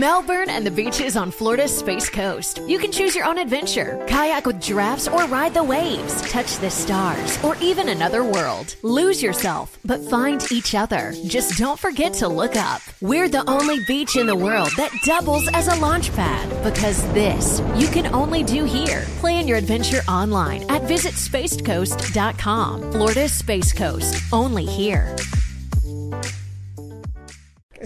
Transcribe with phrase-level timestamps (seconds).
[0.00, 2.60] Melbourne and the beaches on Florida's Space Coast.
[2.66, 6.70] You can choose your own adventure kayak with giraffes or ride the waves, touch the
[6.70, 8.76] stars, or even another world.
[8.82, 11.12] Lose yourself, but find each other.
[11.26, 12.80] Just don't forget to look up.
[13.00, 17.60] We're the only beach in the world that doubles as a launch pad because this
[17.76, 19.02] you can only do here.
[19.18, 22.92] Plan your adventure online at visitspacecoast.com.
[22.92, 25.16] Florida's Space Coast, only here.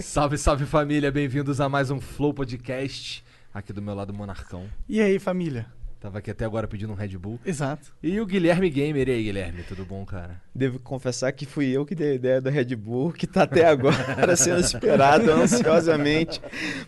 [0.01, 3.23] Salve, salve família, bem-vindos a mais um Flow Podcast.
[3.53, 4.69] Aqui do meu lado, Monarcão.
[4.89, 5.67] E aí, família?
[6.05, 7.39] Tava aqui até agora pedindo um Red Bull.
[7.43, 7.91] Exato.
[8.03, 9.09] E o Guilherme Gamer.
[9.09, 10.39] E aí, Guilherme, tudo bom, cara?
[10.53, 13.65] Devo confessar que fui eu que dei a ideia do Red Bull, que tá até
[13.65, 16.39] agora sendo esperado ansiosamente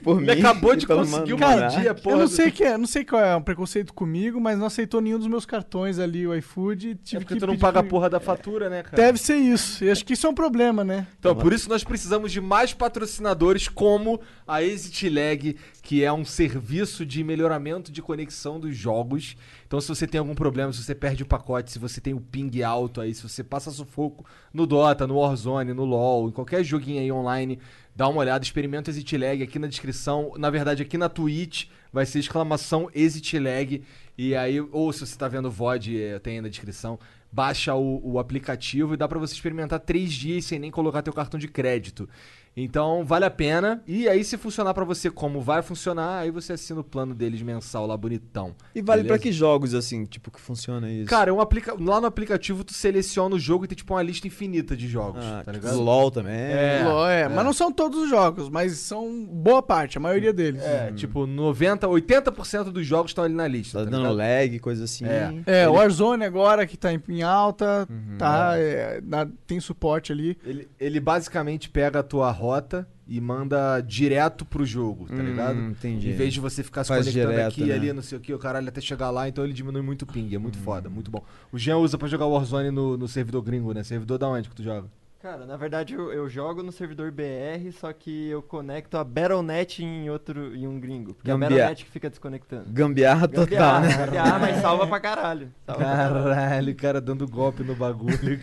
[0.03, 0.39] por Ele mim.
[0.39, 2.15] acabou de conseguir uma dia, porra.
[2.15, 5.01] eu não sei que é, não sei qual é um preconceito comigo, mas não aceitou
[5.01, 6.91] nenhum dos meus cartões ali, o iFood.
[6.91, 8.95] É Tive porque que tu não paga a porra da fatura, né, cara?
[8.97, 9.83] Deve ser isso.
[9.83, 11.07] E acho que isso é um problema, né?
[11.17, 16.25] Então, por isso nós precisamos de mais patrocinadores como a Exit Lag, que é um
[16.25, 19.37] serviço de melhoramento de conexão dos jogos.
[19.65, 22.19] Então, se você tem algum problema, se você perde o pacote, se você tem o
[22.19, 26.61] ping alto aí, se você passa sufoco no Dota, no Warzone, no LoL, em qualquer
[26.61, 27.57] joguinho aí online,
[27.95, 30.33] dá uma olhada, experimenta o Exit Lag aqui na descrição.
[30.37, 33.81] Na verdade, aqui na Twitch vai ser exclamação Exit Lag.
[34.17, 36.99] E aí, ou se você tá vendo o VOD, eh, tem aí na descrição,
[37.31, 41.13] baixa o, o aplicativo e dá pra você experimentar três dias sem nem colocar teu
[41.13, 42.09] cartão de crédito.
[42.57, 43.83] Então, vale a pena.
[43.85, 47.41] E aí, se funcionar pra você como vai funcionar, aí você assina o plano deles
[47.43, 48.55] mensal lá bonitão.
[48.73, 51.07] E vale pra que jogos, assim, tipo, que funciona isso?
[51.07, 51.75] Cara, é um aplica...
[51.79, 55.23] lá no aplicativo tu seleciona o jogo e tem tipo uma lista infinita de jogos,
[55.23, 55.81] ah, tá tipo, ligado?
[55.81, 56.33] LOL também.
[56.33, 56.81] É.
[56.83, 60.63] Ló, é, Mas não são todos os jogos, mas são boa parte, a maioria deles.
[60.63, 63.79] É, tipo, 90, 80% dos jogos estão ali na lista.
[63.79, 64.17] Tá tá dando ligado?
[64.17, 65.05] lag, coisa assim.
[65.05, 65.33] É.
[65.45, 70.37] É, o Warzone agora que tá em, em alta, tá, é, dá- tem suporte ali.
[70.43, 75.59] Ele, ele basicamente pega a tua rota e manda direto pro jogo, tá Hum, ligado?
[75.59, 76.09] entendi.
[76.09, 77.73] Em vez de você ficar se Faz conectando direto, aqui, né?
[77.75, 80.05] ali, não sei o que, o caralho até chegar lá, então ele diminui muito o
[80.05, 80.41] ping, é Hum.
[80.41, 81.23] muito foda, muito bom.
[81.51, 83.83] O Jean usa pra jogar Warzone no, no servidor gringo, né?
[83.83, 84.87] Servidor da onde que tu joga?
[85.19, 89.83] Cara, na verdade eu, eu jogo no servidor BR, só que eu conecto a Battle.net
[89.83, 91.15] em outro em um gringo.
[91.15, 92.65] Porque é a Battle.net que fica desconectando.
[92.69, 94.05] Gambiarra total, Gambiarra, né?
[94.05, 95.51] gambiarra, mas salva pra caralho.
[95.65, 96.71] Salva caralho.
[96.71, 98.39] O cara dando golpe no bagulho.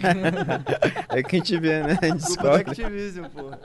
[1.10, 1.96] É que a gente vê, né?
[2.02, 2.56] A gente Culpa da.
[2.56, 3.60] Activision, porra.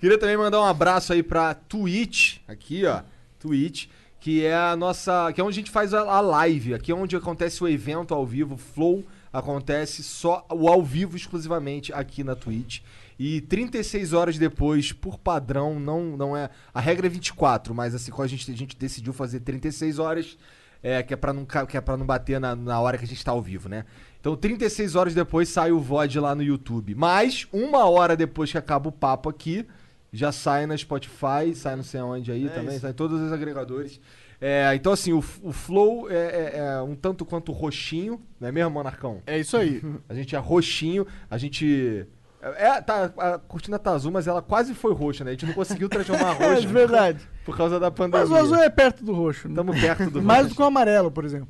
[0.00, 3.02] Queria também mandar um abraço aí pra Twitch, aqui ó,
[3.38, 3.88] Twitch,
[4.18, 6.94] que é a nossa, que é onde a gente faz a, a live, aqui é
[6.94, 9.04] onde acontece o evento ao vivo, Flow
[9.38, 12.80] acontece só o ao vivo exclusivamente aqui na Twitch.
[13.18, 18.10] E 36 horas depois, por padrão, não não é, a regra é 24, mas assim,
[18.10, 20.36] quando a gente a gente decidiu fazer 36 horas,
[20.82, 23.08] é, que é pra não que é para não bater na, na hora que a
[23.08, 23.84] gente tá ao vivo, né?
[24.20, 26.94] Então, 36 horas depois sai o VOD lá no YouTube.
[26.96, 29.64] Mas, uma hora depois que acaba o papo aqui,
[30.12, 32.80] já sai na Spotify, sai não sei aonde aí É também, isso.
[32.80, 34.00] sai em todos os agregadores.
[34.40, 38.52] É, então, assim, o, o Flow é, é- é um tanto quanto roxinho, não é
[38.52, 39.22] mesmo, Monarcão?
[39.26, 39.82] É isso aí.
[40.08, 42.06] A gente é roxinho, a gente.
[42.42, 45.30] É, tá, a cortina tá azul, mas ela quase foi roxa, né?
[45.30, 47.28] A gente não conseguiu transformar É roxa verdade.
[47.44, 48.28] por causa da Mas pandemia.
[48.28, 49.48] o azul é perto do roxo.
[49.48, 49.54] né?
[49.56, 50.54] Tamo perto do Mais roxo.
[50.54, 51.48] do que o amarelo, por exemplo.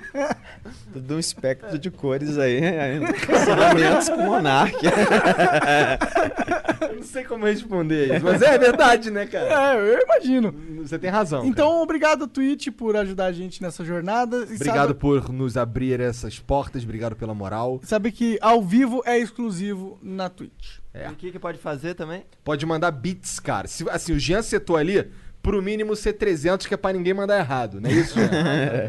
[0.92, 2.60] Tudo um espectro de cores aí.
[2.60, 4.76] Relacionamentos com o Monark.
[6.82, 9.72] Eu não sei como responder isso, mas é verdade, né, cara?
[9.72, 10.52] É, eu imagino.
[10.82, 11.46] Você tem razão.
[11.46, 14.38] Então, obrigado, Twitch, por ajudar a gente nessa jornada.
[14.50, 17.80] E Obrigado sabe- por nos abrir essas portas, obrigado pela moral.
[17.84, 20.78] Sabe que ao vivo é exclusivo na Twitch.
[20.92, 21.08] É.
[21.08, 22.24] E o que que pode fazer também?
[22.44, 23.66] Pode mandar bits, cara.
[23.68, 25.08] Se, assim, o Jean setou ali,
[25.42, 28.30] pro mínimo ser 300, que é pra ninguém mandar errado, não é isso, Jean?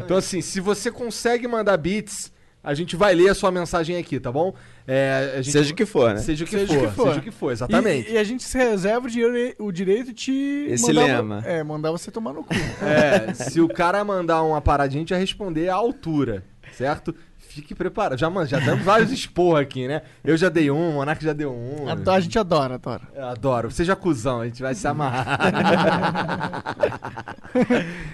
[0.04, 2.32] então, assim, se você consegue mandar bits,
[2.62, 4.54] a gente vai ler a sua mensagem aqui, tá bom?
[4.86, 6.20] É, a gente- Seja o que for, né?
[6.20, 7.08] Seja o que, Seja for, que for.
[7.08, 8.10] seja o que for, exatamente.
[8.10, 10.66] E, e a gente se reserva o, dire- o direito de te.
[10.70, 11.42] Esse mandar, lema.
[11.44, 12.54] É, mandar você tomar no cu.
[12.82, 16.42] É, se o cara mandar uma paradinha, a gente vai responder à altura,
[16.72, 17.14] certo?
[17.54, 18.18] Fique preparado.
[18.18, 20.02] Já, mano, já damos vários esporros aqui, né?
[20.24, 21.88] Eu já dei um, o Monark já deu um.
[21.88, 23.02] Ado- A gente adora, adora.
[23.14, 23.70] Eu adoro.
[23.70, 25.38] Seja cuzão, a gente vai se amarrar.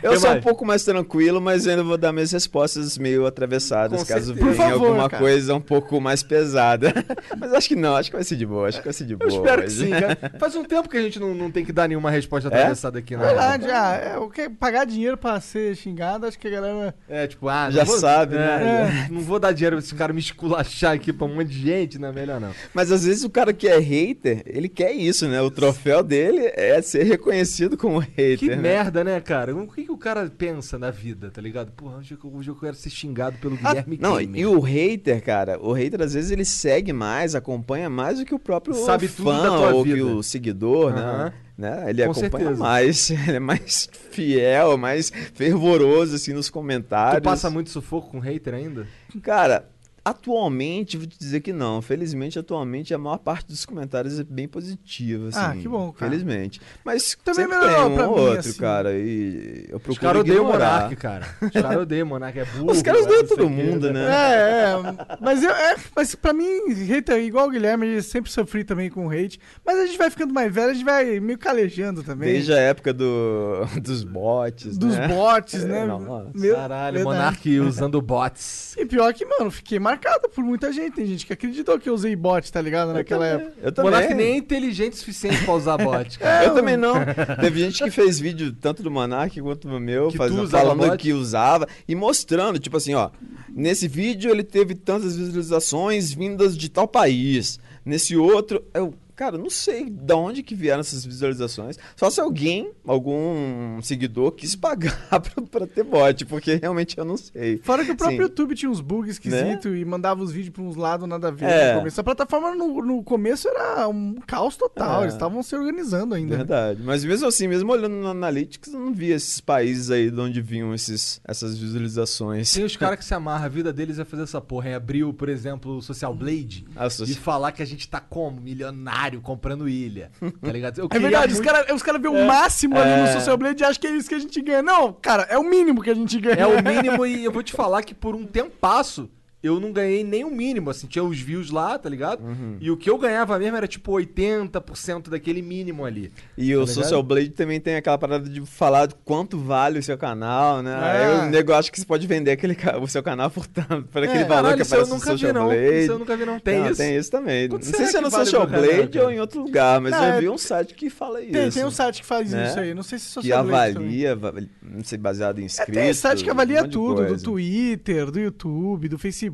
[0.02, 3.98] Eu Que sou um pouco mais tranquilo, mas ainda vou dar minhas respostas meio atravessadas,
[4.02, 4.50] Com caso certeza.
[4.50, 5.22] venha favor, alguma cara.
[5.22, 6.92] coisa um pouco mais pesada.
[7.38, 9.14] mas acho que não, acho que vai ser de boa, acho que vai ser de
[9.14, 9.30] Eu boa.
[9.30, 10.18] espero que sim, cara.
[10.38, 12.52] Faz um tempo que a gente não, não tem que dar nenhuma resposta É?
[12.54, 13.24] atravessada aqui, né?
[13.24, 16.94] Verdade, ah, é, o que pagar dinheiro pra ser xingado, acho que a galera.
[17.08, 19.08] É, tipo, ah, Já vou- sabe, é, né?
[19.10, 21.98] Não, vou dar dinheiro pra esse cara me esculachar aqui pra um monte de gente,
[21.98, 22.50] não é melhor não.
[22.74, 25.40] Mas às vezes o cara que é hater, ele quer isso, né?
[25.40, 28.38] O troféu dele é ser reconhecido como hater.
[28.38, 28.56] Que né?
[28.56, 29.54] merda, né, cara?
[29.54, 31.70] O que, que o cara pensa na vida, tá ligado?
[31.72, 34.40] Porra, hoje eu, hoje eu quero ser xingado pelo Guilherme Não, Gamer.
[34.40, 38.34] e o hater, cara, o hater às vezes ele segue mais, acompanha mais do que
[38.34, 39.96] o próprio Sabe fã tudo da tua ou vida.
[39.96, 41.24] que o seguidor, Aham.
[41.24, 41.32] né?
[41.56, 41.84] né?
[41.90, 42.62] Ele Com acompanha certeza.
[42.62, 47.20] mais, ele é mais fiel, mais fervoroso assim nos comentários.
[47.20, 48.86] Tu passa muito sufoco com hater ainda?
[49.22, 49.64] Cara,
[50.10, 51.80] atualmente, vou te dizer que não.
[51.82, 55.38] Felizmente, atualmente, a maior parte dos comentários é bem positiva, assim.
[55.40, 56.10] Ah, que bom, cara.
[56.10, 56.60] Felizmente.
[56.84, 58.52] Mas Também melhorou tem um pra ou mim, outro, assim.
[58.58, 58.92] cara.
[58.98, 60.48] E eu procuro Os caras odeiam o.
[60.48, 61.26] Monark, cara.
[61.42, 62.70] Os caras odeiam o Monark, é burro.
[62.72, 64.04] Os caras é odeiam não todo mundo, né?
[64.04, 65.16] É, é.
[65.20, 69.08] Mas, eu, é, mas pra mim, hater igual o Guilherme, eu sempre sofri também com
[69.10, 69.38] hate.
[69.64, 72.32] Mas a gente vai ficando mais velho, a gente vai meio calejando também.
[72.32, 75.08] Desde a época do, dos bots, Dos né?
[75.08, 75.84] bots, né?
[75.86, 76.30] Nossa.
[76.34, 77.04] Meu- Caralho.
[77.04, 78.74] Monark usando bots.
[78.76, 79.99] E pior que, mano, fiquei marcado
[80.34, 80.94] por muita gente.
[80.94, 82.92] Tem gente que acreditou que eu usei bot, tá ligado?
[82.92, 83.52] Naquela época.
[83.62, 83.90] Eu também.
[83.90, 86.46] Monark nem é inteligente o suficiente pra usar bot, cara.
[86.46, 86.94] Eu também não.
[87.40, 90.96] Teve gente que fez vídeo tanto do Monark quanto do meu, Que fazendo- falando bot?
[90.98, 93.10] que usava e mostrando, tipo assim, ó.
[93.52, 97.58] Nesse vídeo ele teve tantas visualizações vindas de tal país.
[97.84, 101.78] Nesse outro, eu, cara, não sei de onde que vieram essas visualizações.
[101.94, 107.16] Só se alguém, algum seguidor, quis pagar pra, pra ter bot, porque realmente eu não
[107.18, 107.58] sei.
[107.62, 108.22] Fora que o próprio Sim.
[108.22, 111.44] YouTube tinha uns bugs esquisitos e mandava os vídeos pra uns lados nada a ver
[111.44, 111.72] É.
[111.74, 112.00] no começo.
[112.00, 115.00] A plataforma no, no começo era um caos total.
[115.00, 115.04] É.
[115.04, 116.36] Eles estavam se organizando ainda.
[116.38, 116.80] Verdade.
[116.82, 120.40] Mas mesmo assim, mesmo olhando no Analytics, eu não via esses países aí de onde
[120.40, 122.52] vinham esses, essas visualizações.
[122.52, 124.70] Tem os caras que se amarram, a vida deles é fazer essa porra.
[124.70, 128.00] É abrir, por exemplo, o Social Blade Ah, e social- falar que a gente tá
[128.00, 128.40] como?
[128.40, 130.10] Milionário comprando ilha.
[130.40, 130.88] Tá ligado?
[130.90, 133.12] É verdade, os muito- caras os cara vê o máximo ali no É.
[133.14, 134.62] Social Blade e acham que é isso que a gente ganha.
[134.62, 136.36] Não, cara, é o mínimo que a gente ganha.
[136.40, 139.08] É o mínimo e eu vou te falar que por um tempasso
[139.42, 142.22] eu não ganhei nem o mínimo, assim, tinha os views lá, tá ligado?
[142.22, 142.56] Uhum.
[142.60, 146.12] E o que eu ganhava mesmo era tipo 80% daquele mínimo ali.
[146.36, 146.66] E o Tá ligado?
[146.84, 150.72] Social Blade também tem aquela parada de falar de quanto vale o seu canal, né?
[150.72, 151.06] É.
[151.06, 154.02] Aí o nego acha que você pode vender aquele, o seu canal por tanto, por
[154.02, 155.46] aquele É, valor Caralho, que aparece no nunca vi Social não.
[155.48, 155.78] Blade.
[155.82, 156.40] Isso eu nunca vi não.
[156.40, 156.76] Tem Não, isso?
[156.76, 157.48] Tem isso também.
[157.48, 159.42] Quanto não sei se é que no vale Social o canal, Blade ou em outro
[159.42, 161.32] lugar, mas Não, eu é- vi um site que fala isso.
[161.32, 162.46] Tem, tem um site que faz Né?
[162.48, 162.74] isso aí.
[162.74, 163.88] Não sei se que Social Blade também.
[164.06, 165.74] avalia, va- não sei, baseado em É, inscritos.
[165.82, 167.22] tem site que um avalia de tudo, do.
[167.22, 169.29] Twitter, do YouTube, do Facebook,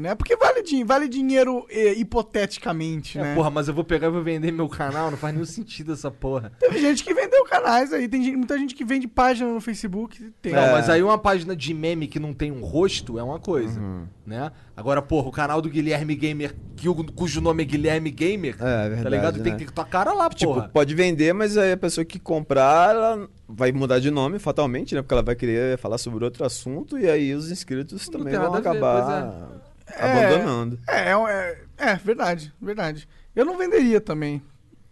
[0.00, 0.14] né?
[0.14, 3.34] Porque vale, din- vale dinheiro eh, hipoteticamente, É, né?
[3.34, 6.10] porra, mas eu vou pegar e vou vender meu canal, não faz nenhum sentido essa
[6.10, 6.52] porra.
[6.58, 10.32] Teve gente que vendeu canais aí, tem gente- muita gente que vende página no Facebook.
[10.40, 10.52] Tem.
[10.52, 10.72] Não, É.
[10.72, 14.06] mas aí uma página de meme que não tem um rosto é uma coisa, Uhum.
[14.26, 14.50] né?
[14.76, 16.54] Agora, porra, o canal do Guilherme Gamer,
[17.14, 19.42] cujo nome é Guilherme Gamer, É, verdade, tá ligado?
[19.42, 19.58] Tem né?
[19.58, 20.68] que ter tua cara lá, Tipo, porra.
[20.68, 25.02] pode vender, mas aí a pessoa que comprar, ela vai mudar de nome fatalmente, né?
[25.02, 28.40] Porque ela vai querer falar sobre outro assunto e aí os inscritos Não também tem
[28.40, 29.48] vão nada a ver, acabar
[29.86, 30.28] É.
[30.30, 30.78] abandonando.
[30.88, 31.12] É, é,
[31.78, 33.06] é, é, verdade, verdade.
[33.36, 34.42] Eu não venderia também.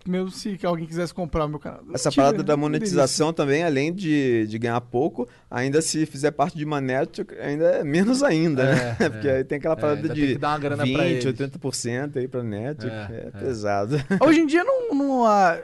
[0.08, 1.81] Mesmo se alguém quisesse comprar o meu canal.
[1.93, 2.56] Essa Mentira, parada da venderia.
[2.56, 7.64] monetização também, além de, de ganhar pouco, ainda se fizer parte de uma network, ainda
[7.67, 8.97] é menos ainda, né?
[8.99, 9.37] É, Porque é.
[9.37, 11.25] aí tem aquela parada ainda de tem que dar uma grana pra 20, eles.
[11.26, 12.97] 80% aí pra network.
[13.12, 13.31] É, É, é.
[13.41, 13.97] pesado.
[14.25, 15.58] Hoje em dia não, não, há-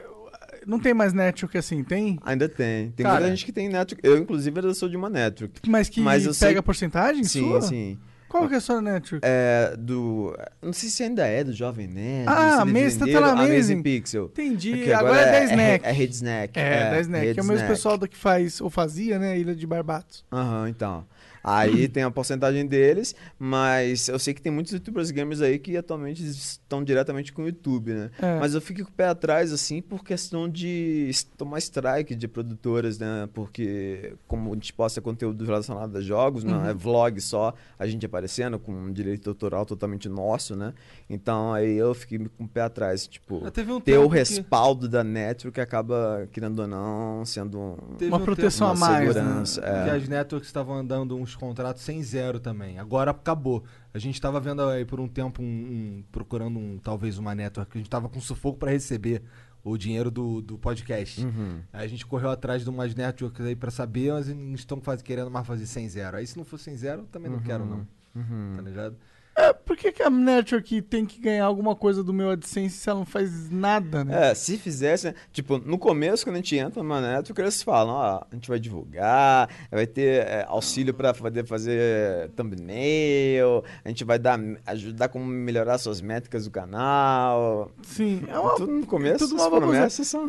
[0.67, 2.19] não tem mais network assim, tem?
[2.23, 2.91] ainda tem.
[2.91, 3.15] Tem Cara.
[3.19, 4.07] muita gente que tem network.
[4.07, 5.61] Eu, inclusive, eu sou de uma network.
[5.67, 7.61] Mas que Mas pega sei- porcentagem Sim, sua?
[7.61, 7.97] sim.
[8.29, 9.25] Qual que é a sua network?
[9.25, 10.37] É, do.
[10.61, 12.27] Não sei se ainda é do Jovem Nerd.
[12.27, 13.53] Ah, Amazing, tá na Amazing.
[13.53, 14.25] Amazing Pixel.
[14.25, 14.73] Entendi.
[14.73, 15.85] É que agora, é 10 é, Snack.
[15.85, 16.59] é, é Rede Snack.
[16.59, 17.25] É, 10 Snack.
[17.25, 17.73] Rede É o mesmo Snack.
[17.73, 19.37] pessoal do que faz, ou fazia, né?
[19.39, 20.25] Ilha de Barbatos.
[20.31, 21.05] Aham, então.
[21.49, 25.77] Aí tem a porcentagem deles, mas eu sei que tem muitos youtubers gamers aí que
[25.77, 28.09] atualmente estão diretamente com o YouTube, né?
[28.21, 28.39] É.
[28.39, 32.99] Mas eu fico com o pé atrás, assim, por questão de tomar strike de produtoras,
[32.99, 33.29] né?
[33.33, 36.65] Porque como a gente posta conteúdo relacionado a jogos, não Uhum.
[36.69, 40.73] é vlog só, a gente aparecendo com um direito autoral totalmente nosso, né?
[41.09, 44.09] Então aí eu fiquei com o pé atrás, tipo, Ah, teve um ter o tempo
[44.11, 48.75] que- respaldo da network acaba, querendo ou não, sendo um- Teve Uma um proteção a
[48.75, 49.43] mais, né?
[49.61, 49.83] é.
[49.85, 52.79] Que as networks estavam andando uns contratos sem zero também.
[52.79, 53.63] Agora acabou.
[53.93, 57.71] A gente tava vendo aí por um tempo, um, um- procurando um, talvez uma network,
[57.71, 59.21] que a gente tava com sufoco pra receber
[59.63, 61.25] o dinheiro do, do podcast.
[61.25, 61.59] Uhum.
[61.73, 65.45] Aí a gente correu atrás de umas networks aí pra saber, mas estão querendo mais
[65.45, 66.17] fazer sem zero.
[66.17, 68.53] Aí se não for sem zero, eu também não quero não, Uhum.
[68.55, 68.95] tá ligado?
[69.37, 72.89] É, por que, que a network tem que ganhar alguma coisa do meu AdSense se
[72.89, 74.31] ela não faz nada, né?
[74.31, 78.23] É, se fizesse, tipo, no começo, quando a gente entra numa network, eles falam, ó,
[78.31, 84.17] a gente vai divulgar, vai ter é, auxílio pra poder fazer thumbnail, a gente vai
[84.17, 87.69] dar, ajudar como melhorar suas métricas do canal.
[87.83, 89.71] Sim, é uma, tudo no começo, tudo as uma bagunça.
[89.71, 90.27] promessas são...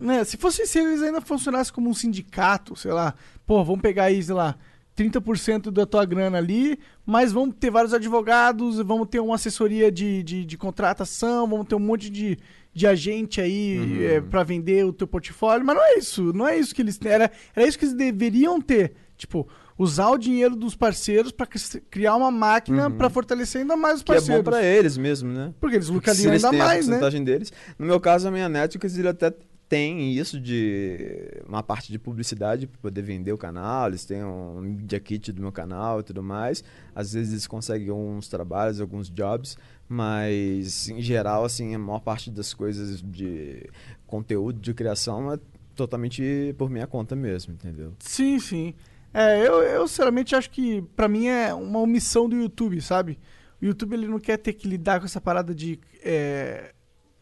[0.00, 3.12] né, se fosse se eles ainda funcionassem como um sindicato, sei lá,
[3.44, 4.56] pô, vamos pegar aí, sei lá,
[4.96, 10.22] 30% da tua grana ali, mas vamos ter vários advogados, vamos ter uma assessoria de,
[10.22, 12.38] de, de contratação, vamos ter um monte de,
[12.74, 16.58] de agente aí é, para vender o teu portfólio, mas não é isso, não é
[16.58, 20.54] isso que eles têm, era, era isso que eles deveriam ter, tipo, usar o dinheiro
[20.54, 21.46] dos parceiros para
[21.90, 24.44] criar uma máquina para fortalecer ainda mais os Que é parceiros.
[24.44, 25.54] bom pra eles mesmo, né?
[25.58, 27.00] Porque eles lucrariam ainda mais, né?
[27.24, 27.50] deles.
[27.78, 29.32] No meu caso, a minha Netflix ele até
[29.70, 33.86] tem isso de uma parte de publicidade para poder vender o canal.
[33.86, 36.64] Eles têm um media kit do meu canal e tudo mais.
[36.92, 39.56] Às vezes eles conseguem alguns trabalhos, alguns jobs,
[39.88, 43.70] mas em geral, assim, a maior parte das coisas de
[44.08, 45.38] conteúdo de criação é
[45.76, 47.92] totalmente por minha conta mesmo, entendeu?
[48.00, 48.74] Sim, sim.
[49.14, 53.20] É, eu, eu sinceramente acho que pra mim é uma omissão do YouTube, sabe?
[53.62, 56.72] O YouTube ele não quer ter que lidar com essa parada de é,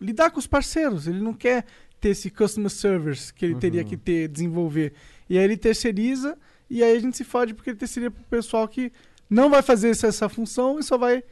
[0.00, 1.06] lidar com os parceiros.
[1.06, 1.64] Ele não quer
[2.00, 4.92] ter esse customer service que ele teria que ter, desenvolver.
[5.28, 6.36] E aí ele terceiriza
[6.70, 8.92] e aí a gente se fode porque ele terceiriza pro pessoal que
[9.28, 11.22] não vai fazer essa, essa função e só vai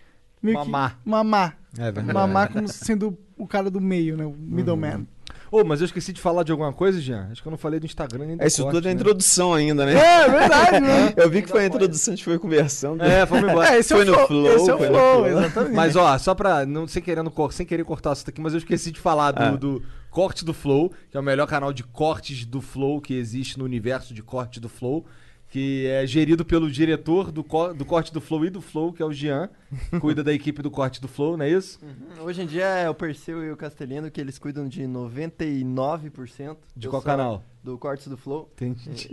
[0.42, 0.99] meio que Mamar.
[1.04, 1.58] mamar.
[1.78, 2.12] É verdade.
[2.12, 4.25] Mamar como sendo o cara do meio, né?
[4.25, 5.06] O middleman.
[5.50, 7.28] Ô, mas eu esqueci de falar de alguma coisa, Jean.
[7.30, 8.94] Acho que eu não falei do Instagram nem do É isso corte, tudo é né?
[9.00, 9.92] introdução ainda, né?
[9.94, 11.14] É, verdade, né?
[11.16, 13.02] Eu vi que foi a introdução, a gente foi conversando.
[13.02, 13.75] É, vamos embora.
[13.75, 14.26] É, esse Foi é o no flow.
[14.26, 15.26] flow, esse é o foi no flow, flow.
[15.38, 15.75] exatamente.
[15.75, 16.66] Mas ó, só pra.
[16.66, 19.42] Não, sem, querendo, cor- sem querer cortar isso daqui, mas eu esqueci de falar do,
[19.42, 19.50] Ah.
[19.52, 19.82] do
[20.16, 23.66] Corte do Flow, que é o melhor canal de cortes do Flow que existe no
[23.66, 25.04] universo de corte do Flow.
[25.48, 29.00] Que é gerido pelo diretor do, co- do Corte do Flow e do Flow, que
[29.00, 29.48] é o Jean.
[30.00, 31.78] cuida da equipe do Corte do Flow, não é isso?
[31.82, 32.24] Uhum.
[32.24, 36.56] Hoje em dia é o Perseu e o Castelino que eles cuidam de 99%.
[36.76, 37.44] De qual canal?
[37.62, 38.48] Do Cortes do Flow.
[38.60, 39.08] Entendi.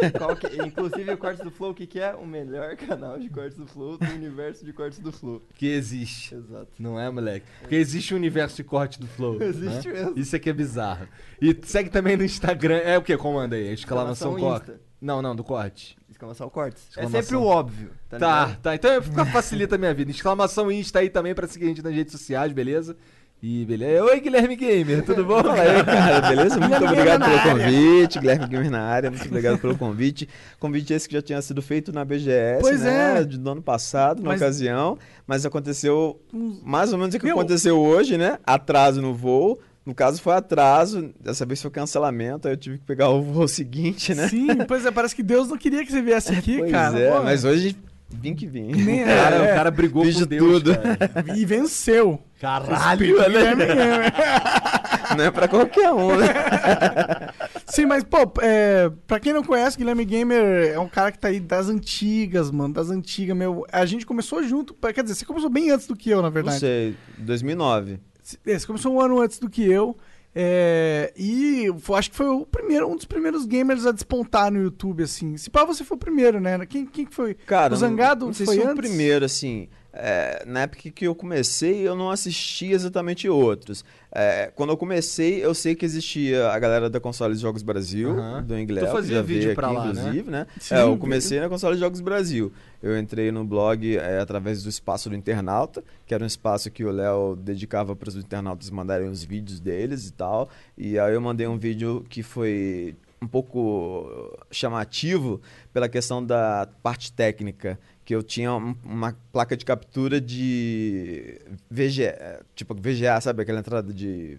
[0.00, 2.14] É, qual que- inclusive o Cortes do Flow, o que, que é?
[2.14, 5.42] O melhor canal de Cortes do Flow do universo de Cortes do Flow.
[5.54, 6.34] Que existe.
[6.34, 6.68] Exato.
[6.78, 7.46] Não é, moleque?
[7.60, 9.40] Porque existe o universo de corte do Flow.
[9.42, 9.94] Existe né?
[9.94, 10.18] mesmo.
[10.18, 11.06] Isso aqui é bizarro.
[11.40, 12.78] E segue também no Instagram.
[12.78, 13.16] É o que?
[13.16, 13.68] Comanda aí?
[13.72, 14.82] Exclamação Exclamação corte.
[15.02, 15.96] Não, não, do corte.
[16.08, 16.84] Exclamação Cortes.
[16.90, 17.18] Exclamação.
[17.18, 18.74] É sempre o óbvio, tá, Tá, tá.
[18.76, 20.10] Então fica- facilita a minha vida.
[20.12, 22.96] Exclamação Insta aí também pra seguir a gente nas redes sociais, beleza?
[23.42, 24.04] E beleza.
[24.04, 25.42] Oi, Guilherme Gamer, tudo bom?
[25.42, 26.60] Fala aí, cara, beleza?
[26.60, 28.18] Muito Guilherme obrigado pelo convite.
[28.20, 30.28] Guilherme Gamer na área, muito obrigado pelo convite.
[30.60, 33.18] Convite esse que já tinha sido feito na BGS, Pois né?
[33.18, 33.24] é.
[33.24, 34.96] Do ano passado, na Mas- ocasião.
[35.26, 36.20] Mas aconteceu
[36.62, 38.38] mais ou menos o que Meu- aconteceu hoje, né?
[38.46, 39.58] Atraso no voo.
[39.84, 43.46] No caso foi atraso, dessa vez foi cancelamento, aí eu tive que pegar o voo
[43.48, 44.28] seguinte, né?
[44.28, 46.98] Sim, pois é, parece que Deus não queria que você viesse aqui, pois cara.
[46.98, 47.76] é, Pô, mas hoje
[48.08, 48.66] vim que vim.
[48.72, 50.76] nem O cara, é, o cara brigou Fiz com de Deus, tudo.
[50.76, 51.36] cara.
[51.36, 52.20] E venceu.
[52.40, 54.12] Caralho, Gamer.
[55.16, 56.26] Não é pra qualquer um, né?
[57.66, 61.28] Sim, mas, pô, é, pra quem não conhece, Guilherme Gamer é um cara que tá
[61.28, 63.66] aí das antigas, mano, das antigas, meu.
[63.72, 66.30] A gente começou junto, quer dizer, você começou bem antes do que eu, na Não
[66.30, 66.58] verdade.
[66.60, 67.98] sei, 2009.
[68.46, 69.96] É, Você começou um ano antes do que eu.
[70.34, 75.02] é, e acho que foi o primeiro, um dos primeiros gamers a despontar no YouTube,
[75.02, 75.36] assim.
[75.36, 76.64] Se pá, você foi o primeiro, né?
[76.66, 77.34] Quem, quem que foi?
[77.34, 78.88] Cara, o Zangado não, sei foi se foi o antes?
[78.88, 79.68] primeiro, assim.
[79.92, 83.84] é, na época que eu comecei, eu não assisti exatamente outros.
[84.14, 88.48] É, quando eu comecei, eu sei que existia a galera da Console Jogos Brasil, do
[88.48, 90.00] Tu Inglés, fazia vídeo aqui, pra lá, né?
[90.00, 90.46] inclusive, né?
[90.60, 92.52] Sim, É, eu comecei na Console Jogos Brasil.
[92.82, 96.84] Eu entrei no blog é, através do espaço do internauta, que era um espaço que
[96.84, 100.50] o Léo dedicava para os internautas mandarem os vídeos deles e tal.
[100.76, 105.40] E aí eu mandei um vídeo que foi um pouco chamativo
[105.72, 111.40] pela questão da parte técnica, que eu tinha um- uma placa de captura de
[111.70, 114.38] VGA, tipo VGA, sabe aquela entrada de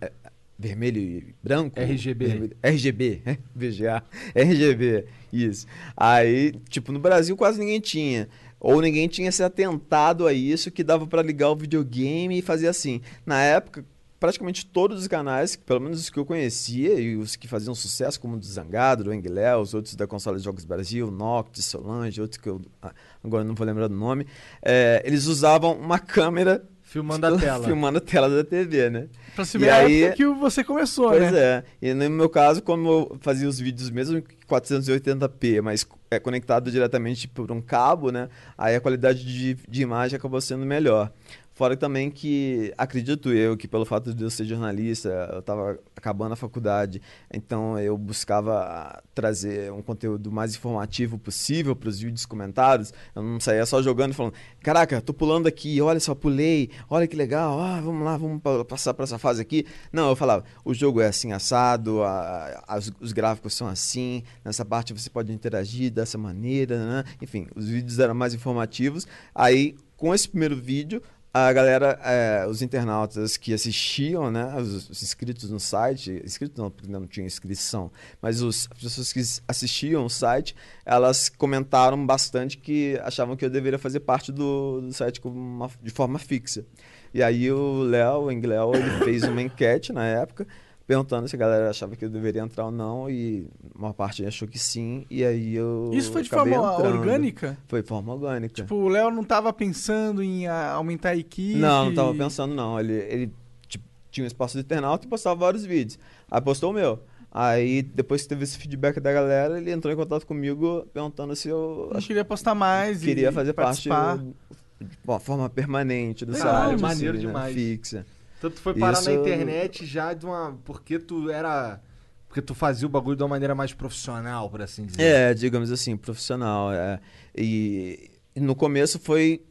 [0.00, 0.12] é,
[0.58, 1.78] vermelho e branco?
[1.78, 2.26] RGB.
[2.26, 3.22] Vermelho- RGB,
[3.54, 4.02] VGA,
[4.34, 5.66] RGB, isso.
[5.96, 8.28] Aí, tipo, no Brasil quase ninguém tinha.
[8.58, 12.68] Ou ninguém tinha se atentado a isso, que dava pra ligar o videogame e fazer
[12.68, 13.00] assim.
[13.26, 13.84] Na época,
[14.22, 18.20] praticamente todos os canais, pelo menos os que eu conhecia e os que faziam sucesso,
[18.20, 22.20] como o do Zangado, do Enguilé, os outros da Console de Jogos Brasil, Noctis, Solange,
[22.20, 24.24] outros que eu ah, agora não vou lembrar do nome,
[24.64, 27.64] é, eles usavam uma câmera Filmando a tela.
[27.64, 29.08] filmando a tela da TV, né?
[29.34, 31.38] Pra se E ver a aí- época que você começou, Pois né?
[31.40, 31.64] é.
[31.80, 36.70] E no meu caso, como eu fazia os vídeos mesmo em 480p, mas é conectado
[36.70, 38.28] diretamente por um cabo, né?
[38.58, 41.10] Aí a qualidade de, de imagem acabou sendo melhor.
[41.54, 46.32] Fora também que, acredito eu, que pelo fato de eu ser jornalista, eu estava acabando
[46.32, 47.00] a faculdade,
[47.32, 52.92] então eu buscava trazer um conteúdo mais informativo possível para os vídeos comentários.
[53.14, 57.06] Eu não saía só jogando e falando, caraca, tô pulando aqui, olha só, pulei, olha
[57.06, 59.66] que legal, ah, vamos lá, vamos pa- passar para essa fase aqui.
[59.92, 64.64] Não, eu falava, o jogo é assim assado, a- as- os gráficos são assim, nessa
[64.64, 67.04] parte você pode interagir dessa maneira, né?
[67.20, 69.06] Enfim, os vídeos eram mais informativos.
[69.34, 71.02] Aí, com esse primeiro vídeo,
[71.34, 76.70] a galera, é, os internautas que assistiam, né, os, os inscritos no site, inscritos não,
[76.70, 82.58] porque não tinha inscrição, mas os, as pessoas que assistiam o site, elas comentaram bastante
[82.58, 86.66] que achavam que eu deveria fazer parte do, do site uma- de forma fixa.
[87.14, 90.46] E aí o Léo, o Engléo, ele fez uma enquete na época,
[90.86, 94.46] perguntando se a galera achava que eu deveria entrar ou não, e uma parte achou
[94.48, 96.98] que sim, e aí eu Isso foi de forma entrando.
[96.98, 97.56] orgânica?
[97.68, 98.54] Foi de forma orgânica.
[98.54, 101.58] Tipo, o Léo não tava pensando em ah, aumentar a equipe?
[101.58, 102.78] Não, não tava pensando não.
[102.80, 103.32] Ele, ele
[103.68, 105.98] tipo, tinha um espaço de internauta e postava vários vídeos.
[106.30, 107.00] Aí postou o meu.
[107.34, 111.48] Aí, depois que teve esse feedback da galera, ele entrou em contato comigo perguntando se
[111.48, 114.18] eu ach- queria postar mais queria fazer parte participar.
[114.18, 116.80] de uma forma permanente do Legal, site.
[116.82, 117.54] maneiro assim, né, demais.
[117.54, 118.04] Fixa.
[118.42, 120.58] Então tu foi parar na Isso- internet já de uma.
[120.64, 121.80] Porque tu era.
[122.26, 125.00] Porque tu fazia o bagulho de uma maneira mais profissional, por assim dizer.
[125.00, 126.72] É, digamos assim, profissional.
[126.72, 126.98] é.
[127.36, 129.44] E, no começo foi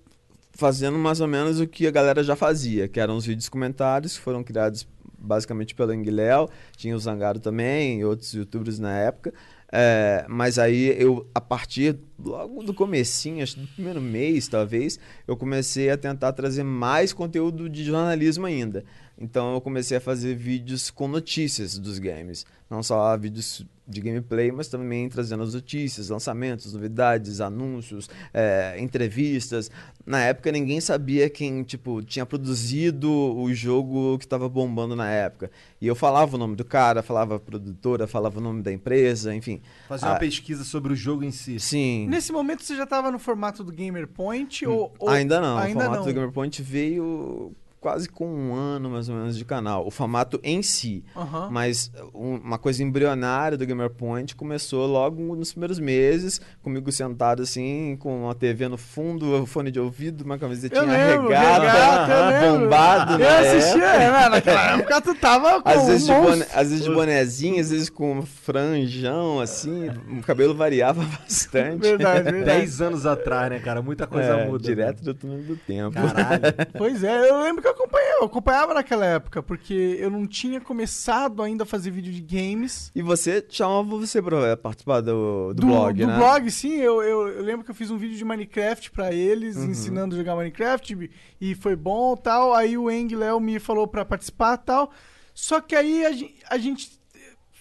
[0.52, 4.18] fazendo mais ou menos o que a galera já fazia, que eram os vídeos comentários
[4.18, 4.86] que foram criados
[5.18, 9.32] basicamente pelo Enguiléu, tinha o Zangaro também, e outros youtubers na época.
[9.72, 15.00] É, mas aí eu, a partir logo do comecinho, acho que do primeiro mês talvez,
[15.26, 18.84] eu comecei a tentar trazer mais conteúdo de jornalismo ainda.
[19.24, 22.44] Então eu comecei a fazer vídeos com notícias dos games.
[22.68, 29.70] Não só vídeos de gameplay, mas também trazendo as notícias, lançamentos, novidades, anúncios, é, entrevistas.
[30.06, 35.52] Na época ninguém sabia quem tipo tinha produzido o jogo que estava bombando na época.
[35.80, 39.36] E eu falava o nome do cara, falava a produtora, falava o nome da empresa,
[39.36, 39.62] enfim.
[39.88, 40.20] Fazer uma Ah.
[40.20, 41.60] pesquisa sobre o jogo em si.
[41.60, 42.08] Sim.
[42.10, 45.58] Nesse momento você já tava no formato do Gamer Point ou, ou- Ainda não.
[45.60, 46.08] Ainda o formato não.
[46.08, 49.86] do Gamer Point veio quase com um ano mais ou menos de canal.
[49.86, 51.04] O formato em si.
[51.18, 51.50] Aham.
[51.52, 57.42] Mas um- uma coisa embrionária do Gamer Point começou logo nos primeiros meses, comigo sentado
[57.42, 62.60] assim, com uma TV no fundo, fone de ouvido, uma camisetinha lembro, regata, lembro.
[62.62, 63.40] bombado, Eu né?
[63.40, 66.60] assistia, é, naquela época tu tava com Às vezes, de um boné, monstro.
[66.60, 71.80] às vezes de bonezinho, às vezes com franjão, assim, o cabelo variava bastante.
[71.82, 72.46] Verdade, verdade.
[72.46, 73.82] Dez anos atrás, né, cara?
[73.82, 74.64] Muita coisa É, muda.
[74.64, 75.04] Direto né?
[75.04, 75.96] do túnel do tempo.
[75.96, 76.42] Caralho.
[76.78, 80.60] Pois é, eu lembro que eu acompanhava, eu acompanhava naquela época, porque eu não tinha
[80.62, 82.92] começado ainda a fazer vídeo de games.
[82.94, 86.16] E você chamava você pra participar do, do, blog, do né?
[86.16, 89.56] blog, sim, eu, eu, eu lembro que eu fiz um vídeo de Minecraft pra eles,
[89.58, 89.66] Uhum.
[89.72, 91.10] ensinando a jogar Minecraft,
[91.40, 92.54] e foi bom tal.
[92.54, 94.92] Aí o Eng Léo me falou pra participar tal.
[95.34, 97.02] Só que aí a gente, a gente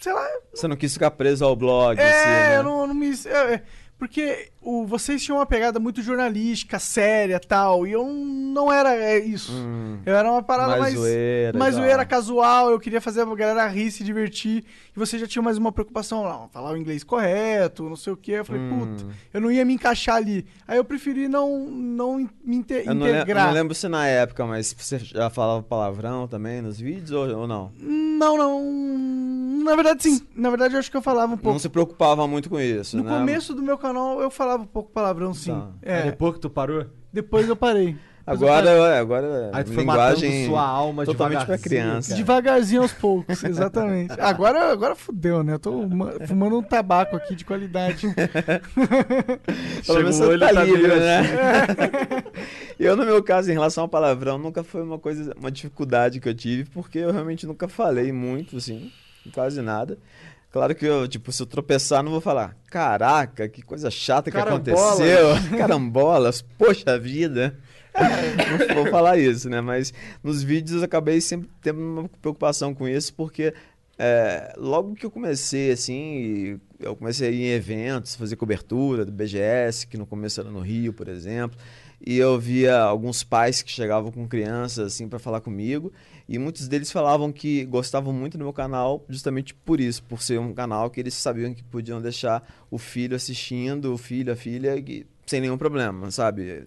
[0.00, 2.56] sei lá, Você não quis ficar preso ao blog, é, assim, né?
[2.56, 3.10] eu não, não me.
[3.26, 3.62] é, é,
[3.98, 9.18] porque o, vocês tinham uma pegada muito jornalística, séria tal, e eu não era é,
[9.18, 9.52] isso.
[9.52, 10.94] Hum, Eu era uma parada mais mais.
[10.94, 11.58] zoeira.
[11.58, 14.64] mais zoeira casual, eu queria fazer a galera rir, se divertir.
[14.94, 18.16] E você já tinha mais uma preocupação, não, falar o inglês correto, não sei o
[18.16, 18.32] quê.
[18.32, 18.96] Eu falei, Hum.
[18.96, 20.44] puta, eu não ia me encaixar ali.
[20.68, 23.46] Aí eu preferi não, não me inte- Eu não, integrar.
[23.46, 27.46] não lembro se na época, mas você já falava palavrão também nos vídeos ou, ou
[27.46, 27.72] não?
[27.78, 28.60] Não, não.
[29.64, 30.20] Na verdade, sim.
[30.34, 31.52] Na verdade, eu acho que eu falava um pouco.
[31.52, 33.10] Não se preocupava muito com isso, No né?
[33.18, 35.52] começo do meu canal, eu falava um pouco palavrão, sim.
[35.52, 35.70] Tá.
[35.82, 37.96] É, depois que tu parou, depois eu parei.
[38.26, 42.14] Eu Agora, é, agora aí tu foi linguagem sua alma totalmente pra devagarzinho, criança.
[42.14, 44.14] Devagarzinho aos poucos, exatamente.
[44.20, 45.54] Agora, agora fudeu, né?
[45.54, 48.06] Eu tô ma- fumando um tabaco aqui de qualidade.
[49.86, 51.22] Pelo menos o você olho, tá tá livre, né?
[52.78, 56.28] eu, no meu caso, em relação ao palavrão, nunca foi uma coisa, uma dificuldade que
[56.28, 58.92] eu tive, porque eu realmente nunca falei muito, assim,
[59.32, 59.98] quase nada.
[60.50, 64.36] Claro que eu, tipo, se eu tropeçar, não vou falar, caraca, que coisa chata que
[64.36, 65.28] Carambolas." aconteceu.
[65.56, 67.56] Carambolas, poxa vida.
[68.68, 69.60] não vou falar isso, né?
[69.60, 73.54] Mas nos vídeos eu acabei sempre tendo uma preocupação com isso, porque
[74.02, 79.12] é, logo que eu comecei, assim, eu comecei a ir em eventos, fazer cobertura do
[79.12, 81.58] BGS, que no começo era no Rio, por exemplo,
[82.04, 85.92] e eu via alguns pais que chegavam com crianças, assim, para falar comigo,
[86.30, 90.38] e muitos deles falavam que gostavam muito do meu canal justamente por isso, por ser
[90.38, 94.76] um canal que eles sabiam que podiam deixar o filho assistindo, o filho, a filha,
[95.26, 96.64] sem nenhum problema, sabe?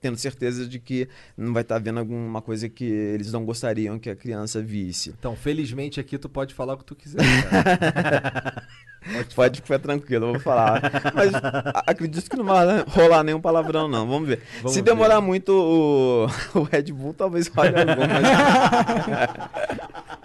[0.00, 4.10] Tendo certeza de que não vai estar vendo alguma coisa que eles não gostariam que
[4.10, 5.10] a criança visse.
[5.10, 8.66] Então, felizmente aqui tu pode falar o que tu quiser, cara.
[9.34, 10.80] Pode ficar tranquilo, eu vou falar.
[11.14, 14.06] Mas a- acredito que não vai rolar nenhum palavrão, não.
[14.06, 14.42] Vamos ver.
[14.56, 14.90] Vamos Se ver.
[14.90, 18.00] demorar muito o, o Red Bull, talvez role algum.
[18.00, 18.24] Mas...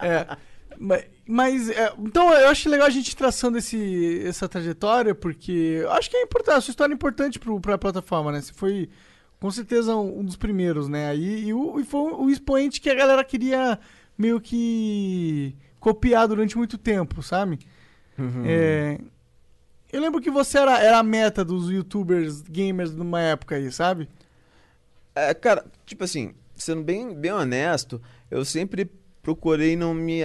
[0.02, 0.26] É.
[0.82, 5.92] Mas, mas, é, então eu acho legal a gente traçando esse, essa trajetória, porque eu
[5.92, 8.40] acho que é importante, a sua história é importante pro, pra plataforma, né?
[8.40, 8.88] Você foi
[9.38, 11.10] com certeza um, um dos primeiros, né?
[11.10, 13.78] Aí, e, o, e foi o expoente que a galera queria
[14.16, 17.58] meio que copiar durante muito tempo, sabe?
[18.46, 18.98] É,
[19.92, 24.08] eu lembro que você era, era a meta dos youtubers gamers numa época aí, sabe?
[25.14, 28.90] É, cara, tipo assim, sendo bem, bem honesto, eu sempre
[29.22, 30.22] procurei não me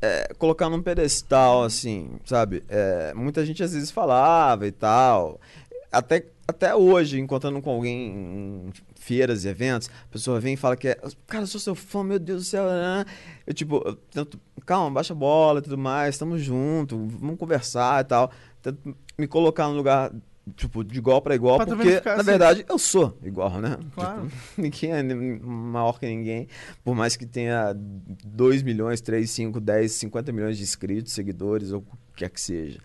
[0.00, 2.64] é, colocar num pedestal, assim, sabe?
[2.68, 5.40] É, muita gente às vezes falava e tal.
[5.90, 10.76] Até, até hoje, encontrando com alguém em feiras e eventos, a pessoa vem e fala
[10.76, 10.98] que é.
[11.26, 12.64] Cara, eu sou seu fã, meu Deus do céu.
[12.66, 13.04] né?"
[13.46, 18.02] Eu, tipo, eu tento, calma, baixa a bola e tudo mais, tamo junto, vamos conversar
[18.02, 18.30] e tal.
[18.62, 20.12] Tento me colocar no lugar,
[20.56, 22.22] tipo, de igual pra igual, Pra porque, na assim.
[22.24, 23.78] verdade, eu sou igual, né?
[23.94, 24.26] Claro.
[24.28, 25.02] Tipo, ninguém é
[25.42, 26.48] maior que ninguém,
[26.84, 31.78] por mais que tenha 2 milhões, 3, 5, 10, 50 milhões de inscritos, seguidores, ou
[31.80, 32.78] o que quer que seja.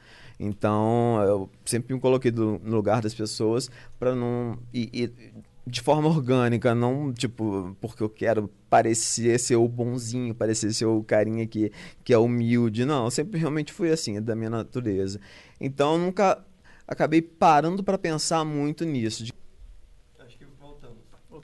[0.43, 4.58] Então, eu sempre me coloquei do- no lugar das pessoas para não.
[4.73, 10.73] E, e de forma orgânica, não tipo, porque eu quero parecer ser o bonzinho, parecer
[10.73, 11.71] ser o carinha que,
[12.04, 12.84] que é humilde.
[12.86, 15.19] Não, eu sempre realmente fui assim, é da minha natureza.
[15.60, 16.43] Então, eu nunca
[16.88, 19.23] acabei parando para pensar muito nisso.
[19.23, 19.34] de-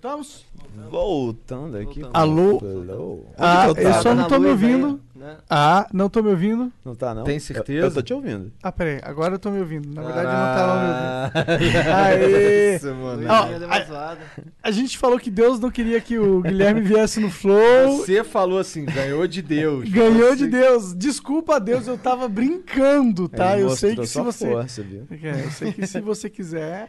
[0.02, 0.46] voltamos.
[0.92, 2.02] Voltando aqui.
[2.02, 2.12] Voltando.
[2.18, 2.60] Alô?
[2.92, 3.26] Alô?
[3.38, 4.02] Ah, eu tava?
[4.04, 5.02] só não tô me ouvindo.
[5.16, 5.38] né?
[5.50, 6.72] Ah, não tô me ouvindo.
[6.86, 7.24] Não tá, não?
[7.24, 7.88] Tem Eu- certeza?
[7.88, 8.52] Eu, tô te ouvindo.
[8.62, 9.90] Ah, peraí, agora eu tô me ouvindo.
[9.92, 11.72] Na verdade, não tava me ouvindo.
[11.74, 11.90] ouvindo.
[11.92, 12.76] Aê!
[12.78, 13.24] Isso, mano.
[13.24, 14.18] Uma a-.
[14.62, 17.98] A gente falou que Deus não queria que o Guilherme viesse no Flow.
[17.98, 19.90] Você falou assim, ganhou de Deus.
[19.90, 20.94] Ganhou Você- de Deus.
[20.94, 23.56] Desculpa, Deus, eu tava brincando, tá?
[23.56, 24.48] Ele Eu sei que se você.
[24.52, 25.08] Força, viu?
[25.24, 26.88] É, eu sei que se você quiser.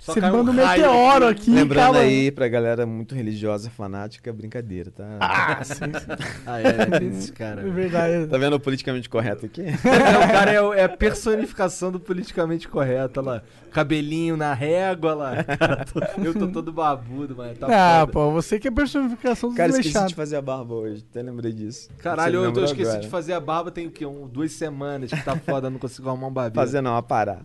[0.00, 2.00] Só você manda um meteoro aqui, Lembrando calma.
[2.00, 5.04] aí, pra galera muito religiosa, fanática, brincadeira, tá?
[5.20, 6.40] Ah, sim, sim.
[6.46, 7.66] Ah, é, tem esses caras.
[7.66, 8.26] É verdade.
[8.26, 9.60] Tá vendo o politicamente correto aqui?
[10.00, 13.42] É, o cara é, é a personificação do politicamente correto, olha lá.
[13.70, 15.44] Cabelinho na régua, lá.
[15.44, 15.84] Cara,
[16.24, 18.12] eu tô todo babudo, mas tá ah, foda.
[18.12, 21.52] pô, você que é personificação dos Cara, esqueci de fazer a barba hoje, até lembrei
[21.52, 21.90] disso.
[21.98, 23.02] Caralho, eu, eu esqueci agora.
[23.02, 24.06] de fazer a barba tem o quê?
[24.06, 26.66] Um, duas semanas que tá foda, não consigo arrumar um barbeiro.
[26.66, 27.44] Fazer não, a parar.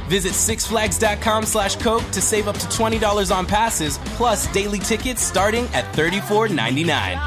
[0.11, 5.63] Visit sixflags.com slash Coke to save up to $20 on passes, plus daily tickets starting
[5.73, 7.17] at $34.99.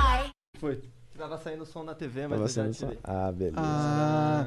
[0.60, 0.78] Foi.
[1.16, 2.98] Tava saindo som na TV, mas Tava eu já tirei.
[3.02, 3.56] Ah, beleza.
[3.58, 4.44] Ah,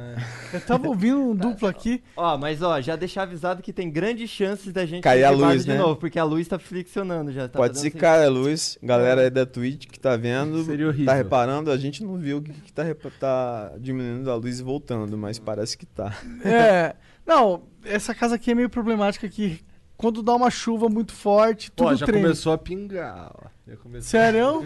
[0.53, 2.03] eu tava ouvindo um duplo aqui.
[2.15, 5.63] Ó, mas ó, já deixar avisado que tem grandes chances da gente Cair a luz,
[5.65, 5.77] de né?
[5.79, 7.47] novo, porque a luz tá friccionando já.
[7.47, 8.77] Tá Pode ser assim- cara, Luz.
[8.83, 11.05] Galera aí da Twitch que tá vendo, Seria horrível.
[11.07, 12.83] tá reparando, a gente não viu que, que tá,
[13.19, 16.13] tá diminuindo a luz e voltando, mas parece que tá.
[16.45, 16.95] É.
[17.25, 19.59] Não, essa casa aqui é meio problemática que
[19.95, 22.21] quando dá uma chuva muito forte, tudo Ó, já treme.
[22.23, 23.51] começou a pingar.
[24.01, 24.65] Sério?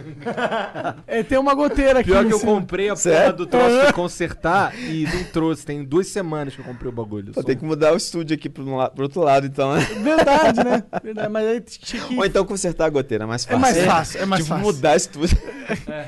[1.07, 2.09] é, tem uma goteira aqui.
[2.09, 2.51] Pior que eu cima.
[2.53, 5.65] comprei a porra do troço pra consertar e não trouxe.
[5.65, 7.25] Tem duas semanas que eu comprei o bagulho.
[7.33, 9.81] Vou Só ter que mudar o estúdio aqui pro, la- pro outro lado, então, né?
[9.81, 10.83] Verdade, né?
[11.03, 12.17] Verdade, mas aí tinha que...
[12.17, 13.59] Ou então consertar a goteira, mais É fácil.
[13.61, 14.73] mais fácil, é mais tipo, fácil.
[14.73, 15.37] mudar estúdio.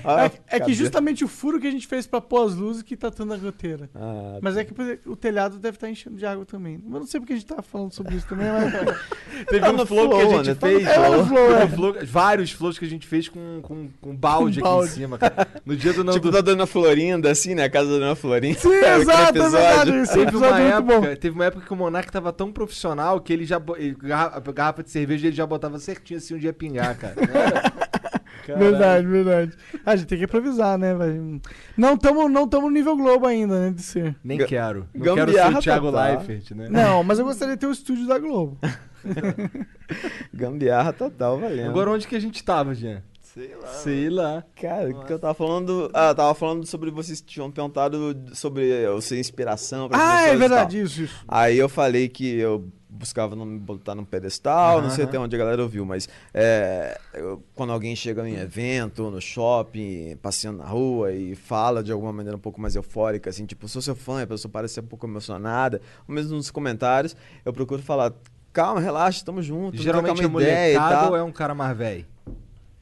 [0.04, 2.84] Ah, É, é que justamente o furo que a gente fez pra pôr as luzes
[2.84, 3.90] que tá tendo a goteira.
[3.96, 4.74] Ah, Mas é que
[5.06, 6.84] o telhado deve estar enchendo de água também.
[6.86, 8.74] Eu não sei porque a gente tava falando sobre isso também, mas...
[9.48, 10.56] Teve Tá um no flow que a flow, gente né?
[10.56, 10.86] fez.
[10.86, 11.68] É, flow, é.
[11.68, 14.90] Flow- vários flows que a gente fez com, com, com balde aqui balde.
[14.92, 15.48] em cima, cara.
[15.66, 16.18] No dia do Nando.
[16.20, 17.64] tipo da Dona Florinda, assim, né?
[17.64, 18.60] A casa da Dona Florinda.
[18.60, 18.70] Sim,
[19.02, 19.92] exato, é verdade.
[19.98, 20.94] Esse Teve uma, é bom.
[20.94, 23.62] época, teve uma época que o Monark tava tão profissional que ele já.
[23.78, 23.96] ele-
[24.54, 27.16] garrafa de cerveja ele já botava certinho assim um dia pingar, cara.
[28.46, 28.72] Caralho.
[28.72, 29.52] Verdade, verdade.
[29.86, 31.40] Ah, a gente tem que improvisar, né, velho?
[31.78, 34.18] Não estamos não tamo no nível Globo ainda, né, de ser.
[34.22, 34.86] Nem quero.
[34.94, 36.18] Não quero ser gambiarra o Thiago total.
[36.18, 36.68] Leifert, né?
[36.70, 38.58] Não, mas eu gostaria de ter o estúdio da Globo.
[40.34, 41.70] Gambiarra total, valendo.
[41.70, 43.02] Agora onde que a gente tava, Jean?
[43.22, 43.68] Sei lá.
[43.68, 44.44] Sei lá.
[44.56, 45.90] Cara, o que eu tava falando.
[45.94, 50.36] Ah, eu tava falando sobre vocês tinham perguntado sobre eu ser inspiração pra Ah, é
[50.38, 51.26] verdade, isso, isso.
[51.28, 55.36] Aí eu falei que eu buscava não me botar num pedestal, não sei até onde
[55.36, 60.66] a galera ouviu, mas é, eu- quando alguém chega em evento, no shopping, passeando na
[60.66, 64.22] rua e fala de alguma maneira um pouco mais eufórica, assim, tipo, sou seu fã,
[64.22, 68.14] a pessoa parece ser um pouco emocionada, ou mesmo nos comentários, eu procuro falar,
[68.54, 72.06] calma, relaxa, tamo junto, Geralmente é molecada ou é um cara mais velho?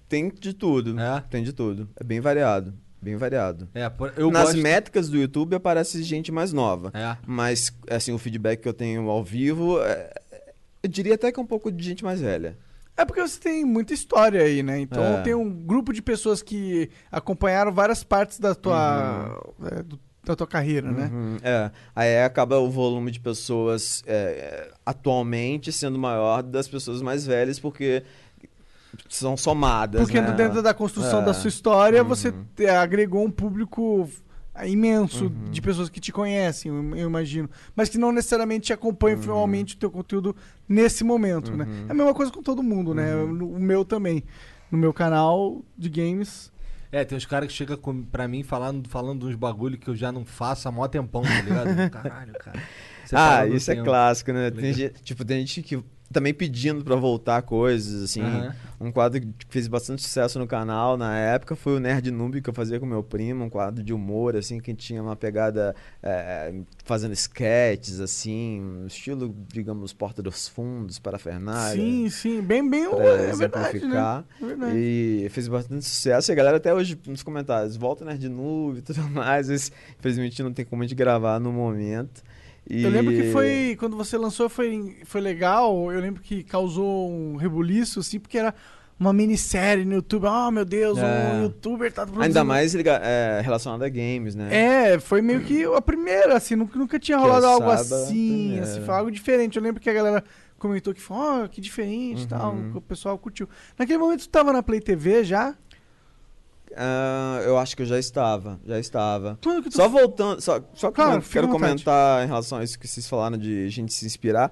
[0.09, 1.23] Tem de tudo, É?
[1.29, 1.89] tem de tudo.
[1.95, 3.69] É bem variado, bem variado.
[3.73, 4.61] É, por- eu Nas gosto...
[4.61, 6.91] métricas do YouTube aparece gente mais nova.
[6.93, 7.15] É.
[7.25, 10.13] Mas, assim, o feedback que eu tenho ao vivo, é-
[10.83, 12.57] eu diria até que é um pouco de gente mais velha.
[12.97, 14.79] É porque você tem muita história aí, né?
[14.81, 15.21] Então É.
[15.21, 20.45] tem um grupo de pessoas que acompanharam várias partes da tua, é, do- da tua
[20.47, 21.09] carreira, né?
[21.11, 21.71] Uhum, é.
[21.95, 28.03] Aí acaba o volume de pessoas é, atualmente sendo maior das pessoas mais velhas, porque
[29.09, 30.01] são somadas.
[30.01, 30.31] Porque né?
[30.31, 31.25] dentro da construção É.
[31.25, 34.07] da sua história, você te- agregou um público
[34.65, 35.49] imenso Uhum.
[35.49, 37.49] de pessoas que te conhecem, eu, imagino.
[37.75, 39.23] Mas que não necessariamente te acompanham Uhum.
[39.23, 40.35] finalmente o teu conteúdo
[40.67, 41.65] nesse momento, né?
[41.87, 43.15] É a mesma coisa com todo mundo, né?
[43.15, 43.55] Uhum.
[43.55, 44.23] O meu também.
[44.69, 46.50] No meu canal de games.
[46.91, 47.77] É, tem uns caras que chegam
[48.11, 51.41] pra mim falando, falando uns bagulho que eu já não faço há mó tempão, tá
[51.41, 51.67] ligado?
[51.89, 52.61] Caralho, cara.
[53.05, 53.85] Você ah, isso é tempo.
[53.85, 54.51] clássico, né?
[54.51, 58.21] Tem gente, tipo, tem gente que também pedindo pra voltar coisas, assim.
[58.21, 58.53] Aham.
[58.79, 62.49] Um quadro que fez bastante sucesso no canal na época foi o Nerd Noob que
[62.49, 66.51] eu fazia com meu primo, um quadro de humor, assim, que tinha uma pegada é,
[66.83, 71.79] fazendo sketches, assim, um estilo, digamos, Porta dos Fundos, parafernália.
[71.79, 72.41] sim, sim.
[72.41, 72.85] Bem, bem.
[72.85, 73.29] É verdade, né?
[73.29, 74.25] exemplificar.
[74.41, 74.77] É verdade.
[74.77, 76.31] E fez bastante sucesso.
[76.31, 79.31] E a galera até hoje nos comentários, volta Nerd Noob e tudo mais.
[79.49, 82.23] Mas, infelizmente não tem como a gente gravar no momento.
[82.69, 82.83] E...
[82.83, 83.75] Eu lembro que foi.
[83.79, 85.91] Quando você lançou foi, foi legal.
[85.91, 88.53] Eu lembro que causou um rebuliço, assim, porque era
[88.99, 90.27] uma minissérie no YouTube.
[90.27, 91.31] Ah, meu Deus, É.
[91.33, 92.23] um youtuber tá produzindo.
[92.23, 94.49] Ainda mais é, relacionado a games, né?
[94.93, 98.63] É, foi meio que a primeira, assim, nunca, nunca tinha rolado é algo assim, primeira.
[98.63, 99.57] assim, foi algo diferente.
[99.57, 100.23] Eu lembro que a galera
[100.59, 102.71] comentou que foi, ó, que diferente e tal, Uhum.
[102.73, 103.49] que o pessoal curtiu.
[103.77, 105.55] Naquele momento tu tava na Play TV já?
[106.75, 109.37] Ah, eu acho que eu já estava, já estava.
[109.41, 113.37] Tu Só voltando, só, só Claro, quero comentar em relação a isso que vocês falaram
[113.37, 114.51] de gente se inspirar.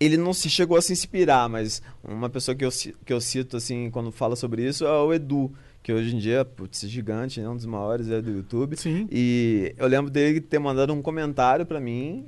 [0.00, 2.70] Ele não se chegou a se inspirar, mas uma pessoa que eu,
[3.04, 6.44] que eu cito assim quando fala sobre isso é o Edu, que hoje em dia,
[6.44, 8.76] putz, gigante, é um dos maiores é, do YouTube.
[8.76, 9.08] Sim.
[9.10, 12.26] E eu lembro dele ter mandado um comentário pra mim,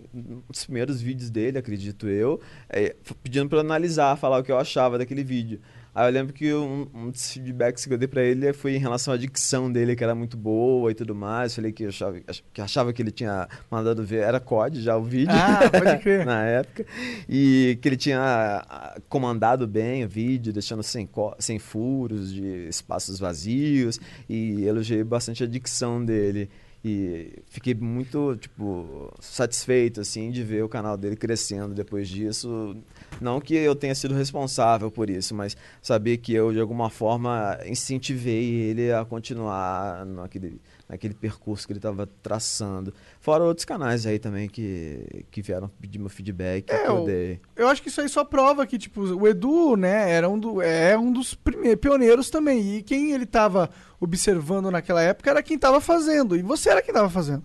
[0.49, 4.99] nos primeiros vídeos dele, acredito eu, é, pedindo eu analisar, falar o que eu achava
[4.99, 5.61] daquele vídeo.
[5.95, 8.79] Aí eu lembro que um, um dos feedbacks que eu dei pra ele foi em
[8.79, 11.55] relação à dicção dele, que era muito boa e tudo mais.
[11.55, 15.03] Falei que achava ach- que, achava que ele tinha mandado ver, era COD já o
[15.03, 15.35] vídeo.
[15.35, 16.25] Ah, pode crer.
[16.27, 16.87] na época.
[17.29, 18.21] E que ele tinha
[18.69, 23.99] ah, comandado bem o vídeo, deixando sem, sem furos, de espaços vazios.
[24.29, 26.49] E elogiei bastante a dicção dele.
[26.85, 32.75] E fiquei muito, tipo, satisfeito, assim, de ver o canal dele crescendo depois disso.
[33.21, 37.59] Não que eu tenha sido responsável por isso, mas saber que eu, de alguma forma,
[37.67, 42.95] incentivei ele a continuar naquele, naquele percurso que ele estava traçando.
[43.21, 47.41] Fora outros canais aí também que, que vieram pedir meu feedback, É, que eu dei.
[47.57, 50.63] Eu acho que isso aí só prova que, tipo, o Edu, né, era um, do,
[50.63, 52.77] é um dos primeiros, pioneiros também.
[52.77, 53.69] E quem ele tava
[54.01, 56.35] observando naquela época era quem tava fazendo.
[56.37, 57.45] E você era quem tava fazendo.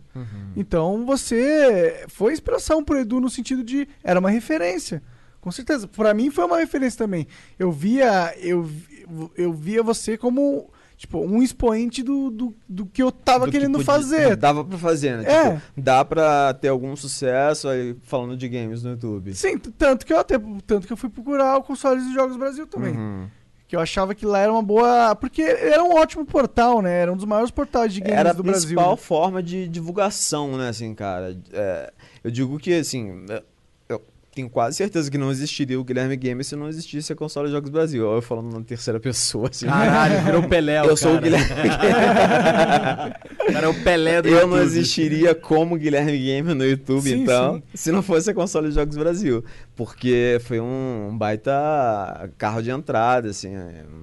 [0.56, 3.88] Então você foi inspiração pro Edu no sentido de.
[4.04, 5.04] Era uma referência.
[5.46, 5.88] Com certeza.
[5.88, 7.28] Pra mim foi uma referência também.
[7.60, 8.34] Eu via.
[8.40, 8.68] Eu,
[9.38, 10.72] eu via você como.
[10.98, 14.36] Tipo, um expoente do, do, do que eu tava Do que querendo podia- fazer.
[14.36, 15.24] Dava pra fazer, né?
[15.32, 15.52] É.
[15.58, 19.36] Tipo, dá pra ter algum sucesso aí falando de games no YouTube.
[19.36, 20.36] Sim, tanto que eu até.
[20.66, 22.96] Tanto que eu fui procurar o consoles de jogos Brasil também.
[22.98, 23.28] Uhum.
[23.68, 25.14] Que eu achava que lá era uma boa.
[25.16, 27.02] Porque era um ótimo portal, né?
[27.02, 28.62] Era um dos maiores portais de games Era a do Brasil.
[28.70, 28.98] principal né?
[28.98, 31.38] forma de divulgação, né, assim, cara.
[31.54, 31.92] É,
[32.24, 33.26] eu digo que, assim,
[34.36, 37.70] tenho quase certeza que não existiria o Guilherme Gamer se não existisse a console Jogos
[37.70, 38.04] Brasil.
[38.04, 39.66] Eu falando na terceira pessoa, assim.
[39.66, 41.24] Caralho, virou o Pelé, o eu sou o cara.
[41.24, 41.56] Guilherme
[43.54, 44.50] cara é o Pelé do Eu YouTube.
[44.50, 47.64] não existiria como Guilherme Gamer no YouTube, Sim, então, sim.
[47.76, 49.42] se não fosse a console de Jogos Brasil.
[49.74, 53.54] Porque foi um, baita carro de entrada, assim,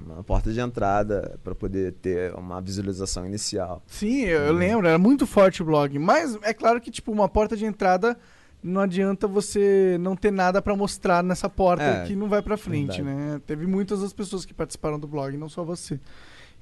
[0.07, 3.83] uma porta de entrada para poder ter uma visualização inicial.
[3.87, 5.99] Sim, eu, eu lembro, era muito forte o blog.
[5.99, 8.17] Mas é claro que, tipo, uma porta de entrada
[8.63, 12.57] não adianta você não ter nada pra mostrar nessa porta É, que não vai pra
[12.57, 13.03] frente, verdade.
[13.33, 13.41] né?
[13.47, 15.99] Teve muitas das pessoas que participaram do blog, não só você.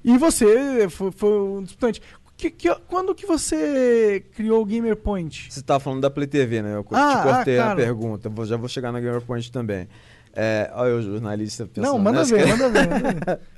[0.03, 2.01] E você foi, foi um disputante.
[2.41, 5.45] Que, que- quando que você criou o Gamer Point?
[5.47, 6.73] Você tava falando da Play TV, né?
[6.75, 9.87] Eu Ah, te cortei ah, a pergunta, vou- já vou chegar na Gamer Point também.
[10.33, 11.91] É, olha o jornalista pensando.
[11.91, 12.87] não, manda ver, manda ver.
[12.89, 13.13] Manda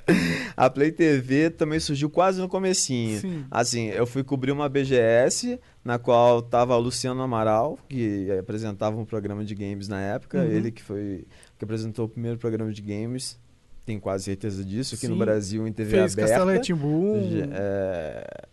[0.06, 0.14] ver.
[0.56, 3.20] A Play TV também surgiu quase no comecinho.
[3.20, 3.44] Sim.
[3.50, 9.04] Assim, eu fui cobrir uma BGS, na qual tava o Luciano Amaral, que apresentava um
[9.06, 10.38] programa de games na época.
[10.40, 10.44] Uhum.
[10.50, 11.24] Ele que foi
[11.58, 13.38] que apresentou o primeiro programa de games.
[13.86, 15.18] Tenho quase certeza disso, aqui no Sim.
[15.20, 16.30] Brasil em TV Fez aberta.
[16.32, 17.30] Castelo Rá-Tim-Bum.
[17.30, 18.44] Já- é,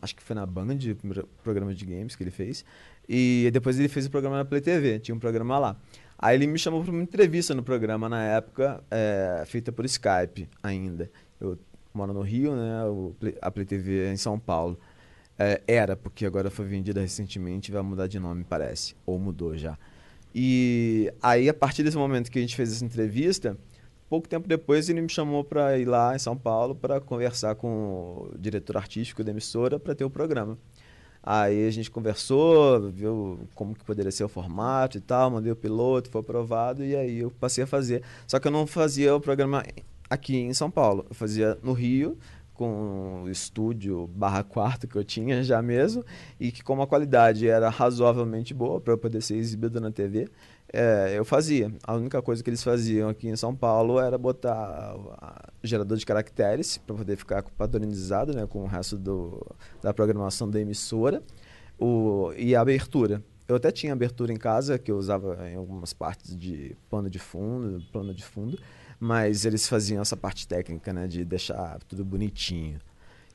[0.00, 2.64] acho que foi na Band, o primeiro programa de games que ele fez.
[3.08, 5.76] E depois ele fez o programa na Play TV, tinha um programa lá.
[6.18, 10.48] Aí ele me chamou para uma entrevista no programa na época, é, feita por Skype
[10.62, 11.10] ainda.
[11.40, 11.58] Eu
[11.92, 12.82] moro no Rio, né?
[13.40, 14.78] a Play TV é em São Paulo.
[15.38, 18.94] É, era, porque agora foi vendida recentemente e vai mudar de nome, parece.
[19.04, 19.76] Ou mudou já.
[20.34, 23.56] E aí, a partir desse momento que a gente fez essa entrevista,
[24.12, 28.28] pouco tempo depois ele me chamou para ir lá em São Paulo para conversar com
[28.30, 30.58] o diretor artístico da emissora para ter o programa.
[31.22, 35.56] Aí a gente conversou, viu como que poderia ser o formato e tal, mandei o
[35.56, 38.02] piloto, foi aprovado e aí eu passei a fazer.
[38.26, 39.64] Só que eu não fazia o programa
[40.10, 42.18] aqui em São Paulo, eu fazia no Rio,
[42.62, 46.04] com estúdio barra quarto que eu tinha já mesmo,
[46.38, 50.28] e que como a qualidade era razoavelmente boa para poder ser exibido na TV,
[50.72, 51.72] é, eu fazia.
[51.82, 54.94] A única coisa que eles faziam aqui em São Paulo era botar
[55.60, 59.44] gerador de caracteres para poder ficar padronizado né, com o resto do,
[59.82, 61.20] da programação da emissora
[61.76, 63.20] o, e a abertura.
[63.48, 67.18] Eu até tinha abertura em casa, que eu usava em algumas partes de pano de
[67.18, 68.56] fundo, plano de fundo,
[69.04, 72.78] mas eles faziam essa parte técnica, né, de deixar tudo bonitinho.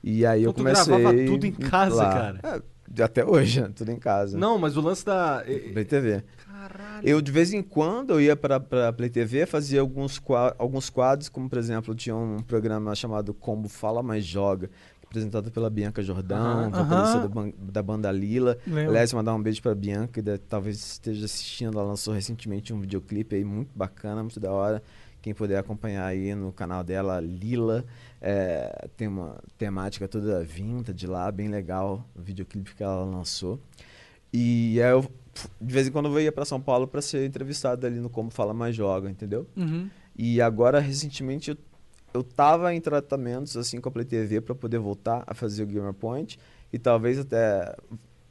[0.01, 2.13] E aí eu Então tu comecei gravava tudo em casa, lá.
[2.13, 2.63] cara?
[2.97, 4.37] É, até hoje, tudo em casa.
[4.37, 5.43] Não, mas o lance da.
[5.73, 6.23] Play TV.
[6.45, 7.05] Caralho.
[7.05, 8.55] Eu, de vez em quando, eu ia para
[8.87, 10.21] a Play TV, fazia alguns,
[10.57, 14.69] alguns quadros, como, por exemplo, tinha um programa chamado Combo Fala Mais Joga,
[15.03, 18.57] apresentado pela Bianca Jordão, vocalista da, ban- da banda Lila.
[18.87, 21.77] Aliás, mandar um beijo para Bianca, que talvez esteja assistindo.
[21.77, 24.81] Ela lançou recentemente um videoclipe aí muito bacana, muito da hora.
[25.27, 27.83] Quem puder acompanhar aí no canal dela, Lila.
[28.21, 33.59] É, tem uma temática toda vintage lá, bem legal, o videoclipe que ela lançou.
[34.31, 35.05] E aí eu,
[35.59, 38.31] de vez em quando, eu ia para São Paulo para ser entrevistado ali no Como
[38.31, 39.45] Fala Mais Joga, entendeu?
[39.57, 39.89] Uhum.
[40.17, 41.57] E agora, recentemente, eu,
[42.13, 45.67] eu tava em tratamentos assim com a Play TV para poder voltar a fazer o
[45.67, 46.39] Gamer Point
[46.71, 47.75] e talvez até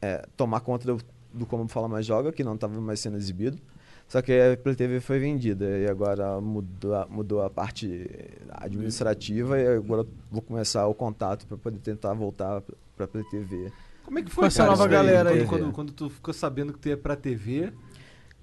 [0.01, 1.03] é, tomar conta do,
[1.35, 3.59] do Como Fala Mais Joga, que não estava mais sendo exibido.
[4.09, 8.09] Só que a Play TV foi vendida e agora mudou, a- mudou a parte
[8.53, 12.63] administrativa e agora eu vou começar o contato para poder tentar voltar
[12.97, 13.73] para a Play TV.
[14.05, 15.47] Como é que foi, Com essa cara, nova galera quando, aí.
[15.47, 17.73] Quando, quando tu ficou sabendo que tu ia pra TV,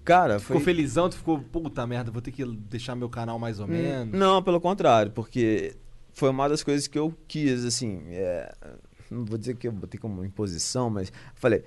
[0.03, 0.65] Cara, ficou foi...
[0.65, 4.13] felizão, tu ficou, puta merda, vou ter que deixar meu canal mais ou menos.
[4.13, 5.77] Hum, Não, pelo contrário, porque
[6.11, 8.53] foi uma das coisas que eu quis, assim, é,
[9.09, 11.63] não vou dizer que eu botei como imposição, mas falei,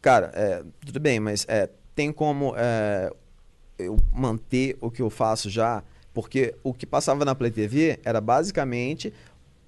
[0.00, 3.12] cara, é, tudo bem, mas é, tem como é,
[3.80, 8.20] eu manter o que eu faço já, porque o que passava na Play TV era
[8.20, 9.12] basicamente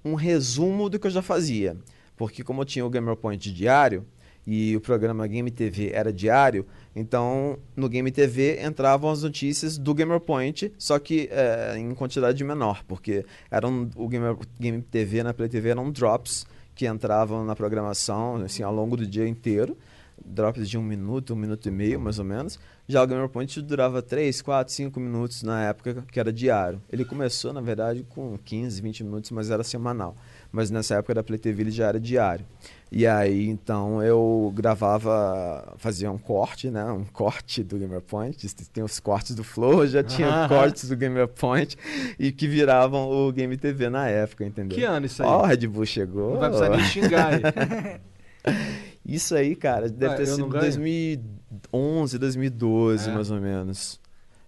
[0.03, 1.77] um resumo do que eu já fazia.
[2.15, 4.05] Porque como eu tinha o Gamer Point diário
[4.45, 9.93] e o programa Game TV era diário, então no Game TV entravam as notícias do
[9.93, 15.33] Gamer Point, só que eh, em quantidade menor, porque eram o Gamer, Game TV na
[15.33, 16.45] Play TV eram drops
[16.75, 19.77] que entravam na programação assim, ao longo do dia inteiro.
[20.25, 22.59] Drops de um minuto, um minuto e meio, mais ou menos.
[22.87, 26.81] Já o Gamer Point durava 3, 4, 5 minutos na época que era diário.
[26.91, 30.15] Ele começou, na verdade, com 15, 20 minutos, mas era semanal.
[30.51, 32.45] Mas nessa época da Play TV ele já era diário.
[32.91, 36.85] E aí, então, eu gravava, fazia um corte, né?
[36.85, 38.47] Um corte do Gamer Point.
[38.71, 40.47] Tem os cortes do Flow, já tinha Aham.
[40.49, 41.75] cortes do Gamer Point
[42.19, 44.77] e que viravam o Game TV na época, entendeu?
[44.77, 45.29] Que ano isso aí?
[45.29, 46.33] Ó, o Red Bull chegou.
[46.33, 48.83] Não vai precisar nem xingar aí.
[49.05, 50.61] Isso aí, cara, deve Ah, ter sido ganho?
[50.63, 53.13] 2011, 2012, É.
[53.13, 54.01] mais ou menos.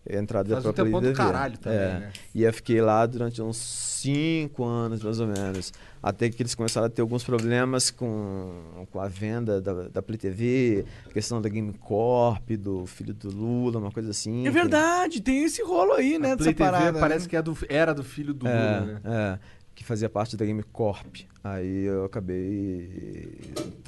[0.08, 2.00] Entrada Faz da um própria do caralho também, É.
[2.00, 2.12] né?
[2.34, 5.74] E eu fiquei lá durante uns 5 anos, mais ou menos.
[6.02, 10.20] Até que eles começaram a ter alguns problemas com, com a venda da, da Play
[10.20, 14.46] TV, questão da Game Corp, do filho do Lula, uma coisa assim.
[14.46, 16.34] É verdade, tem esse rolo aí, né?
[16.34, 17.00] A Play dessa TV parada.
[17.00, 17.30] parece né?
[17.32, 19.02] que é do- era do filho do É, Lula, né?
[19.04, 19.39] é,
[19.76, 21.18] que fazia parte da Game Corp.
[21.44, 23.40] Aí eu acabei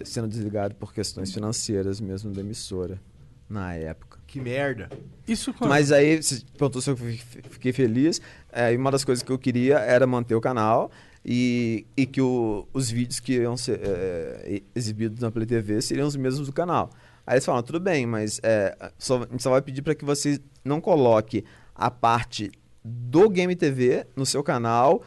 [0.04, 3.02] sendo desligado por questões financeiras mesmo da emissora
[3.50, 4.20] na época.
[4.28, 4.90] Que merda.
[5.28, 5.70] Isso quando?
[5.70, 7.18] Mas aí, você perguntou se eu fi-
[7.50, 8.22] fiquei feliz.
[8.52, 10.92] É, e uma das coisas que eu queria era manter o canal
[11.26, 16.08] e, e que o- os vídeos que iam ser é, exibidos na Play TV seriam
[16.08, 16.90] os mesmos do canal.
[17.26, 20.04] Aí eles falaram, tudo bem, mas é, só, a gente só vai pedir para que
[20.06, 22.52] você não coloque a parte
[22.84, 25.04] do Game TV no seu canal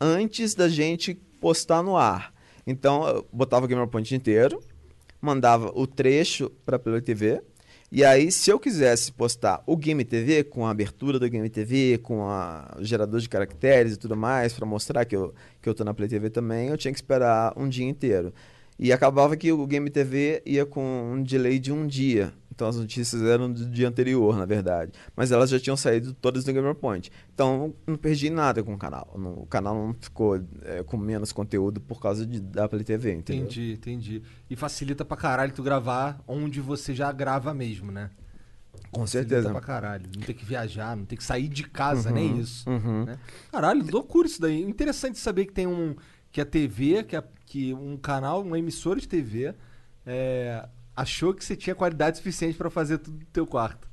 [0.00, 2.32] antes da gente postar no ar.
[2.66, 4.62] Então, eu botava o Gamer Point inteiro,
[5.20, 7.42] mandava o trecho para Play TV.
[7.92, 11.98] E aí, se eu quisesse postar o Game TV com a abertura do Game TV,
[11.98, 15.74] com a, o gerador de caracteres e tudo mais, para mostrar que eu, que eu
[15.74, 18.32] tô na Play TV também, eu tinha que esperar um dia inteiro.
[18.78, 22.32] E acabava que o Game TV ia com um delay de um dia.
[22.60, 24.92] Então as notícias eram do dia anterior, na verdade.
[25.16, 27.10] Mas elas já tinham saído todas no Gamer Point.
[27.32, 29.10] Então não perdi nada com o canal.
[29.14, 33.44] O canal não ficou é, com menos conteúdo por causa de, da Play TV, entendeu?
[33.44, 34.22] Entendi, entendi.
[34.50, 38.10] E facilita pra caralho tu gravar onde você já grava mesmo, né?
[38.92, 39.50] Com Facilita certeza.
[39.50, 40.04] pra caralho.
[40.14, 42.68] Não tem que viajar, não tem que sair de casa, nem isso.
[42.68, 43.06] Uhum.
[43.06, 43.18] né?
[43.50, 44.60] Caralho, loucura isso daí.
[44.62, 45.96] Interessante saber que tem um.
[46.30, 49.54] Que a TV, que, a- que um canal, uma emissora de TV,
[50.06, 50.68] é,
[51.00, 53.88] achou que você tinha qualidade suficiente pra fazer tudo no teu quarto.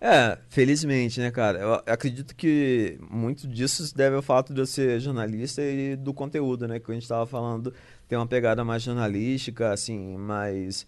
[0.00, 1.58] É, felizmente, né, cara?
[1.58, 6.12] Eu acredito que muito disso se deve ao fato de eu ser jornalista e do
[6.12, 6.78] conteúdo, né?
[6.78, 7.72] Que a gente tava falando,
[8.06, 10.86] tem uma pegada mais jornalística, assim, mais,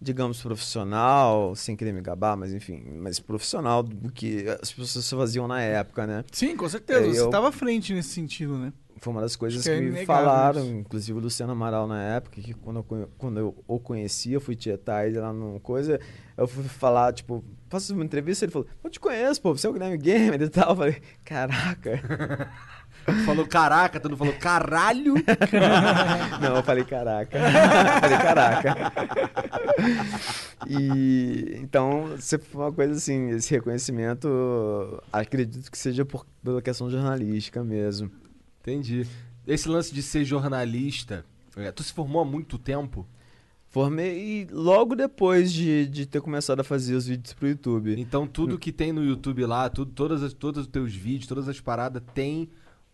[0.00, 5.46] digamos, profissional, sem querer me gabar, mas enfim, mais profissional do que as pessoas faziam
[5.46, 6.24] na época, né?
[6.32, 7.00] Sim, com certeza.
[7.00, 8.72] É, Você eu- tava à frente nesse sentido, né?
[8.98, 10.74] Foi uma das coisas que que, é me falaram, isso.
[10.74, 14.54] inclusive o Luciano Amaral na época, que quando eu, quando eu o conhecia, eu fui
[14.54, 16.00] tietar ele lá numa coisa,
[16.36, 19.70] eu fui falar, tipo, faço uma entrevista, ele falou, eu te conheço, pô, você é
[19.70, 20.70] o Guilherme Gamer e tal.
[20.70, 22.48] Eu falei, caraca.
[23.24, 25.14] Falou caraca, tu não falou caralho.
[26.42, 27.38] Não, eu falei caraca.
[28.00, 28.74] falei caraca.
[30.68, 36.90] E então, sempre foi uma coisa assim, esse reconhecimento, acredito que seja por, pela questão
[36.90, 38.10] jornalística mesmo.
[38.68, 39.06] Entendi.
[39.46, 41.24] Esse lance de ser jornalista,
[41.56, 43.06] é, tu se formou há muito tempo?
[43.70, 47.98] Formei logo depois de, de ter começado a fazer os vídeos pro YouTube.
[47.98, 51.48] Então tudo que tem no YouTube lá, tudo, todas as, todos os teus vídeos, todas
[51.48, 52.48] as paradas tem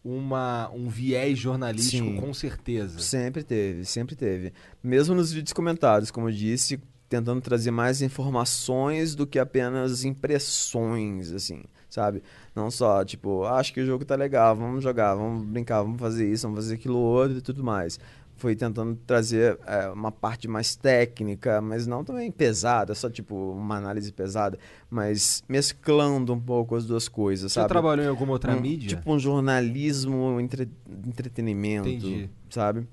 [0.05, 2.21] uma, um viés jornalístico, Sim.
[2.21, 2.99] com certeza.
[2.99, 4.53] Sempre teve, sempre teve.
[4.83, 11.33] Mesmo nos vídeos comentados, como eu disse, tentando trazer mais informações do que apenas impressões,
[11.33, 11.63] assim,
[11.95, 12.23] sabe?
[12.55, 16.01] Não só, tipo, "Ah, acho que o jogo tá legal, vamos jogar, vamos brincar, vamos
[16.01, 17.99] fazer isso, vamos fazer aquilo outro e tudo mais.
[18.37, 23.77] Foi tentando trazer é, uma parte mais técnica, mas não também pesada, só tipo uma
[23.77, 24.59] análise pesada,
[24.91, 27.69] mas mesclando um pouco as duas coisas, Você sabe?
[27.69, 28.89] trabalhou em alguma outra Um- mídia?
[28.97, 30.69] Tipo um jornalismo, entre,
[31.07, 32.29] entretenimento, Entendi.
[32.51, 32.87] sabe?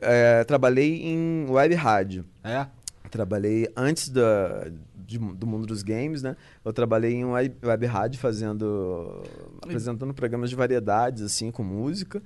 [0.00, 2.24] É, trabalhei em web rádio.
[2.42, 2.66] É?
[3.08, 4.66] Trabalhei antes da,
[5.18, 6.36] de- do mundo dos games, né?
[6.64, 9.22] Eu trabalhei em web, web rádio fazendo...
[9.60, 12.22] apresentando programas de variedades, assim, com música.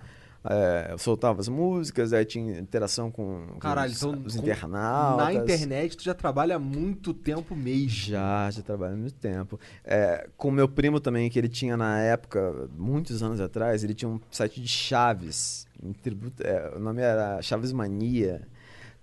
[0.49, 5.27] É, eu soltava as músicas, aí tinha interação com, com Caralho, os, então os internautas.
[5.27, 7.89] Na internet tu já trabalha há muito tempo mesmo.
[7.89, 9.59] Já, já trabalho há muito tempo.
[9.85, 14.09] É, com meu primo também, que ele tinha na época, muitos anos atrás, ele tinha
[14.09, 15.67] um site de chaves.
[15.83, 18.47] um tributo, é, o nome era Chaves Mania.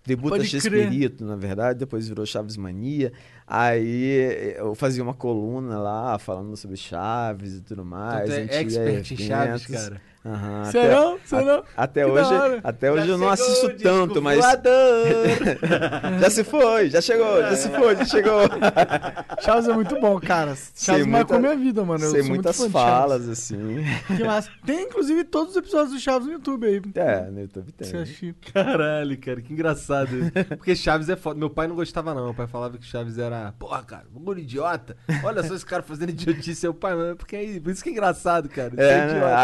[0.01, 0.43] Tributo a.
[0.45, 3.11] Chespirito, na verdade, depois virou Chaves Mania.
[3.45, 8.29] Aí eu fazia uma coluna lá, falando sobre Chaves e tudo Então, mais.
[8.29, 10.01] tu a é expert em Chaves, cara.
[10.25, 11.19] Aham, Serão?
[11.25, 11.63] Serão?
[11.75, 12.29] a- Até Que hoje,
[12.63, 14.39] até hoje eu não assisto tanto, mas
[16.19, 18.41] já se foi, já chegou, já se foi, já chegou.
[19.41, 20.55] Chaves é muito bom, cara.
[20.55, 22.03] Chaves Sei marcou muita- minha vida, mano.
[22.05, 23.83] Eu Sei sou muito muitas de falas, assim.
[24.15, 24.49] Que massa.
[24.65, 26.81] Tem, inclusive, todos os episódios do Chaves no YouTube aí.
[26.95, 27.89] É, no YouTube tem.
[27.89, 28.33] Você.
[28.53, 30.09] Caralho, cara, que engraçado.
[30.57, 31.37] Porque Chaves é foda.
[31.39, 32.25] Meu pai não gostava, não.
[32.25, 33.53] Meu pai falava que Chaves era.
[33.59, 34.95] Porra, cara, bagulho idiota.
[35.23, 36.67] Olha só esse cara fazendo idiotice.
[36.67, 38.69] O pai, mas porque é, por isso que é engraçado, cara.
[38.73, 39.11] Isso É, né?
[39.17, 39.41] idiota, a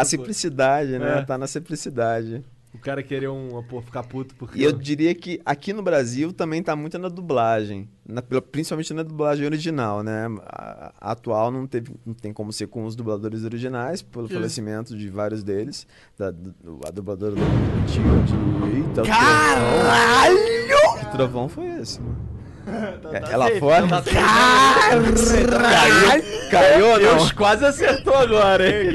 [0.78, 1.18] Simplicidade, né?
[1.18, 1.22] É.
[1.22, 2.44] Tá na simplicidade.
[2.72, 4.56] O cara querer um, pô, ficar puto porque.
[4.56, 7.88] E eu diria que aqui no Brasil também tá muito na dublagem.
[8.08, 10.26] na- principalmente na dublagem original, né?
[10.46, 14.34] A, a atual não, teve, não tem como ser com os dubladores originais, pelo Que-
[14.34, 15.84] falecimento de vários deles.
[16.16, 18.08] Da, a dubladora do antigo
[18.70, 18.76] de.
[18.76, 20.38] Eita, o Caralho!
[20.68, 20.98] Trovão.
[21.00, 22.29] Que trovão foi esse, mano?
[23.12, 23.86] É, ela safe, fora?
[23.88, 24.02] tá.
[24.90, 27.16] Caiu, caiu ou não?
[27.16, 28.90] Deus quase acertou agora, hein?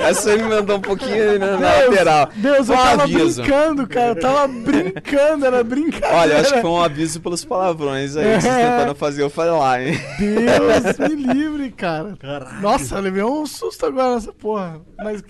[0.00, 2.28] Essa ele mandou um pouquinho na, na Deus, lateral.
[2.34, 3.42] Deus, Foi eu um tava aviso.
[3.42, 4.08] brincando, cara.
[4.08, 6.16] Eu tava brincando, era brincadeira.
[6.16, 8.40] Olha, eu acho que foi um aviso pelos palavrões aí.
[8.40, 8.64] Vocês É.
[8.70, 10.00] tentaram fazer eu falar, hein?
[10.18, 12.14] Deus me livre, cara.
[12.60, 14.80] Nossa, eu levei um susto agora nessa porra.
[15.02, 15.22] Mas,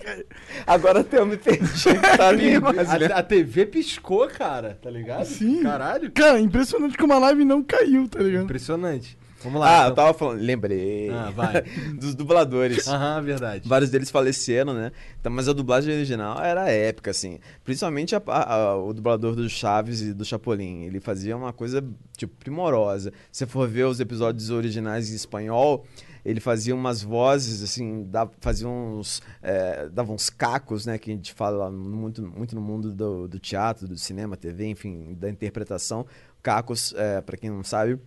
[0.67, 1.93] Agora até eu me perdi.
[2.17, 3.09] Tá ali, mas, né?
[3.13, 5.25] A, a TV piscou, cara, tá ligado?
[5.25, 5.63] Sim.
[5.63, 6.11] Caralho.
[6.11, 8.43] cara, impressionante como a live não caiu, tá ligado?
[8.45, 9.17] Impressionante.
[9.43, 9.67] Vamos lá.
[9.69, 9.95] Ah, eu então.
[9.95, 10.39] tava falando.
[10.39, 11.09] Lembrei.
[11.09, 11.63] Ah, vai.
[11.99, 12.87] Dos dubladores.
[12.87, 13.67] Aham, verdade.
[13.67, 14.91] Vários deles faleceram, né?
[15.19, 17.39] Então, mas a dublagem original era épica, assim.
[17.63, 20.83] Principalmente a- a- a- o dublador do Chaves e do Chapolin.
[20.83, 21.83] Ele fazia uma coisa,
[22.15, 23.11] tipo, primorosa.
[23.31, 25.87] Se você for ver os episódios originais em espanhol,
[26.23, 29.23] ele fazia umas vozes, assim, dava, fazia uns.
[29.41, 30.99] é, dava uns cacos, né?
[30.99, 35.15] Que a gente fala muito, muito no mundo do, do teatro, do cinema, TV, enfim,
[35.19, 36.05] da interpretação.
[36.41, 37.99] Cacos, é, para quem não sabe,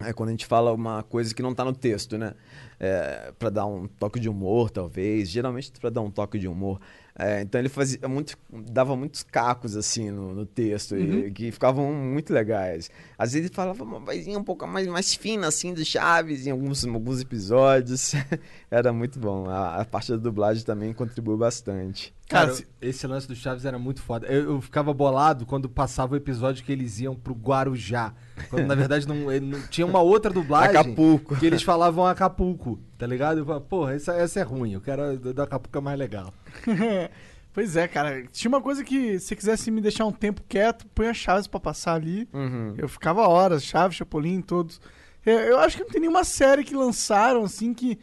[0.00, 2.34] é quando a gente fala uma coisa que não tá no texto, né?
[2.78, 5.28] É, para dar um toque de humor, talvez.
[5.28, 6.80] Geralmente para dar um toque de humor.
[7.20, 8.38] É, então ele fazia muito,
[8.70, 12.88] dava muitos cacos assim no, no texto e, que ficavam muito legais.
[13.18, 16.50] Às vezes ele falava uma vozinha um pouco mais, mais fina assim do Chaves em
[16.52, 18.12] alguns, alguns episódios.
[18.70, 19.48] Era muito bom.
[19.50, 22.14] A, a parte da dublagem também contribuiu bastante.
[22.28, 24.26] Cara, Cara, se- esse lance do Chaves era muito foda.
[24.26, 28.12] Eu, eu ficava bolado quando passava o episódio que eles iam pro Guarujá.
[28.50, 30.76] Quando na verdade não, ele não- tinha uma outra dublagem.
[30.76, 31.34] Acapulco.
[31.36, 33.38] Que eles falavam Acapulco, tá ligado?
[33.38, 34.72] Eu falava, porra, essa, essa é ruim.
[34.74, 36.32] Eu quero a do do Acapulco é mais legal.
[37.52, 38.24] pois é, cara.
[38.32, 41.60] Tinha uma coisa que, se quisesse me deixar um tempo quieto, põe as chaves pra
[41.60, 42.28] passar ali.
[42.32, 42.74] Uhum.
[42.76, 44.80] Eu ficava horas, Chaves, Chapolin, todos.
[45.24, 47.98] Eu, eu acho que não tem nenhuma série que lançaram, assim, que,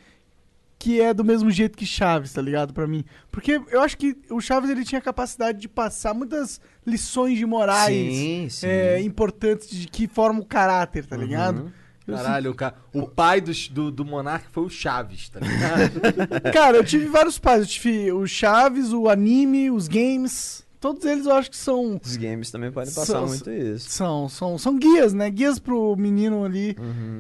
[0.78, 2.74] que é do mesmo jeito que Chaves, tá ligado?
[2.74, 3.04] Pra mim.
[3.32, 7.46] Porque eu acho que o Chaves, ele tinha a capacidade de passar muitas lições de
[7.46, 8.68] morais Sim, sim.
[8.68, 11.72] é, importantes de que formam o caráter, tá ligado?
[12.08, 16.00] Caralho, o, ca- o pai do, do, do Monark foi o Chaves, tá ligado?
[16.54, 17.62] Cara, eu tive vários pais.
[17.62, 20.64] Eu tive o Chaves, o anime, os games.
[20.80, 22.00] Todos eles eu acho que são.
[22.04, 23.90] Os games também podem passar São- muito isso.
[23.90, 25.32] São, são, são guias, né?
[25.32, 26.76] Guias pro menino ali.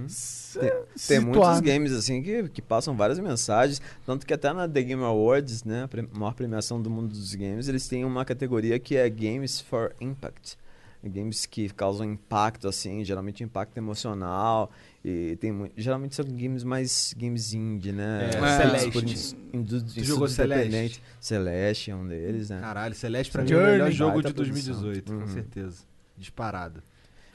[0.07, 3.81] se- Tem, se tem situar, muitos games assim que, que passam várias mensagens.
[4.05, 7.67] Tanto que até na The Game Awards, né, a maior premiação do mundo dos games,
[7.67, 10.57] eles têm uma categoria que é Games for Impact.
[11.09, 14.71] Games que causam impacto, assim, geralmente impacto emocional.
[15.03, 18.29] E tem geralmente são games mais games indie, né?
[18.33, 18.91] É, Celeste.
[18.91, 19.03] por
[20.03, 21.01] jogou independentes.
[21.19, 22.59] Celeste é um deles, né?
[22.59, 25.19] Caralho, Celeste pra mim é o melhor jogo de 2018, produção.
[25.19, 25.33] com Uhum.
[25.33, 25.83] certeza.
[26.17, 26.81] Disparado.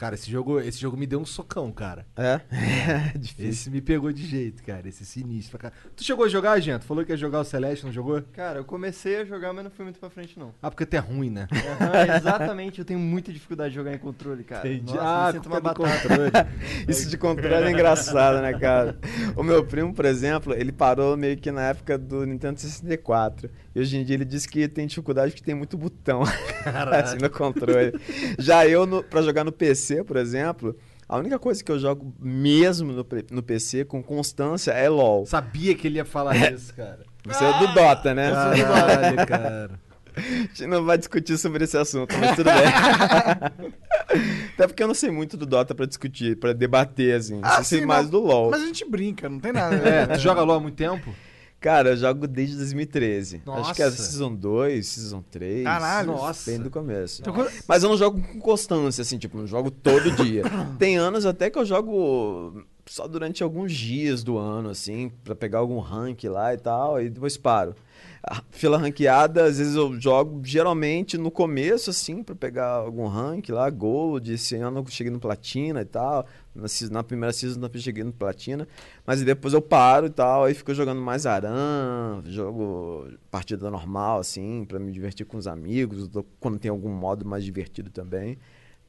[0.01, 2.07] Cara, esse jogo, esse jogo me deu um socão, cara.
[2.17, 2.41] É?
[3.15, 3.51] é difícil.
[3.51, 4.89] Esse me pegou de jeito, cara.
[4.89, 5.71] Esse é sinistro cá.
[5.95, 6.87] Tu chegou a jogar, gente?
[6.87, 8.23] Falou que ia jogar o Celeste, não jogou?
[8.33, 10.55] Cara, eu comecei a jogar, mas não fui muito pra frente, não.
[10.63, 11.47] Ah, porque tu é ruim, né?
[11.53, 14.67] Aham, exatamente, eu tenho muita dificuldade de jogar em controle, cara.
[14.67, 14.95] Entendi.
[14.95, 16.09] Nossa, ah, sinto uma é batata.
[16.09, 16.31] controle.
[16.89, 18.99] Isso de controle é engraçado, né, cara?
[19.37, 23.51] O meu primo, por exemplo, ele parou meio que na época do Nintendo 64.
[23.75, 26.23] E hoje em dia ele diz que tem dificuldade porque tem muito botão
[26.93, 27.93] assim, no controle.
[28.39, 30.77] Já eu, no, pra jogar no PC, por exemplo,
[31.09, 35.25] a única coisa que eu jogo mesmo no, no PC com constância é LOL.
[35.27, 37.05] Sabia que ele ia falar isso, cara.
[37.25, 38.31] Você é do Dota, né?
[38.31, 39.81] Caralho, cara.
[40.17, 43.71] A gente não vai discutir sobre esse assunto, mas tudo bem.
[44.55, 47.41] Até porque eu não sei muito do Dota pra discutir, pra debater, assim.
[47.43, 48.51] Ah, eu sei sim, mais do LoL.
[48.51, 49.77] Mas a gente brinca, não tem nada.
[49.77, 51.15] É, tu joga LOL há muito tempo?
[51.61, 53.43] Cara, eu jogo desde 2013.
[53.47, 53.97] Acho que é Nossa.
[54.03, 55.65] Season 2, Season 3.
[55.65, 56.07] Caralho.
[56.13, 56.51] Nossa.
[56.51, 57.21] Bem do começo.
[57.21, 60.43] Então, quando- Mas eu não jogo com constância, assim, tipo, não jogo todo dia.
[60.79, 65.59] Tem anos até que eu jogo só durante alguns dias do ano, assim, pra pegar
[65.59, 67.75] algum rank lá e tal, e depois paro.
[68.23, 73.49] A fila ranqueada, às vezes eu jogo geralmente no começo, assim, pra pegar algum rank
[73.49, 74.33] lá, gold.
[74.33, 76.27] Esse ano eu cheguei no platina e tal.
[76.55, 78.67] Na, na primeira season eu cheguei no platina.
[79.07, 84.65] Mas depois eu paro e tal, aí fico jogando mais aran, jogo partida normal, assim,
[84.67, 88.37] pra me divertir com os amigos, tô- quando tem algum modo mais divertido também.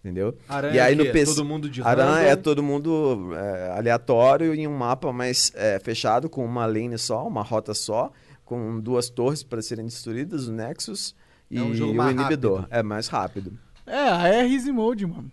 [0.04, 0.36] Entendeu?
[0.50, 1.06] Aran e é aí o no?
[1.12, 1.36] PC.
[1.36, 2.18] Todo mundo de Aran random?
[2.28, 7.28] é todo mundo é, aleatório em um mapa mais é, fechado, com uma lane só,
[7.28, 8.12] uma rota só,
[8.44, 11.16] com duas torres para serem destruídas, o Nexus
[11.52, 12.62] e É um jogo o mais inibidor.
[12.62, 12.76] rápido.
[12.76, 13.54] É mais rápido.
[13.86, 15.30] É, a é Easy Mode, mano.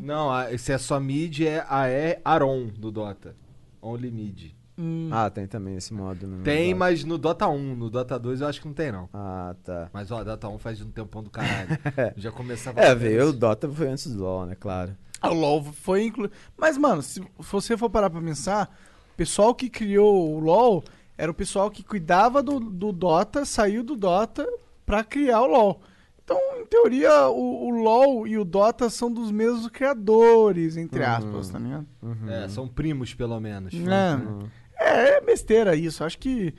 [0.00, 3.36] Não, a- esse é só mid, é a é Aron do Dota.
[3.80, 4.52] Only mid.
[4.76, 6.26] hum, Ah, tem também esse modo.
[6.26, 6.78] No Tem, Dota.
[6.78, 9.08] mas no Dota 1, no Dota 2 eu acho que não tem, não.
[9.12, 9.88] Ah, tá.
[9.92, 11.68] Mas ó, Dota 1 faz um tempão do caralho.
[12.16, 14.56] Já começava É, a veio o Dota foi antes do LoL, né?
[14.58, 14.96] Claro.
[15.22, 16.32] o LoL foi incluído.
[16.56, 18.74] Mas, mano, se você for parar pra pensar,
[19.12, 20.82] o pessoal que criou o LoL
[21.16, 24.46] era o pessoal que cuidava do, do Dota, saiu do Dota
[24.86, 25.80] pra criar o LoL.
[26.28, 31.48] Então, em teoria, o, o LoL e o Dota são dos mesmos criadores, entre aspas,
[31.48, 31.86] tá ligado?
[32.28, 33.72] É, são primos, pelo menos.
[33.72, 36.04] É, é, é besteira isso.
[36.04, 36.54] Acho que.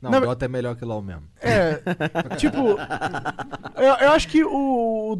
[0.00, 1.22] Não, Na- Dota é melhor que LoL mesmo.
[1.40, 1.80] É.
[2.36, 2.58] tipo.
[3.76, 4.50] Eu, eu acho que o,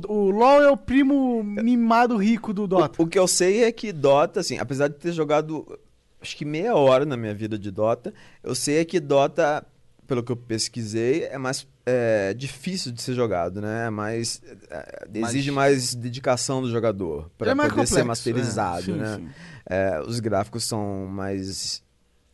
[0.09, 3.00] o, o LoL é o primo mimado rico do Dota.
[3.00, 5.78] O que eu sei é que Dota, assim, apesar de ter jogado
[6.20, 9.64] acho que meia hora na minha vida de Dota, eu sei é que Dota,
[10.09, 13.87] pelo que eu pesquisei, é mais é, difícil de ser jogado, né?
[13.87, 18.85] É mais, é, exige mais dedicação do jogador para É poder ser complexo, masterizado, é.
[18.85, 19.16] Sim, né?
[19.16, 19.28] sim.
[19.68, 21.83] É, os gráficos são mais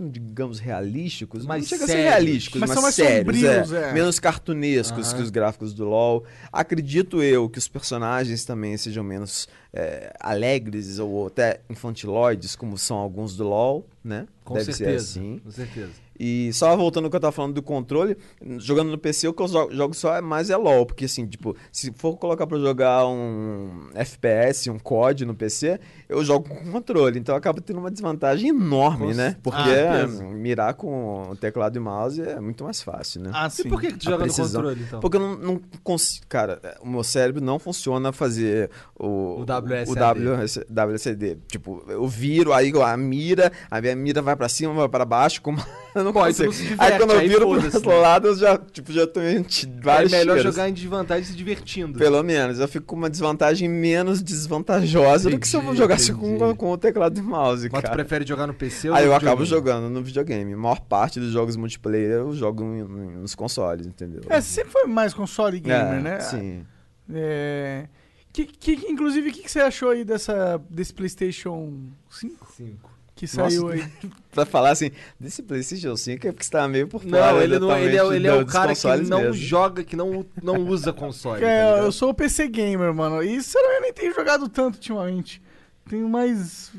[0.01, 2.11] digamos realísticos, Mais não chega a ser sérios.
[2.12, 3.90] realísticos, Mas mas, são mais sérios, sombrios, é.
[3.90, 3.92] é.
[3.92, 5.16] menos cartunescos Aham.
[5.16, 6.24] que os gráficos do LoL.
[6.53, 12.96] Acredito eu que os personagens também sejam menos é, alegres ou até infantiloides, como são
[12.96, 14.28] alguns do LoL, né?
[14.44, 15.05] Com Deve certeza.
[15.05, 15.38] ser assim.
[15.44, 15.90] Com certeza.
[16.18, 18.16] E só voltando ao que eu tava falando do controle,
[18.58, 21.26] jogando no PC, o que eu jo- jogo só é mais é LoL, porque assim,
[21.26, 26.72] tipo, se for colocar pra jogar um FPS, um COD no PC, eu jogo com
[26.72, 29.30] controle, então acaba tendo uma desvantagem enorme, Com né?
[29.30, 33.30] c- Porque Ah, mirar com o teclado e mouse é muito mais fácil, né?
[33.32, 33.68] Ah, E sim.
[33.68, 35.00] por que, que tu joga no controle, então?
[35.00, 36.26] Porque eu não, não consigo.
[36.28, 39.90] Cara, o meu cérebro não funciona fazer o, O WSAD.
[39.90, 39.94] o
[40.34, 41.38] WS WSD.
[41.48, 45.40] Tipo, eu viro, aí a mira, a minha mira vai pra cima, vai pra baixo,
[45.42, 45.58] como
[46.01, 46.44] eu não tu consigo.
[46.46, 47.96] não se diverte, aí quando eu viro pro outro né?
[47.96, 51.34] lado, eu já, tipo, já tô em t- É vários melhor jogar em desvantagem se
[51.34, 51.99] divertindo.
[51.99, 56.12] Pelo menos, eu fico com uma desvantagem menos desvantajosa do que se eu Entendi, jogasse
[56.12, 56.55] com, entendi.
[56.55, 57.94] com o teclado e mouse, Mas tu cara.
[57.94, 60.53] prefere jogar no PC ou Aí no eu acabo jogando no videogame.
[60.53, 64.22] A maior parte dos jogos multiplayer eu jogo em- em- nos consoles, entendeu?
[64.28, 66.20] É, você sempre foi mais console gamer, É, né?
[66.20, 66.64] Sim.
[67.12, 67.86] É...
[68.32, 71.72] Que, que, inclusive, o que, que você achou aí dessa, desse PlayStation
[72.11, 72.88] 5 Cinco.
[73.18, 73.84] Que saiu Nossa, aí?
[74.30, 77.32] pra falar assim, desse PlayStation 5 é porque você tá meio por fora.
[77.32, 79.34] Não, ele, não, ele, é, ele é o cara que não mesmo.
[79.34, 81.44] joga, que não, não usa console.
[81.44, 83.20] É, tá eu sou o PC gamer, mano.
[83.20, 85.42] E sinceramente, eu nem tenho jogado tanto ultimamente.
[85.88, 86.70] Tenho mais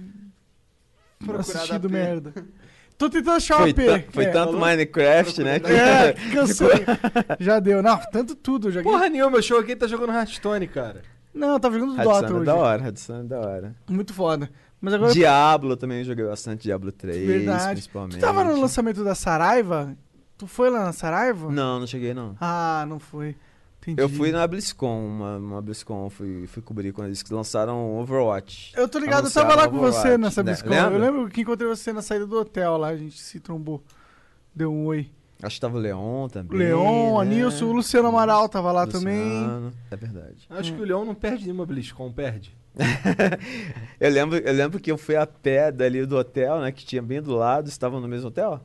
[1.38, 2.34] assistido merda.
[2.98, 3.76] Tô tentando achar o Foi, AP.
[3.86, 4.30] tan- foi é.
[4.32, 5.60] tanto Minecraft, né?
[5.60, 6.68] que- É, cansei.
[7.38, 7.82] Já deu.
[7.84, 8.72] Não, tanto tudo.
[8.72, 8.90] Joguei.
[8.90, 11.02] Porra nenhuma, eu joguei tá jogando Hearthstone, cara.
[11.34, 12.46] Não, tava jogando Dota é hoje.
[12.46, 13.76] da hora, Hearthstone é da hora.
[13.90, 14.50] Muito foda.
[14.82, 15.12] Mas agora.
[15.12, 17.72] Diablo também joguei bastante, Diablo 3, Verdade.
[17.72, 18.18] principalmente.
[18.18, 19.96] Tu tava no lançamento da Saraiva?
[20.38, 21.52] Tu foi lá na Saraiva?
[21.52, 22.36] Não, não cheguei não.
[22.40, 23.36] Ah, não foi.
[23.82, 24.02] Entendi.
[24.02, 28.74] Eu fui na BlizzCon, uma, uma BlizzCon, fui, fui cobrir quando eles lançaram Overwatch.
[28.76, 30.52] Eu tô ligado, eu tava lá com você nessa né?
[30.52, 30.70] BlizzCon.
[30.70, 30.94] Lembra?
[30.96, 33.82] Eu lembro que encontrei você na saída do hotel lá, a gente se trombou.
[34.54, 35.10] Deu um oi.
[35.42, 36.58] Acho que tava o Leon também.
[36.58, 37.36] Leon, a né?
[37.36, 39.24] Nilson, o Luciano Amaral tava lá também.
[39.24, 40.46] Luciano, É verdade.
[40.50, 42.59] Acho que o Leão não perde nenhuma BlizzCon, perde.
[44.00, 46.72] eu, lembro, eu lembro que eu fui a pé dali do hotel, né?
[46.72, 48.62] Que tinha bem do lado, estavam no mesmo hotel.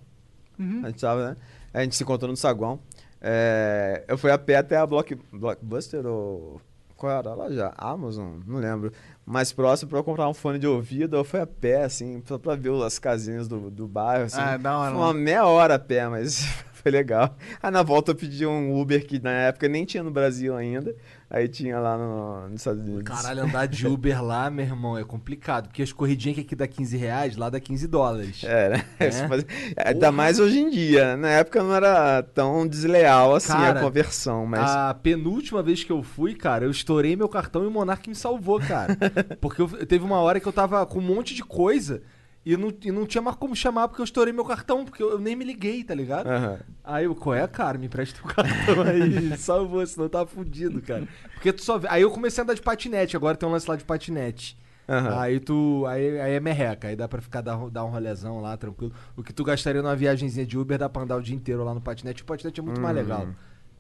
[0.59, 0.83] Uhum.
[0.85, 1.37] A gente tava, né?
[1.73, 2.79] A gente se encontrou no saguão.
[3.21, 6.61] É, eu fui a pé até a Block, Blockbuster ou.
[6.97, 7.73] Qual era lá já?
[7.77, 8.39] Amazon?
[8.47, 8.93] Não lembro.
[9.27, 11.17] Mais próximo pra eu comprar um fone de ouvido.
[11.17, 14.25] Eu fui a pé, assim, só pra ver as casinhas do, do bairro.
[14.25, 14.41] Assim.
[14.41, 14.93] Ah, da hora.
[14.93, 16.47] Foi uma meia hora a pé, mas
[16.85, 17.35] foi legal.
[17.63, 20.95] Aí na volta eu pedi um Uber que na época nem tinha no Brasil ainda.
[21.31, 23.05] Aí tinha lá no, nos Estados Unidos.
[23.05, 25.69] Caralho, andar de Uber lá, meu irmão, é complicado.
[25.69, 28.45] Porque as corridinhas que aqui dá 15 reais, lá dá 15 dólares.
[28.45, 28.85] É, né?
[29.01, 29.89] É?
[29.89, 31.17] Ainda mais hoje em dia.
[31.17, 34.71] Na época não era tão desleal assim Cara, a conversão, mas.
[34.71, 38.15] A penúltima vez que eu fui, cara, eu estourei meu cartão e o Monark me
[38.15, 38.95] salvou, cara.
[39.41, 42.03] Porque eu, teve uma hora que eu tava com um monte de coisa
[42.45, 45.13] e não, e não tinha mais como chamar porque eu estourei meu cartão, porque eu,
[45.13, 46.27] eu nem me liguei, tá ligado?
[46.27, 46.59] Aham.
[46.83, 47.79] Aí eu, qual é, cara?
[47.79, 51.09] Me presta o cartão aí, salvou, senão eu tava fudido, cara.
[51.33, 51.89] Porque tu só vê.
[51.91, 54.59] Aí eu comecei a andar de patinete, agora tem um lance lá de patinete.
[54.87, 55.19] Aham.
[55.19, 55.85] Aí tu.
[55.87, 58.93] Aí, aí é merreca, aí dá pra ficar dar, dar um rolezão lá, tranquilo.
[59.17, 61.73] O que tu gastaria numa viagemzinha de Uber dá pra andar o dia inteiro lá
[61.73, 62.23] no patinete.
[62.23, 63.29] O patinete é muito mais legal.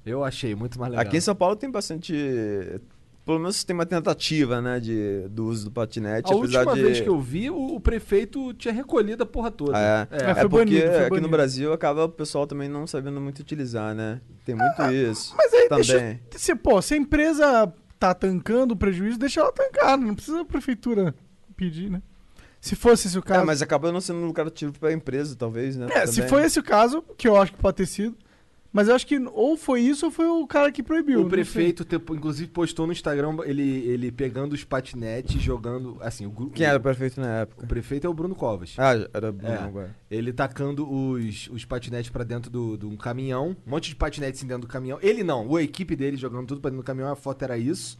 [0.04, 1.06] Eu achei muito mais legal.
[1.06, 2.14] Aqui em São Paulo tem bastante.
[3.24, 6.82] Pelo menos tem uma tentativa, né, de, do uso do patinete, A última de.
[6.82, 9.78] vez que eu vi, o, o prefeito tinha recolhido a porra toda.
[9.78, 10.26] É, É.
[10.26, 11.22] É, é foi porque banido, foi aqui banido.
[11.22, 14.20] no Brasil acaba o pessoal também não sabendo muito utilizar, né?
[14.44, 15.32] Tem muito isso.
[15.32, 15.84] Ah, Mas aí também.
[15.86, 16.20] deixa.
[16.32, 19.96] Se, pô, se a empresa tá tancando o prejuízo, deixa ela tancar.
[19.96, 21.14] Não precisa a prefeitura
[21.56, 22.02] pedir, né?
[22.60, 23.46] Se fosse esse o É, caso.
[23.46, 25.86] mas acaba não sendo lucrativo pra empresa, talvez, né?
[25.90, 26.28] É, se Também.
[26.28, 28.16] foi esse o caso, que eu acho que pode ter sido.
[28.76, 31.20] Mas eu acho que ou foi isso ou foi o cara que proibiu.
[31.22, 35.96] O prefeito, te- inclusive, postou no Instagram ele, ele pegando os patinetes, jogando.
[36.00, 37.66] Assim, o, Quem era o prefeito na O época?
[37.68, 38.74] prefeito é o Bruno Covas.
[38.76, 39.58] Ah, era Bruno É.
[39.58, 39.96] agora.
[40.10, 43.56] Ele tacando os, os patinetes pra dentro do- de um caminhão.
[43.64, 44.98] Um monte de patinetes dentro do caminhão.
[45.00, 47.12] Ele não, a equipe dele jogando tudo pra dentro do caminhão.
[47.12, 47.96] A foto era isso.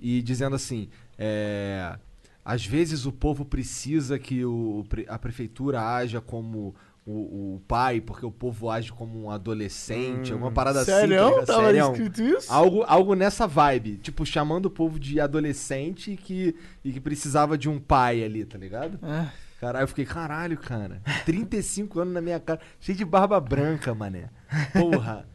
[0.00, 1.96] E dizendo assim: é,
[2.44, 6.74] Às vezes o povo precisa que o, a prefeitura haja como
[7.04, 10.32] o, o pai, porque o povo age como um adolescente.
[10.32, 11.16] alguma parada Sério?
[11.16, 11.24] assim.
[11.24, 11.46] tá ligado?
[11.46, 11.92] Tava Sério.
[11.92, 12.52] escrito isso?
[12.52, 13.96] Algo, algo nessa vibe.
[13.96, 18.56] Tipo, chamando o povo de adolescente que, e que precisava de um pai ali, tá
[18.56, 18.98] ligado?
[19.04, 19.28] É.
[19.60, 21.00] Caralho, eu fiquei, caralho, cara.
[21.24, 24.28] 35 anos na minha cara, cheio de barba branca, mané.
[24.72, 25.26] Porra.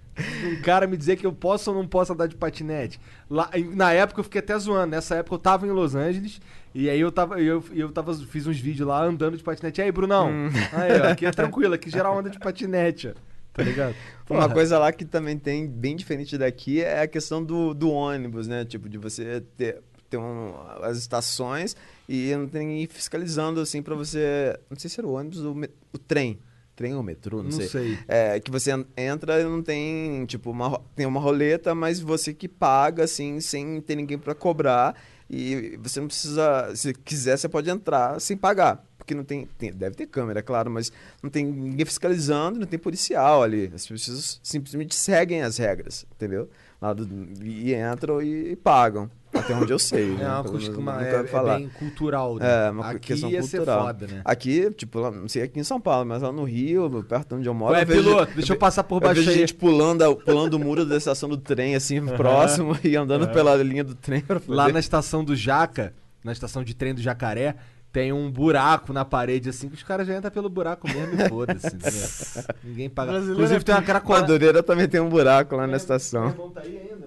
[0.43, 2.99] Um cara me dizer que eu posso ou não posso andar de patinete.
[3.29, 4.87] Lá, na época eu fiquei até zoando.
[4.87, 6.41] Nessa época eu tava em Los Angeles
[6.73, 9.81] e aí eu tava, eu, eu tava, fiz uns vídeos lá andando de patinete.
[9.81, 10.29] E aí, Brunão?
[10.73, 13.13] Aí, ó, aqui é tranquilo, aqui geral anda de patinete, ó.
[13.53, 13.95] Tá ligado?
[14.29, 14.53] Uma Porra.
[14.53, 18.63] coisa lá que também tem bem diferente daqui é a questão do, do ônibus, né?
[18.63, 20.53] Tipo, de você ter, ter um-
[20.83, 21.75] as estações
[22.07, 24.55] e não tem ninguém fiscalizando, assim, pra você...
[24.69, 25.55] Não sei se era o ônibus ou
[25.91, 26.37] o, trem.
[26.75, 27.67] Trem ou metrô, não, Não sei.
[27.67, 27.97] sei.
[28.07, 32.35] É, que você en- entra e não tem, tipo, uma, tem uma roleta, mas você
[32.35, 34.95] que paga, assim, sem ter ninguém pra cobrar.
[35.29, 38.83] E você não precisa, se quiser, você pode entrar sem pagar.
[38.97, 40.91] Porque não tem, tem- deve ter câmera, é claro, mas
[41.23, 43.71] não tem ninguém fiscalizando, não tem policial ali.
[43.73, 46.49] As pessoas simplesmente seguem as regras, entendeu?
[46.95, 49.09] Do- e entram e, e pagam.
[49.39, 50.13] Até onde eu sei.
[50.13, 50.29] É né?
[50.29, 51.57] uma nunca é, ouvi é falar.
[51.57, 52.67] bem cultural, né?
[52.67, 53.65] É, uma Aqui questão ia cultural.
[53.65, 54.21] ser foda, né?
[54.25, 57.49] Aqui, tipo, não sei aqui em São Paulo, mas lá no Rio, perto de onde
[57.49, 57.73] eu moro.
[57.73, 59.37] Ué, eu vejo- piloto, deixa eu passar por eu baixo vejo aí.
[59.37, 63.83] gente pulando, pulando o muro da estação do trem, assim, próximo, e andando pela linha
[63.83, 64.55] do trem pra poder...
[64.55, 67.55] Lá na estação do Jaca, na estação de trem do Jacaré,
[67.91, 71.29] tem um buraco na parede, assim, que os caras já entram pelo buraco mesmo e
[71.29, 71.67] foda-se.
[71.67, 72.07] entendeu?
[72.63, 73.11] Ninguém paga.
[73.11, 74.27] Brasileiro Inclusive é tem uma cracolândia.
[74.27, 76.31] Madureira também tem um buraco lá na estação.
[76.53, 77.06] Tá aí ainda,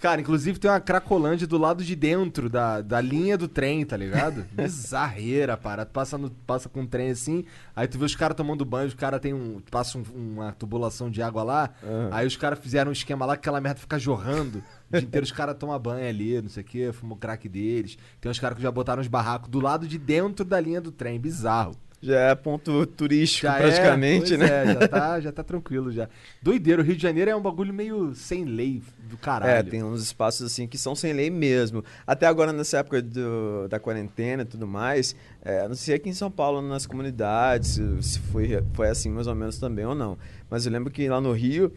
[0.00, 3.96] Cara, inclusive tem uma cracolândia do lado de dentro da, da linha do trem, tá
[3.96, 4.46] ligado?
[4.52, 5.84] Bizarreira, para.
[5.84, 7.44] Tu passa, no, passa com um trem assim,
[7.76, 9.60] aí tu vê os caras tomando banho, os caras tem um.
[9.70, 11.70] Passa um- uma tubulação de água lá,
[12.10, 14.62] aí os caras fizeram um esquema lá que aquela merda fica jorrando.
[14.90, 17.98] O dia inteiro os caras tomam banho ali, não sei o que, fumam crack deles.
[18.20, 20.90] Tem uns caras que já botaram os barracos do lado de dentro da linha do
[20.90, 21.20] trem.
[21.20, 21.76] Bizarro.
[22.02, 24.64] Já é ponto turístico Já é, praticamente, pois né?
[24.64, 26.08] É, já tá, já tá tranquilo já.
[26.42, 29.52] Doideiro, o Rio de Janeiro é um bagulho meio sem lei do caralho.
[29.52, 31.84] É, tem uns espaços assim que são sem lei mesmo.
[32.06, 36.14] Até agora, nessa época do- da quarentena e tudo mais, é, não sei aqui em
[36.14, 40.16] São Paulo, nas comunidades, se- foi, foi assim mais ou menos também ou não.
[40.48, 41.72] Mas eu lembro que lá no Rio,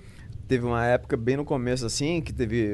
[0.47, 2.69] teve uma época bem no começo assim, que teve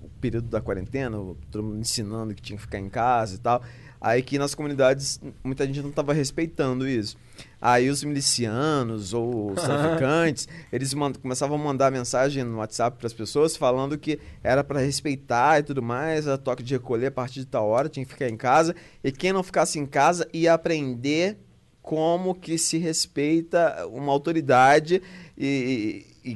[0.00, 1.16] o período da quarentena,
[1.50, 3.62] todo mundo ensinando que tinha que ficar em casa e tal.
[4.04, 7.16] Aí que nas comunidades muita gente não estava respeitando isso.
[7.60, 10.92] Aí os milicianos ou os traficantes, eles
[11.22, 15.62] começavam a mandar mensagem no WhatsApp para as pessoas falando que era para respeitar e
[15.62, 18.36] tudo mais, a toque de recolher a partir de tal hora, tinha que ficar em
[18.36, 18.74] casa.
[19.04, 21.38] E quem não ficasse em casa ia aprender
[21.80, 25.00] como que se respeita uma autoridade
[25.38, 26.32] e, e-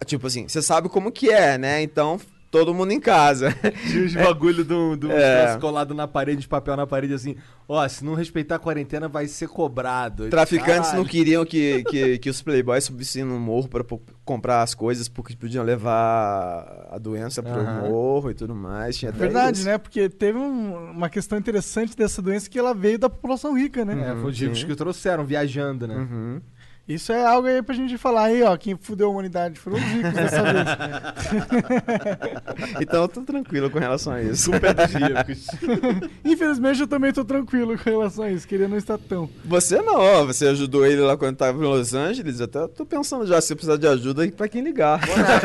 [0.00, 1.82] e, tipo assim, você sabe como que é, né?
[1.82, 3.54] Então todo mundo em casa.
[3.90, 5.56] Tinha os bagulho do, do É.
[5.60, 7.36] colado na parede, de papel na parede, assim,
[7.68, 10.28] ó, se não respeitar a quarentena vai ser cobrado.
[10.28, 11.08] Traficantes não Caralho.
[11.08, 13.84] queriam que, que, que os playboys subissem no morro para
[14.24, 17.88] comprar as coisas porque podiam levar a doença pro Aham.
[17.88, 18.96] morro e tudo mais.
[18.96, 19.66] Tinha até Verdade, isso.
[19.68, 19.78] né?
[19.78, 24.12] Porque teve um- uma questão interessante dessa doença que ela veio da população rica, né?
[24.12, 25.96] É, foi os ricos que trouxeram, viajando, né?
[25.96, 26.40] Uhum.
[26.88, 28.56] Isso é algo aí pra gente falar aí, ó.
[28.56, 30.64] Quem fudeu a humanidade foram os ricos dessa vez.
[32.80, 34.44] Então eu tô tranquilo com relação a isso.
[34.44, 35.46] Super dos ricos.
[36.24, 38.48] Infelizmente eu também tô tranquilo com relação a isso.
[38.48, 39.28] Queria não estar tão.
[39.44, 42.40] Você não, ó, você ajudou ele lá quando tava em Los Angeles.
[42.40, 45.00] Até tô pensando já se eu precisar de ajuda pra quem ligar.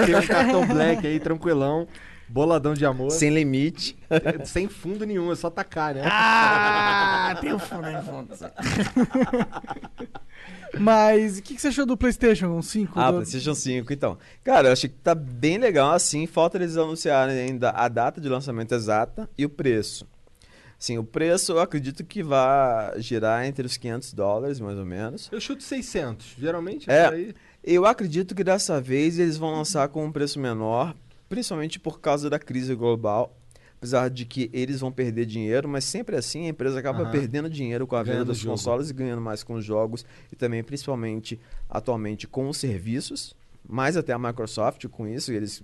[0.06, 1.88] Tem um cartão black aí, tranquilão.
[2.28, 3.12] Boladão de amor.
[3.12, 3.98] Sem limite.
[4.46, 6.02] Sem fundo nenhum, é só tacar, né?
[6.06, 8.34] Ah, tem o fundo aí, fundo.
[10.80, 13.00] Mas o que, que você achou do PlayStation 5?
[13.00, 13.18] Ah, do...
[13.18, 14.18] PlayStation 5, então.
[14.44, 16.26] Cara, eu achei que tá bem legal assim.
[16.26, 20.08] Falta eles anunciarem ainda a data de lançamento exata e o preço.
[20.78, 25.30] Sim, o preço eu acredito que vai girar entre os 500 dólares, mais ou menos.
[25.32, 26.36] Eu chuto 600.
[26.38, 27.06] Geralmente É.
[27.06, 27.34] isso aí.
[27.64, 30.94] Eu acredito que dessa vez eles vão lançar com um preço menor,
[31.30, 33.34] principalmente por causa da crise global.
[33.84, 37.86] Apesar de que eles vão perder dinheiro, mas sempre assim a empresa acaba perdendo dinheiro
[37.86, 38.52] com a venda Ganhando dos jogo.
[38.52, 41.38] consoles e ganhando mais com os jogos e também, principalmente,
[41.70, 43.36] atualmente com os serviços.
[43.68, 45.64] Mais até a Microsoft com isso, e eles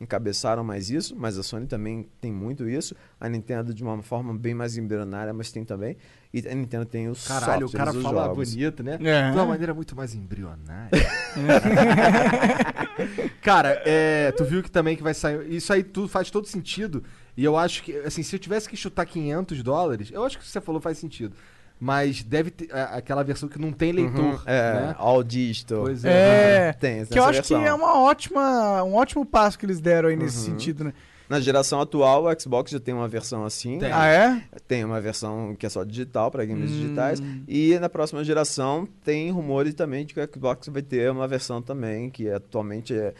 [0.00, 2.94] encabeçaram mais isso, mas a Sony também tem muito isso.
[3.20, 5.96] A Nintendo de uma forma bem mais embrionária, mas tem também.
[6.34, 8.54] E a Nintendo tem os Caralho, o cara fala jogos.
[8.54, 8.98] bonito, né?
[9.00, 9.30] É.
[9.30, 10.90] De uma maneira muito mais embrionária.
[13.42, 15.50] cara, é, tu viu que também que vai sair.
[15.52, 17.02] Isso aí tudo faz todo sentido.
[17.38, 20.42] E eu acho que, assim, se eu tivesse que chutar 500 dólares, eu acho que
[20.42, 21.36] o que você falou faz sentido.
[21.80, 24.20] Mas deve ter a- aquela versão que não tem leitor.
[24.34, 24.94] Uhum, é, né?
[24.98, 25.82] all digital.
[25.82, 26.70] Pois é.
[26.70, 27.64] É, Tem, que eu essa acho que versão.
[27.64, 30.44] é uma ótima, um ótimo passo que eles deram aí nesse Uhum.
[30.58, 30.92] sentido, né?
[31.28, 33.78] Na geração atual, o Xbox já tem uma versão assim.
[33.78, 33.92] Tem.
[33.92, 34.42] Ah, é?
[34.66, 36.74] Tem uma versão que é só digital para games Hum.
[36.74, 37.22] digitais.
[37.46, 41.62] E na próxima geração tem rumores também de que o Xbox vai ter uma versão
[41.62, 43.14] também que atualmente é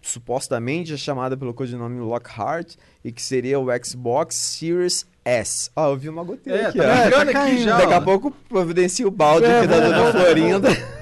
[0.00, 2.74] supostamente é chamada pelo codinome Lockhart
[3.04, 5.70] e que seria o Xbox Series S.
[5.76, 6.88] Ó, eu vi uma goteira É, aqui, tá ó.
[6.88, 7.78] É, tá aqui já.
[7.78, 10.68] Daqui a pouco providencia o balde É, aqui da vou- Dona Florinda.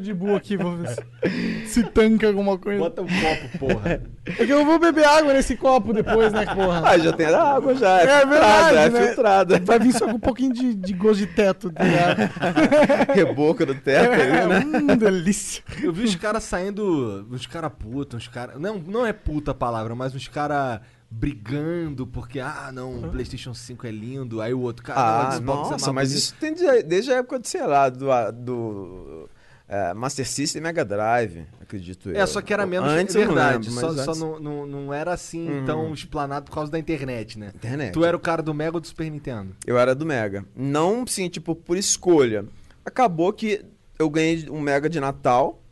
[0.00, 2.80] de boa aqui, vou ver se, se tanca alguma coisa.
[2.80, 4.02] Bota um copo, porra.
[4.26, 6.82] É que eu vou beber água nesse copo depois, né, porra?
[6.84, 8.00] Ah, já tem água já.
[8.00, 9.06] É, É filtrada, verdade, é né?
[9.06, 9.60] filtrada.
[9.60, 11.70] Vai vir só com um pouquinho de, de gosto de teto.
[11.70, 12.30] Tá ligado?
[13.14, 14.92] Reboco do teto ali, né?
[14.92, 15.62] hum, delícia.
[15.82, 17.26] Eu vi os caras saindo.
[17.30, 18.60] Uns caras puta, uns caras.
[18.60, 20.80] Não, não é puta a palavra, mas uns caras
[21.10, 24.40] brigando porque, ah, não, o PlayStation 5 é lindo.
[24.40, 27.12] Aí o outro, cara, o Ah, Xbox é nossa, mais mas isso tem de- desde
[27.12, 29.30] a época, de, sei lá, do, do
[29.66, 32.16] é, Master System e Mega Drive, acredito eu.
[32.20, 33.68] É, só que era menos Antes eu não verdade.
[33.68, 35.64] lembro, só mas só antes- não, não, não era assim Uhum.
[35.64, 37.52] tão explanado por causa da internet, né?
[37.54, 37.92] Internet.
[37.92, 39.54] Tu era o cara do Mega ou do Super Nintendo?
[39.66, 40.44] Eu era do Mega.
[40.54, 42.44] Não, sim, tipo, por escolha.
[42.84, 43.64] Acabou que
[43.98, 45.62] eu ganhei um Mega de Natal.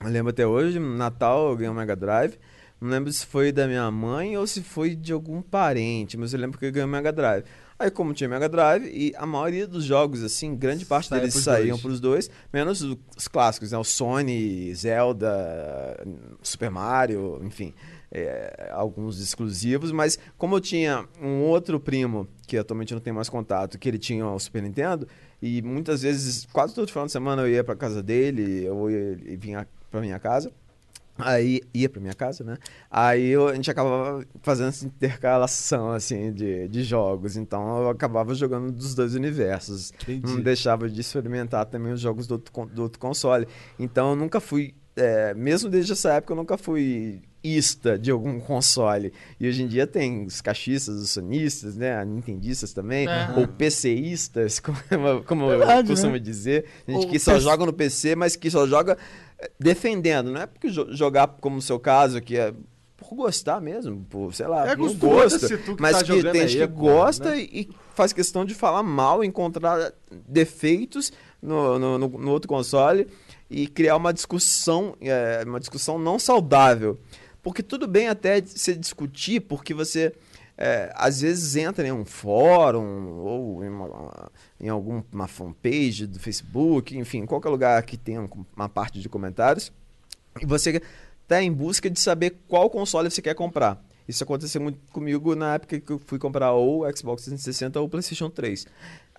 [0.00, 2.38] Eu lembro até hoje, Natal eu ganhei um Mega Drive.
[2.80, 6.40] Não lembro se foi da minha mãe ou se foi de algum parente, mas eu
[6.40, 7.44] lembro que eu ganhei um Mega Drive.
[7.78, 11.34] Aí, como tinha Mega Drive, e a maioria dos jogos, assim, grande parte Saía deles
[11.34, 11.80] pros saíam dois.
[11.80, 13.78] pros dois, menos os os clássicos, né?
[13.78, 15.98] O Sony, Zelda,
[16.42, 17.72] Super Mario, enfim,
[18.10, 23.28] é, alguns exclusivos, mas como eu tinha um outro primo, que atualmente não tenho mais
[23.28, 25.06] contato, que ele tinha o Super Nintendo,
[25.40, 29.36] e muitas vezes, quase todo final de semana eu ia pra casa dele, ou ele
[29.36, 30.52] vinha pra minha casa,
[31.24, 32.56] Aí ia pra minha casa, né?
[32.90, 37.36] Aí eu- a gente acabava fazendo essa intercalação, assim, de, de jogos.
[37.36, 39.92] Então eu acabava jogando dos dois universos.
[40.02, 40.26] Entendi.
[40.26, 43.46] Não deixava de experimentar também os jogos do outro, do outro console.
[43.78, 48.38] Então eu nunca fui, é, mesmo desde essa época, eu nunca fui ista de algum
[48.38, 49.14] console.
[49.40, 52.04] E hoje em dia tem os cachistas, os sonistas, né?
[52.04, 53.30] Nintendistas também, É.
[53.34, 54.76] ou PCistas, como,
[55.24, 56.18] como Verdade, eu costumo né?
[56.18, 56.66] dizer.
[56.86, 58.98] Gente Ou que só PC joga no PC, mas que só joga
[59.58, 60.30] defendendo.
[60.30, 62.52] Não é porque jo- jogar, como no seu caso, que é
[62.96, 66.48] por gostar mesmo, por, sei lá, É foda-se tu que Mas tá que tem aí,
[66.48, 67.40] gente que porra, gosta né?
[67.40, 69.92] e faz questão de falar mal, encontrar
[70.28, 71.12] defeitos
[71.42, 73.08] no, no, no- no outro console
[73.48, 76.98] e criar uma discussão, é, uma discussão não saudável.
[77.42, 80.12] Porque tudo bem até se discutir, porque você
[80.60, 84.30] é, às vezes entra em um fórum ou em, uma,
[84.60, 89.72] em alguma fanpage do Facebook, enfim, qualquer lugar que tenha um- uma parte de comentários,
[90.40, 90.80] e você
[91.22, 93.82] está em busca de saber qual console você quer comprar.
[94.06, 97.86] Isso aconteceu muito comigo na época que eu fui comprar ou o Xbox 360 ou
[97.86, 98.66] o PlayStation 3.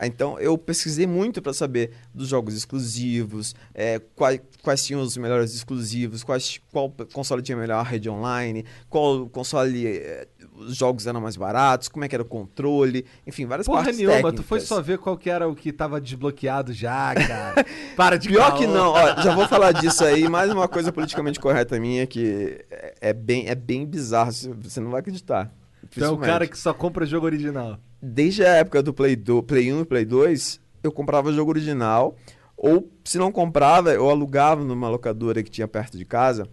[0.04, 5.54] Então eu pesquisei muito para saber dos jogos exclusivos, é, quais, quais tinham os melhores
[5.54, 11.22] exclusivos, quais, qual console tinha a melhor rede online, qual console é, os jogos eram
[11.22, 14.40] mais baratos, como é que era o controle, enfim, várias Porra partes nenhuma, técnicas.
[14.44, 17.64] tu foi só ver qual que era o que tava desbloqueado já, cara.
[17.96, 18.58] Para de Pior caô.
[18.58, 22.66] que não, ó, já vou falar disso aí, mais uma coisa politicamente correta minha que
[22.72, 25.54] é, é bem, é bem bizarro, você- não vai acreditar.
[25.92, 27.78] Tu é o cara que só compra jogo original.
[28.02, 32.16] Desde a época do Play, do, Play 1 e Play 2, eu comprava jogo original,
[32.58, 36.48] ou se não comprava, eu alugava numa locadora que tinha perto de casa.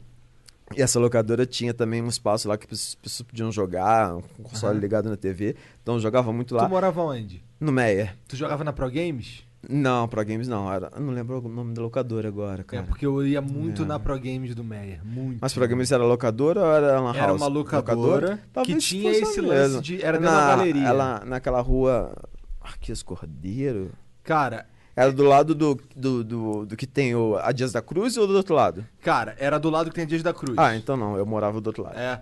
[0.76, 4.72] E essa locadora tinha também um espaço lá que as pessoas podiam jogar, um console
[4.74, 4.80] Aham.
[4.80, 5.57] ligado na TV.
[5.82, 7.42] Então eu jogava muito lá Tu morava onde?
[7.59, 8.14] no Meyer.
[8.28, 9.47] Tu jogava na Pro Games?
[9.69, 10.73] Não, Pro Games não.
[10.73, 12.83] Era, eu não lembro o nome da locadora agora, cara.
[12.83, 13.87] É, porque eu ia muito É.
[13.87, 15.01] na Pro Games do Meyer.
[15.05, 15.39] Muito.
[15.41, 17.41] Mas Pro Games era locadora ou era lan Era house?
[17.41, 19.49] uma locadora, que Talvez tinha esse mesmo.
[19.49, 20.03] lance de.
[20.03, 20.87] Era na, da galeria.
[20.87, 22.15] Ela, naquela rua
[22.61, 23.91] Arquias Cordeiro.
[24.23, 28.17] Cara, Era do lado do, do, do, do que tem o, a Dias da Cruz
[28.17, 28.85] ou do outro lado?
[29.01, 30.57] cara, era do lado que tem Dias da Cruz.
[30.59, 31.97] Ah, então não, eu morava do outro lado.
[31.99, 32.21] É.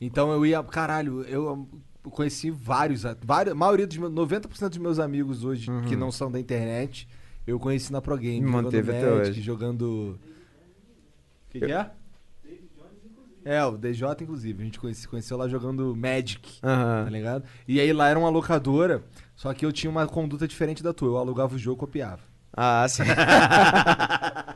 [0.00, 0.62] Então eu ia.
[0.62, 1.66] Caralho, eu
[2.10, 3.02] conheci vários.
[3.24, 4.12] vários a maioria dos meus.
[4.12, 7.08] 90% dos meus amigos hoje, que não são da internet,
[7.46, 8.40] eu conheci na Pro Game.
[8.40, 9.40] Me jogando manteve até Magic, hoje.
[9.42, 10.18] jogando.
[11.46, 11.90] O que, que é?
[13.44, 14.60] É, o DJ, inclusive.
[14.60, 16.58] A gente conhece- conheceu lá jogando Magic.
[16.64, 17.04] Aham.
[17.04, 17.44] Tá ligado?
[17.68, 19.04] E aí lá era uma locadora,
[19.36, 21.08] só que eu tinha uma conduta diferente da tua.
[21.10, 22.22] Eu alugava o jogo e copiava.
[22.52, 23.04] Ah, sim.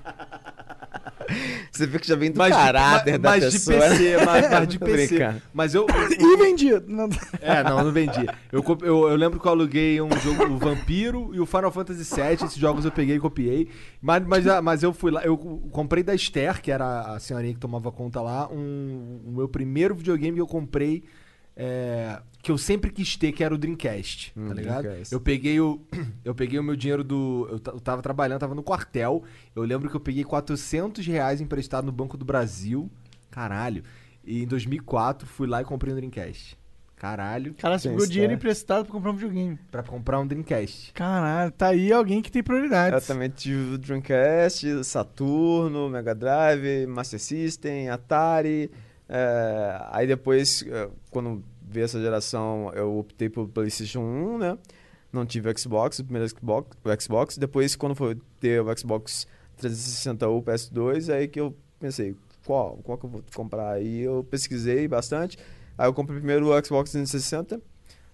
[1.81, 3.77] Você vê que já vem do Mas de- caráter ma- da mas pessoa.
[3.79, 5.07] de PC, mas, mas de PC.
[5.17, 5.43] brincando.
[5.53, 5.87] Mas eu,
[6.21, 6.85] E vendia.
[6.87, 7.09] Não-
[7.41, 8.27] É, não, não vendi.
[8.53, 12.05] Eu, eu, eu lembro que eu aluguei um jogo, o Vampiro e o Final Fantasy
[12.15, 12.33] VII.
[12.35, 13.69] Esses jogos eu peguei e copiei.
[14.01, 15.37] Mas, mas, a- mas eu fui lá, eu
[15.73, 19.95] comprei da Esther, que era a senhorinha que tomava conta lá, um, o meu primeiro
[19.95, 21.03] videogame que eu comprei.
[21.57, 24.83] É, que eu sempre quis ter, que era o Dreamcast, Hum, tá ligado?
[24.83, 25.13] Dreamcast.
[25.13, 25.81] Eu peguei o
[26.25, 29.23] eu peguei o meu dinheiro do eu, eu tava trabalhando, tava no quartel.
[29.55, 32.91] Eu lembro que eu peguei 400 reais emprestado no Banco do Brasil.
[33.31, 33.83] Caralho.
[34.25, 36.59] E em 2004 fui lá e comprei um Dreamcast.
[36.97, 37.55] Caralho.
[37.55, 39.59] Cara, você pegou dinheiro emprestado pra comprar um videogame.
[39.71, 40.93] Pra comprar um Dreamcast.
[40.93, 43.07] Caralho, tá aí alguém que tem Eu prioridades.
[43.07, 48.71] também tive o Dreamcast, Saturno, Mega Drive, Master System, Atari.
[49.13, 54.59] É, aí depois, é, quando veio essa geração, eu optei pelo PlayStation 1, né?
[55.13, 57.37] Não tive o Xbox, o primeiro Xbox, o Xbox.
[57.37, 62.15] Depois, quando foi ter o Xbox 360 ou PS2, aí que eu pensei,
[62.47, 63.73] qual, qual que eu vou comprar?
[63.73, 65.37] Aí eu pesquisei bastante.
[65.77, 67.61] Aí eu comprei primeiro o Xbox 360.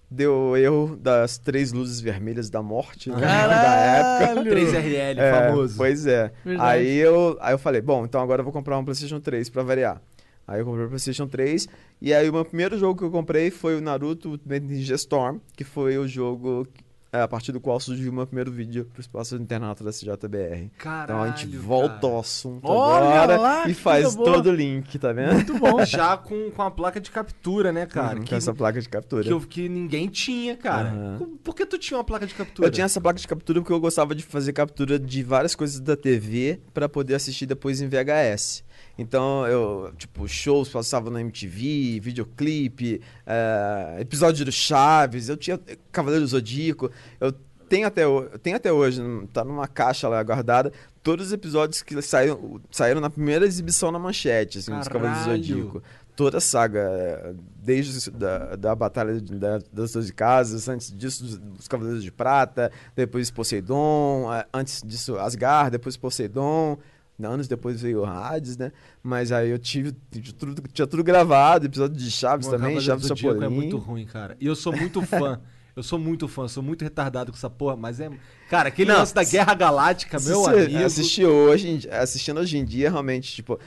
[0.09, 4.25] Deu erro das três luzes vermelhas da morte né, da época.
[4.41, 4.51] Caralho!
[4.51, 5.77] 3RL, É, famoso.
[5.77, 6.31] Pois é.
[6.43, 6.69] Verdade.
[6.69, 9.63] Aí eu, aí eu falei, bom, então agora eu vou comprar um PlayStation 3 pra
[9.63, 10.01] variar.
[10.47, 11.67] Aí eu comprei o PlayStation 3
[12.01, 15.39] e aí o meu primeiro jogo que eu comprei foi o Naruto Ultimate Ninja Storm,
[15.55, 16.65] que foi o jogo
[17.11, 19.91] é, a partir do qual surgiu o meu primeiro vídeo pro espaço do internato da
[19.91, 20.69] CJBR.
[20.77, 21.03] Caralho.
[21.03, 22.13] Então a gente volta cara.
[22.13, 25.33] ao assunto Olha agora lá, e faz todo o link, tá vendo?
[25.33, 25.83] Muito bom.
[25.85, 28.17] Já com, com a placa de captura, né, cara?
[28.17, 29.23] Uhum, que, com essa placa de captura.
[29.23, 30.89] que, eu- que ninguém tinha, cara.
[30.89, 31.37] Aham.
[31.43, 32.67] Por que tu tinha uma placa de captura?
[32.67, 35.79] Eu tinha essa placa de captura porque eu gostava de fazer captura de várias coisas
[35.79, 38.63] da TV pra poder assistir depois em VHS.
[38.97, 45.59] Então, eu, tipo, shows passavam na MTV, videoclipe, eh, episódio do Chaves, eu tinha
[45.91, 46.89] Cavaleiro do Zodíaco,
[47.19, 47.31] eu
[47.69, 48.03] tenho até,
[48.41, 49.01] tenho até hoje,
[49.33, 50.71] tá numa caixa lá guardada,
[51.03, 55.31] todos os episódios que saíram, saíram na primeira exibição na manchete, assim, dos Cavaleiros do.
[55.31, 55.83] Zodíaco.
[56.15, 61.37] Toda a saga, eh, desde da, da Batalha da- das Doze Casas, antes disso, dos,
[61.37, 66.79] dos Cavaleiros de Prata, depois Poseidon, eh, antes disso Asgard, depois Poseidon,
[67.25, 68.71] anos depois veio o Hades, né?
[69.01, 73.07] Mas aí eu tive, tive tudo, tinha tudo gravado, episódio de Chaves Mano, também, Chaves
[73.07, 73.43] Chapolin.
[73.45, 74.35] é muito ruim, cara.
[74.39, 75.39] E eu sou muito fã.
[75.75, 78.09] eu sou muito fã, sou muito retardado com essa porra, mas é.
[78.49, 80.83] Cara, aquele Não, lance da Guerra Galáctica, meu você amigo.
[80.83, 83.59] assistir hoje, assistindo hoje em dia, realmente, tipo,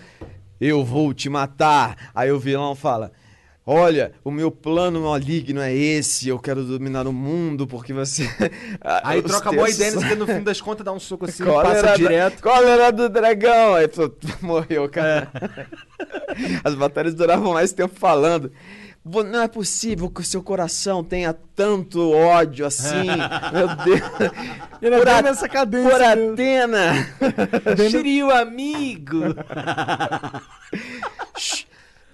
[0.60, 2.10] eu vou te matar.
[2.14, 3.12] Aí o vilão fala.
[3.72, 8.28] Olha, o meu plano maligno é esse, eu quero dominar o mundo porque você.
[9.04, 11.82] Aí troca boa ideia, que no fim das contas dá um soco assim, Cólera passa
[11.82, 12.42] da- direto.
[12.42, 13.74] Cólera do dragão!
[13.74, 14.10] Aí pô,
[14.42, 15.28] morreu, cara.
[15.56, 15.66] É.
[16.64, 18.50] As batalhas duravam mais tempo falando.
[19.04, 23.06] "Vo- Não é possível que o seu coração tenha tanto ódio assim.
[23.52, 24.00] Meu Deus.
[24.82, 25.90] Ele Por a- nessa cadência.
[25.90, 26.32] Por mesmo.
[26.32, 27.06] Atena!
[27.88, 29.20] Shiryu amigo!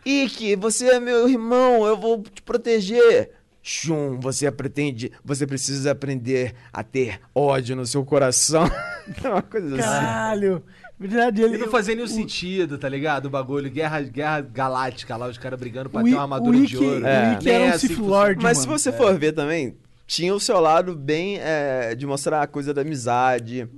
[0.07, 3.31] Ikki, você é meu irmão, eu vou te proteger.
[3.63, 8.71] Shun, você pretende, você precisa aprender a ter ódio no seu coração.
[9.25, 9.77] Uma coisa assim.
[9.83, 10.63] Caralho.
[10.99, 11.57] Verdade, ele.
[11.57, 13.27] E não fazia nenhum sentido, tá ligado?
[13.27, 16.23] O bagulho, guerra, guerra galáctica lá, os caras brigando pra O ter I- uma o
[16.23, 17.03] armadura de Ikki- ouro.
[17.05, 17.33] o É.
[17.35, 18.79] Ikki era um é assim Sith que Lord, Mas se mano.
[18.79, 19.77] você for ver também,
[20.07, 23.69] tinha o seu lado bem é, de mostrar a coisa da amizade,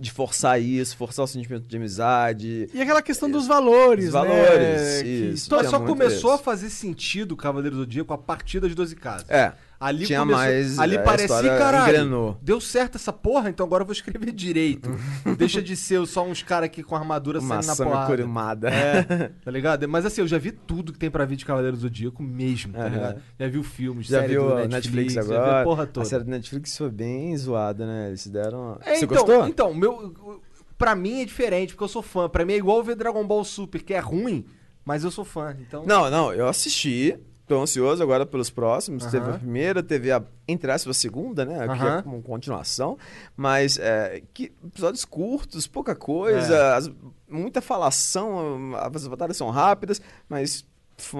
[0.00, 2.68] de forçar isso, forçar o sentimento de amizade.
[2.72, 4.20] E aquela questão dos valores, Os né?
[4.20, 5.46] valores, Que- isso.
[5.46, 6.30] Então só começou isso.
[6.30, 9.28] a fazer sentido o Cavaleiro do Zodíaco a partir das 12 casas.
[9.28, 9.52] É.
[9.80, 12.38] Ali Tinha começou, mais, Ali a parecia, caralho, engrenou.
[12.42, 14.90] deu certo essa porra, então agora eu vou escrever direito.
[15.38, 18.68] Deixa de ser só uns caras aqui com armadura saindo na porrada.
[18.68, 19.88] É, tá ligado?
[19.88, 22.74] Mas assim, eu já vi tudo que tem pra ver de Cavaleiro do Zodíaco mesmo,
[22.74, 22.88] tá Aham.
[22.90, 23.22] ligado?
[23.38, 25.60] Já vi o filme, Já série viu do Netflix, Netflix, já vi agora?
[25.60, 26.06] a porra toda.
[26.06, 28.08] A série do Netflix foi bem zoada, né?
[28.08, 28.78] Eles deram.
[28.82, 29.48] É, Você então, gostou?
[29.48, 30.42] Então, meu,
[30.76, 32.28] pra mim é diferente, porque eu sou fã.
[32.28, 34.44] Pra mim é igual ver Dragon Ball Super, que é ruim,
[34.84, 35.56] mas eu sou fã.
[35.58, 37.16] Então, Não, não, eu assisti.
[37.50, 39.04] Tô ansioso agora pelos próximos.
[39.06, 41.66] Teve a primeira, teve a, entre aspas, a segunda, né?
[41.76, 42.96] Que é como continuação.
[43.36, 46.74] Mas é, que, episódios curtos, pouca coisa, É.
[46.76, 46.90] as-
[47.28, 50.64] muita falação, as batalhas são rápidas, mas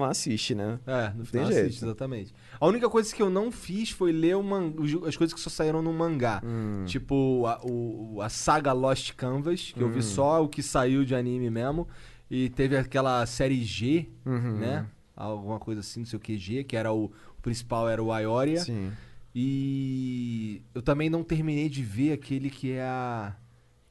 [0.09, 0.79] assiste, né?
[0.87, 1.65] É, no final jeito.
[1.65, 2.33] assiste, exatamente.
[2.59, 4.71] A única coisa que eu não fiz foi ler man-
[5.05, 6.41] as coisas que só saíram no mangá.
[6.45, 6.85] Hum.
[6.85, 9.91] Tipo, a, o- a saga Lost Canvas, que eu Hum.
[9.91, 11.87] vi só o que saiu de anime mesmo.
[12.29, 14.57] E teve aquela série G, Uhum.
[14.59, 14.85] né?
[15.21, 18.11] Alguma coisa assim, não sei o que, G, que era o, o principal era o
[18.11, 18.59] Aioria.
[18.61, 18.91] Sim.
[19.33, 23.33] E eu também não terminei de ver aquele que é a.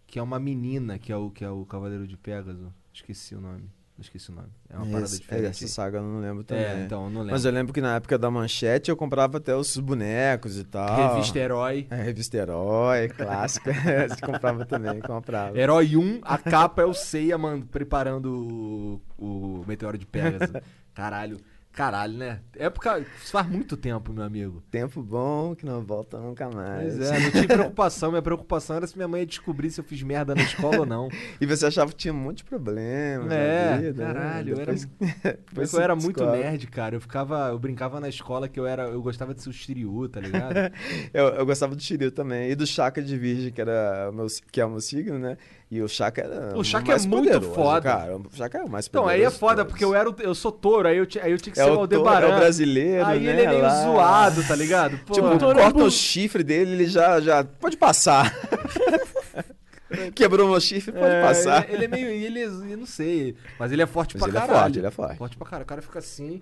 [0.07, 2.57] que é uma menina, que é o, que é o Cavaleiro de Pegasus.
[2.93, 3.65] Esqueci o nome.
[3.99, 4.49] Esqueci o nome.
[4.71, 5.63] É uma parada Esse- diferente.
[5.65, 6.65] Essa saga eu não lembro também.
[6.65, 7.33] é, então, eu não lembro.
[7.33, 11.11] Mas eu lembro que na época da manchete eu comprava até os bonecos e tal.
[11.15, 11.87] Revista Herói.
[11.91, 13.71] É, revista Herói, clássica.
[14.09, 15.59] Você comprava também, comprava.
[15.59, 20.51] Herói 1, a capa é o Seiya man, preparando o, o Meteoro de Pegasus.
[21.01, 21.39] Caralho.
[21.73, 22.41] Caralho, né?
[22.57, 22.99] Época.
[22.99, 24.61] Isso faz muito tempo, meu amigo.
[24.73, 26.97] Tempo bom que não volta nunca mais.
[26.97, 28.11] Pois é, não tinha preocupação.
[28.11, 30.85] Minha preocupação era se minha mãe ia descobrir se eu fiz merda na escola ou
[30.87, 31.09] não.
[31.41, 34.13] E você achava que tinha um monte de problemas É, vida, né?
[34.13, 34.85] caralho, eu era- Depois-
[35.23, 36.97] depois Mas você eu era muito nerd, cara.
[36.97, 37.49] Eu ficava.
[37.51, 38.83] Eu brincava na escola que eu era.
[38.89, 40.55] Eu gostava de ser o Shiryu, tá ligado?
[41.15, 42.51] Eu, eu gostava do Shiryu também.
[42.51, 45.37] E do Chaka de Virgem, que, era meu, que é o meu signo, né?
[45.71, 46.59] E o Chaka era.
[46.59, 47.81] O Chaka é muito foda.
[47.83, 48.17] Cara.
[48.17, 50.89] O Chaka é o mais Então, aí é foda, porque eu, era eu sou touro,
[50.89, 52.27] aí eu, aí eu tinha que É ser o Aldebaran.
[52.27, 53.31] é o brasileiro, Aí né?
[53.33, 53.83] ele é meio Lá.
[53.85, 54.99] zoado, tá ligado?
[55.07, 58.35] Pô, Tipo, é corta bu- o chifre dele, ele já, já pode passar.
[60.15, 61.65] Quebrou meu chifre, pode É, passar.
[61.69, 62.07] Ele, ele é meio.
[62.09, 63.37] Ele, eu não sei.
[63.59, 64.61] Mas ele é forte Mas pra ele é caralho.
[64.65, 65.17] forte, ele é forte.
[65.19, 65.65] Forte pra caralho.
[65.65, 66.41] O cara fica assim.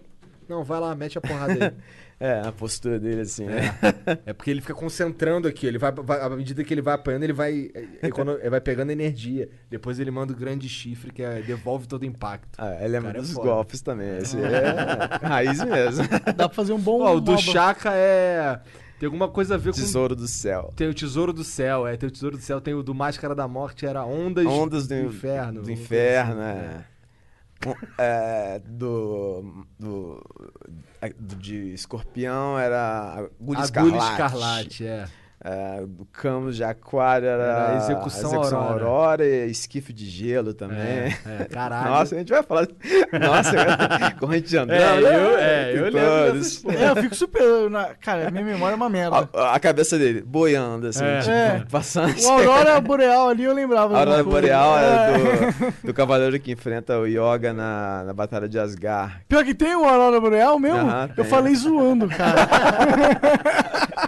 [0.48, 1.72] Não, vai lá, mete a porrada aí.
[2.20, 3.72] É, a postura dele assim, né?
[4.26, 5.66] é porque ele fica concentrando aqui.
[5.66, 7.70] Ele vai, vai- à medida que ele vai apanhando, ele vai.
[8.02, 9.48] é, quando- ele vai pegando energia.
[9.70, 12.58] Depois ele manda o grande chifre, que é- devolve todo o impacto.
[12.58, 13.46] Ah, ele é é dos foda.
[13.48, 14.18] golpes também.
[14.18, 16.08] Esse é raiz mesmo.
[16.36, 17.02] Dá pra fazer um bom.
[17.02, 18.60] Ó, o do Chaka é.
[18.98, 19.76] Tem alguma coisa a ver com.
[19.76, 20.72] Tesouro do céu.
[20.74, 21.96] Tem o Tesouro do Céu, é.
[21.96, 24.94] Tem o Tesouro do Céu, tem o do Máscara da Morte, era Ondas, Ondas do,
[24.96, 25.62] Inferno.
[25.62, 26.84] Do inferno, é.
[27.64, 30.20] Um, é, do, do,
[30.60, 30.82] é, do-
[31.20, 34.12] De escorpião era agulha Agulha escarlate.
[34.12, 35.08] Escarlate, é.
[35.44, 38.56] É, do Camus de Aquário era, Era Execução Aurora.
[38.56, 40.78] Aurora e esquife de gelo também.
[40.80, 41.90] É, é, caralho.
[41.90, 42.66] Nossa, a gente vai falar.
[43.20, 44.72] Nossa, corrente de andando.
[45.06, 46.64] É, eu, é, tem eu lembro dessas.
[46.64, 47.70] É, eu fico super.
[47.70, 49.28] na- Cara, minha memória é uma merda.
[49.32, 51.18] A, a cabeça dele boiando, assim, É.
[51.20, 51.64] tipo, É.
[51.70, 52.18] passando.
[52.20, 53.94] O Aurora Boreal ali eu lembrava.
[53.96, 54.40] A Aurora coisa.
[54.40, 55.12] Boreal É.
[55.12, 55.12] é
[55.52, 59.14] do, do cavaleiro que enfrenta o Yoga na, na Batalha de Asgard.
[59.28, 60.80] Pior que tem o Aurora Boreal mesmo?
[60.80, 61.24] Aham, eu tem.
[61.26, 62.48] falei zoando, cara.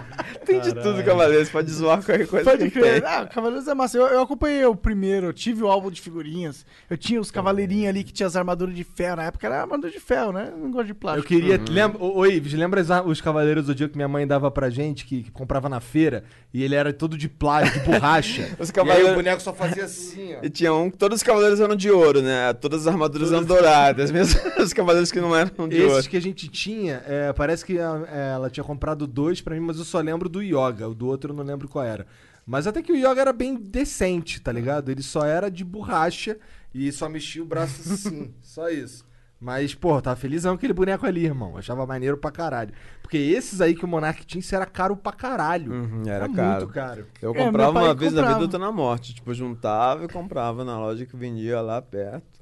[0.45, 1.45] Tem de tudo, cavaleiro.
[1.45, 3.05] Você pode zoar qualquer coisa Pode crer.
[3.05, 3.97] Ah, Cavaleiros é massa.
[3.97, 6.65] Eu, eu acompanhei o primeiro, eu tive o álbum de figurinhas.
[6.89, 9.17] Eu tinha os cavaleirinhos ali que tinha as armaduras de ferro.
[9.17, 10.49] Na época era armadura de ferro, né?
[10.51, 11.27] Eu não gosto de Eu plástico.
[11.27, 11.57] queria.
[11.57, 11.65] Uhum.
[11.69, 15.05] Lembra, ô, ô, Ives, lembra os Cavaleiros do Dia que minha mãe dava pra gente,
[15.05, 16.23] que, que comprava na feira,
[16.53, 18.49] e ele era todo de plástico, de borracha.
[18.59, 20.39] Os E aí cavaleiros- o boneco só fazia assim, ó.
[20.43, 22.51] E tinha um que todos os cavaleiros eram de ouro, né?
[22.53, 24.09] Todas as armaduras eram douradas.
[24.11, 26.09] Mesmo os cavaleiros que não eram de Esses ouro.
[26.09, 29.61] que a gente tinha, é, parece que a- é, ela tinha comprado dois pra mim,
[29.61, 30.89] mas eu só lembro do Yoga.
[30.89, 32.07] O do outro eu não lembro qual era.
[32.45, 34.89] Mas até que o Yoga era bem decente, tá ligado?
[34.89, 36.37] Ele só era de borracha
[36.73, 39.05] e só mexia o braço assim, só isso.
[39.39, 41.57] Mas, pô, tava felizão com aquele boneco ali, irmão.
[41.57, 42.71] Achava maneiro pra caralho.
[43.01, 45.71] Porque esses aí que o Monark tinha, isso era caro pra caralho.
[45.73, 46.67] Uhum, era muito caro.
[46.67, 47.07] caro.
[47.19, 48.39] Eu É, comprava pai uma vez na comprava.
[48.39, 49.15] vida, eu tô na morte.
[49.15, 52.40] Tipo, eu juntava e comprava na loja que vendia lá perto.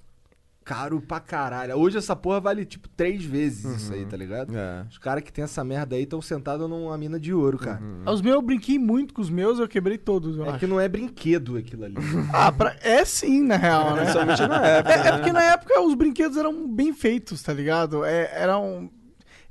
[0.70, 1.76] Caro pra caralho.
[1.76, 4.56] Hoje essa porra vale, tipo, três vezes isso aí, tá ligado?
[4.56, 4.86] É.
[4.88, 7.82] Os caras que tem essa merda aí estão sentados numa mina de ouro, cara.
[8.06, 10.60] Os meus eu brinquei muito com os meus, eu quebrei todos, eu É acho.
[10.60, 11.96] que não é brinquedo aquilo ali.
[12.32, 14.02] Ah, pra- é sim, na real, né?
[14.02, 14.94] Principalmente na época.
[14.94, 18.06] É, é porque na época os brinquedos eram bem feitos, tá ligado?
[18.06, 18.92] É, eram.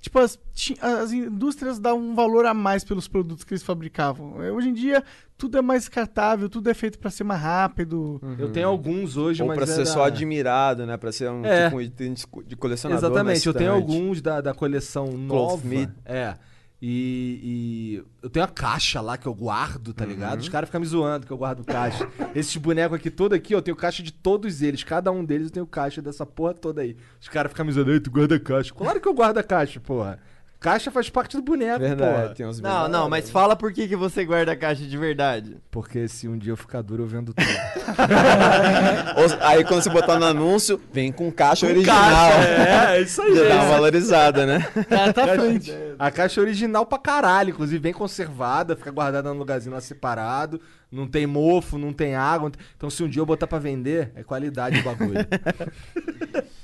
[0.00, 0.38] Tipo, as,
[0.80, 4.40] as indústrias davam um valor a mais pelos produtos que eles fabricavam.
[4.42, 5.02] É, Hoje em dia,
[5.36, 8.20] tudo é mais descartável, tudo é feito pra ser mais rápido.
[8.38, 10.96] Eu tenho alguns hoje, Ou mas pra é ser só admirado, né?
[10.96, 11.64] Pra ser um, É.
[11.64, 12.14] tipo, um item
[12.46, 13.02] de colecionador.
[13.02, 15.66] na Exatamente, eu tenho alguns da, da coleção nova.
[15.66, 15.88] Me.
[16.04, 16.34] É.
[16.80, 20.40] E, e eu tenho a caixa lá que eu guardo, tá ligado?
[20.40, 22.08] Os caras ficam me zoando que eu guardo caixa.
[22.36, 24.84] Esses bonecos aqui, todo aqui, ó, eu tenho caixa de todos eles.
[24.84, 26.96] Cada um deles eu tenho caixa dessa porra toda aí.
[27.20, 28.72] Os caras ficam me zoando, "Ei, tu guarda caixa.
[28.72, 30.20] Claro que eu guardo a caixa, porra.
[30.60, 32.34] Caixa faz parte do boneco, Verdade, porra.
[32.34, 35.56] tem uns Não, não, mas fala por que, que você guarda a caixa de verdade.
[35.70, 37.46] Porque se um dia eu ficar duro, eu vendo tudo.
[39.16, 42.32] Ou- Aí quando você botar no anúncio, vem com caixa original.
[42.42, 43.36] é, é isso aí.
[43.36, 43.68] Já dá uma é.
[43.68, 44.66] valorizada, né?
[44.88, 45.72] Cara, tá à frente.
[45.98, 50.60] A caixa é original pra caralho, inclusive bem conservada, fica guardada num lugarzinho lá separado,
[50.90, 52.44] não tem mofo, não tem água.
[52.48, 55.18] não tem- Então se um dia eu botar pra vender, é qualidade o bagulho.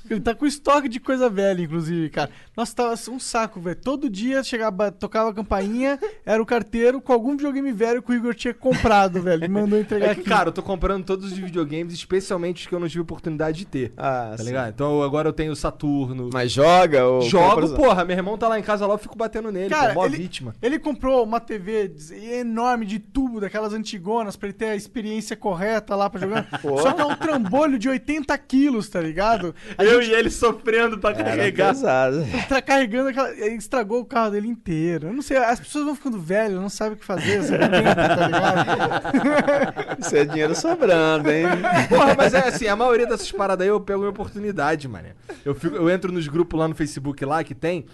[0.07, 2.29] Ele tá com estoque de coisa velha, inclusive, cara.
[2.55, 3.75] Nossa, tava um saco, velho.
[3.75, 8.13] Todo dia chegava, tocava a campainha, era o carteiro com algum videogame velho que o
[8.13, 9.43] Igor tinha comprado, velho.
[9.43, 10.29] E mandou entregar É que, aqui.
[10.29, 13.65] cara, eu tô comprando todos os videogames, especialmente os que eu não tive oportunidade de
[13.65, 13.93] ter.
[13.97, 14.43] Ah, Tá sim.
[14.43, 14.69] ligado?
[14.75, 16.29] Então agora eu tenho o Saturno.
[16.31, 19.17] Mas joga ou Jogo, compra- porra, meu irmão tá lá em casa lá, eu fico
[19.17, 20.53] batendo nele, Cara, pô, mó ele- vítima.
[20.61, 21.91] Ele comprou uma TV
[22.31, 26.47] enorme de tubo, daquelas antigonas, pra ele ter a experiência correta lá pra jogar.
[26.61, 29.53] Só que é um trambolho de 80 quilos, tá ligado?
[29.77, 31.69] A eu gente e ele sofrendo pra Era carregar.
[31.73, 32.25] pesado.
[32.47, 33.29] tá carregando aquela.
[33.31, 35.07] Ele estragou o carro dele inteiro.
[35.07, 37.65] Eu não sei, as pessoas vão ficando velhas, não sabem o que fazer, você não
[37.67, 39.99] entende, tá ligado?
[39.99, 41.45] Isso é dinheiro sobrando, hein?
[41.89, 45.09] Porra, mas é assim, a maioria dessas paradas aí eu pego minha oportunidade, mano.
[45.43, 47.85] Eu, fico, eu entro nos grupos lá no Facebook lá que tem.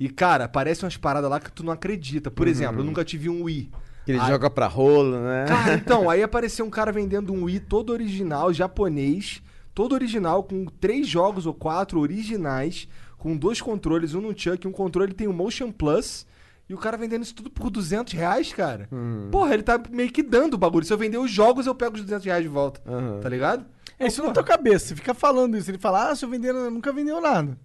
[0.00, 2.30] E, cara, aparecem umas paradas lá que tu não acredita.
[2.30, 3.68] Por exemplo, eu nunca tive um Wii.
[4.08, 5.44] Que ele Aí- joga pra rolo, né?
[5.46, 9.42] Cara, então, aí apareceu um cara vendendo um Wii todo original, japonês,
[9.74, 12.88] todo original, com três jogos ou quatro originais,
[13.18, 16.26] com dois controles, um no Chuck, um controle tem o Motion Plus.
[16.70, 18.88] E o cara vendendo isso tudo por 200 reais, cara.
[19.30, 20.86] Porra, ele tá meio que dando o bagulho.
[20.86, 22.80] Se eu vender os jogos, eu pego os 200 reais de volta.
[22.86, 23.20] Aham.
[23.20, 23.66] Tá ligado?
[23.98, 25.70] É isso na tua cabeça, você fica falando isso.
[25.70, 27.58] Ele fala, ah, se eu vender, nunca vendeu nada.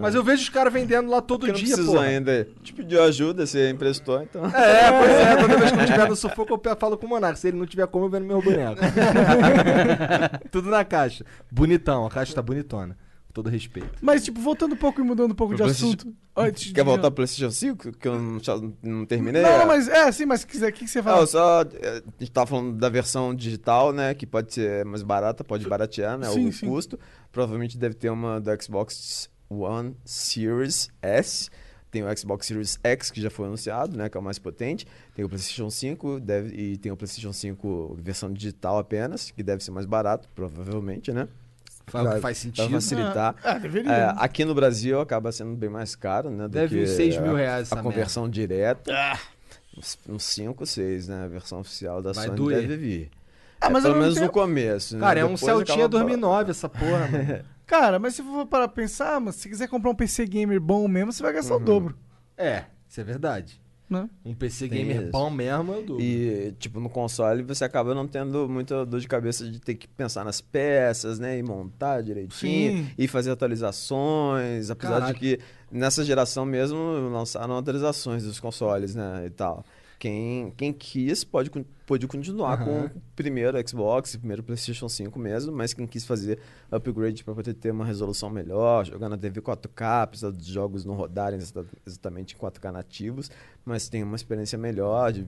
[0.00, 2.04] Mas eu vejo os caras vendendo lá todo Porque não dia, porra.
[2.06, 2.48] ainda.
[2.62, 4.44] Te pediu ajuda, você emprestou, então.
[4.46, 7.38] É, pois é, toda vez que eu tiver no sufoco, eu falo com o Monark.
[7.38, 8.80] Se ele não tiver como, eu vendo meu boneco.
[10.50, 11.24] Tudo na caixa.
[11.50, 12.96] Bonitão, a caixa tá bonitona.
[13.28, 13.90] Com todo respeito.
[14.00, 16.12] Mas, tipo, voltando um pouco e mudando um pouco de Pro assunto.
[16.34, 17.92] Antes Quer de- voltar pro PlayStation 5?
[17.92, 19.42] Que eu não, já não terminei?
[19.42, 19.58] Não, É.
[19.58, 21.20] não, mas é, sim, mas se quiser, o que, que você fala?
[21.20, 21.62] eu só.
[21.62, 24.14] eh, A gente tava falando da versão digital, né?
[24.14, 26.26] Que pode ser mais barata, pode baratear, né?
[26.30, 26.66] Sim, o sim.
[26.66, 26.98] custo.
[27.30, 31.48] Provavelmente deve ter uma do Xbox One Series S.
[31.90, 34.08] Tem o Xbox Series X, que já foi anunciado, né?
[34.10, 34.86] Que é o mais potente.
[35.14, 39.64] Tem o PlayStation 5 deve, e tem o PlayStation 5 versão digital apenas, que deve
[39.64, 41.26] ser mais barato, provavelmente, né?
[41.86, 42.70] Faz Pra- faz Pra sentido.
[42.70, 43.34] facilitar.
[43.42, 43.90] Ah, deveria.
[43.90, 46.42] É, aqui no Brasil acaba sendo bem mais caro, né?
[46.42, 48.92] do Deve que uns 6 mil reais A conversão direta.
[49.74, 51.24] Uns- Uns 5, 6, né?
[51.24, 52.60] A versão oficial da Vai Sony doer.
[52.60, 53.10] deve vir.
[53.58, 54.94] Ah, É, pelo menos no começo.
[54.94, 55.00] né?
[55.00, 57.44] Cara, é um Celtinha acaba- 2009 essa porra, mano.
[57.68, 60.88] Cara, mas se for parar pra pensar, mas se quiser comprar um PC gamer bom
[60.88, 61.62] mesmo, você vai gastar Uhum.
[61.62, 61.98] o dobro,
[62.36, 63.60] É, isso é verdade.
[63.90, 64.08] né?
[64.24, 65.12] Um PC Tem gamer isso.
[65.12, 66.00] bom mesmo eu dou.
[66.00, 69.86] E, tipo, no console você acaba não tendo muita dor de cabeça de ter que
[69.88, 71.38] pensar nas peças, né?
[71.38, 72.72] E montar direitinho.
[72.84, 72.90] Sim.
[72.98, 74.70] E fazer atualizações.
[74.70, 75.14] Apesar Caralho.
[75.14, 75.40] de que
[75.70, 76.78] nessa geração mesmo
[77.12, 79.24] lançaram atualizações dos consoles, né?
[79.26, 79.64] E tal.
[79.98, 81.50] Quem, quem quis pode,
[81.88, 86.38] pode continuar com o primeiro Xbox, o primeiro PlayStation 5 mesmo, mas quem quis fazer
[86.70, 90.94] upgrade para poder ter uma resolução melhor, jogar na TV 4K, apesar dos jogos não
[90.94, 93.30] rodarem exata- exatamente em 4K nativos,
[93.64, 95.24] mas tem uma experiência melhor de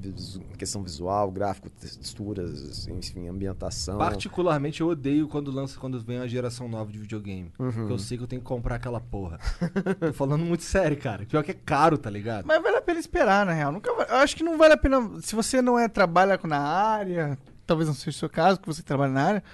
[0.58, 3.98] questão visual, gráfico, texturas, enfim, ambientação.
[3.98, 7.52] Particularmente eu odeio quando lança quando vem a geração nova de videogame.
[7.58, 7.70] Uhum.
[7.72, 9.38] Porque eu sei que eu tenho que comprar aquela porra.
[10.00, 11.24] Tô falando muito sério, cara.
[11.26, 12.46] Pior que é caro, tá ligado?
[12.46, 13.72] Mas vale a pena esperar, na real.
[13.72, 15.20] Nunca vai- Eu acho que não vale a pena.
[15.22, 18.82] Se você não é trabalha na área, talvez não seja o seu caso, que você
[18.82, 19.44] trabalha na área,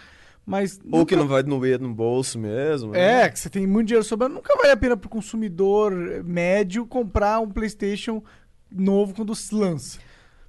[0.45, 0.81] mas.
[0.91, 2.95] Ou nunca- que não vai doer no bolso mesmo.
[2.95, 3.29] É, né?
[3.29, 4.35] que você tem muito dinheiro sobrando.
[4.35, 5.93] Nunca vale a pena pro consumidor
[6.25, 8.23] médio comprar um PlayStation
[8.71, 9.99] novo quando se lança.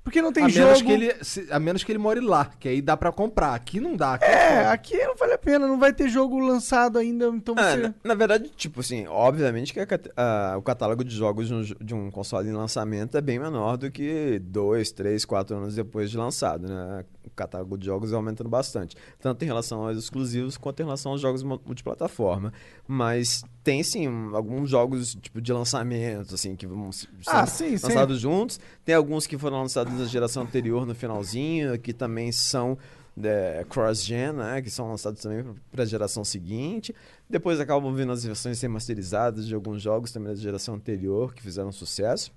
[0.07, 0.65] Porque não tem a, jogo.
[0.67, 3.53] menos que ele, se- a menos que ele more lá, que aí dá pra comprar.
[3.53, 4.13] Aqui não dá.
[4.13, 4.71] Aqui É, foda.
[4.71, 7.77] aqui não vale a pena, não vai ter jogo lançado ainda, então Ah, você.
[7.77, 11.49] na, na verdade, tipo assim, obviamente que a a- o catálogo de jogos
[11.81, 16.09] de um, console em lançamento é bem menor do que dois, três, quatro anos depois
[16.09, 17.03] de lançado, né?
[17.25, 21.19] O catálogo de jogos aumentando bastante, tanto em relação aos exclusivos quanto em relação aos
[21.19, 22.53] jogos mu- multiplataforma.
[22.87, 27.85] Mas tem sim alguns jogos tipo de lançamento, assim, que vão ser Ah, sim, sim.
[27.87, 28.59] lançados juntos.
[28.85, 32.77] Tem alguns que foram lançados na geração anterior no finalzinho, que também são
[33.23, 34.61] é, cross-gen, né?
[34.61, 36.93] Que são lançados também para a geração seguinte.
[37.29, 41.71] Depois acabam vindo as versões remasterizadas de alguns jogos também da geração anterior que fizeram
[41.71, 42.31] sucesso.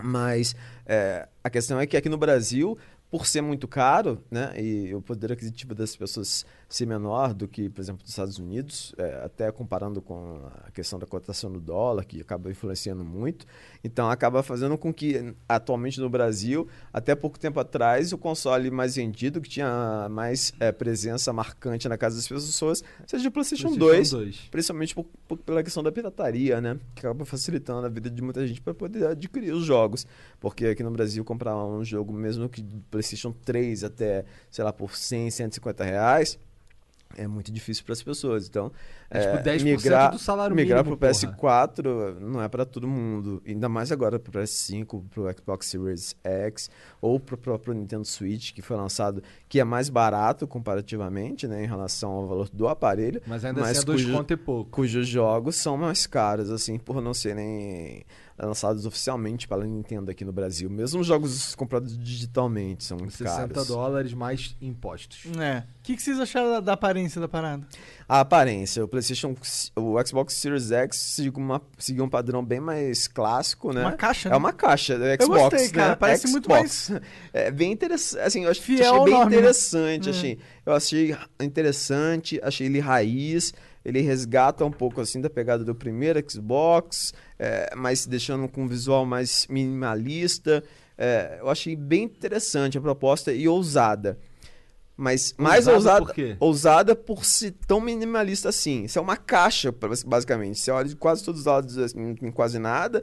[0.00, 0.54] Mas
[0.86, 2.78] é, a questão é que aqui no Brasil,
[3.10, 7.68] por ser muito caro, né, e o poder aquisitivo das pessoas ser menor do que,
[7.68, 12.04] por exemplo, dos Estados Unidos, é, até comparando com a questão da cotação do dólar,
[12.04, 13.44] que acaba influenciando muito,
[13.84, 18.96] então acaba fazendo com que, atualmente no Brasil, até pouco tempo atrás, o console mais
[18.96, 23.78] vendido, que tinha mais é, presença marcante na casa das pessoas, seja o PlayStation, PlayStation
[23.78, 24.48] 2, 2.
[24.50, 26.78] Principalmente por- por- pela questão da pirataria, né?
[26.94, 30.06] Que acaba facilitando a vida de muita gente para poder adquirir os jogos.
[30.40, 34.96] Porque aqui no Brasil, comprar um jogo, mesmo que PlayStation 3 até, sei lá, por
[34.96, 36.38] 100, 150 reais,
[37.16, 38.48] é muito difícil para as pessoas.
[38.48, 38.70] Então,
[39.10, 42.86] É tipo é, 10% migrar, do salário migrar mínimo, pro PS4 não é para todo
[42.88, 43.42] mundo.
[43.46, 46.70] Ainda mais agora pro PS5, pro Xbox Series X
[47.00, 51.66] ou pro próprio Nintendo Switch, que foi lançado, que é mais barato comparativamente, né, em
[51.66, 54.70] relação ao valor do aparelho Mas ainda Mas assim é dois cujo- conto e pouco.
[54.70, 58.04] cujos jogos são mais caros, assim, por não serem
[58.46, 60.68] lançados oficialmente pela Nintendo aqui no Brasil.
[60.68, 63.68] Mesmo os jogos comprados digitalmente são muito 60 caros.
[63.68, 65.20] dólares mais impostos.
[65.38, 65.60] É.
[65.78, 67.66] O que, que vocês acharam da, da aparência da parada?
[68.08, 69.34] A aparência, o PlayStation,
[69.76, 73.80] o Xbox Series X seguiu, uma, seguiu um padrão bem mais clássico, né?
[73.82, 74.36] Uma caixa, É né?
[74.36, 75.96] uma caixa do Xbox, gostei, cara, né?
[75.96, 76.92] parece muito Xbox.
[77.32, 79.36] É bem interessante, assim, eu acho, Fiel achei bem nome, né?
[79.38, 80.10] interessante, É.
[80.10, 80.38] achei.
[80.66, 83.52] Eu achei interessante, achei ele raiz,
[83.84, 88.68] ele resgata um pouco, assim, da pegada do primeiro Xbox, é, mas deixando com um
[88.68, 90.62] visual mais minimalista.
[90.96, 94.18] É, eu achei bem interessante a proposta e ousada.
[94.96, 96.36] Mas mais Ousada ousada, por quê?
[96.38, 98.84] ousada por ser tão minimalista assim.
[98.84, 99.74] Isso é uma caixa,
[100.06, 100.58] basicamente.
[100.58, 103.02] Você olha de quase todos os lados, assim, não tem quase nada.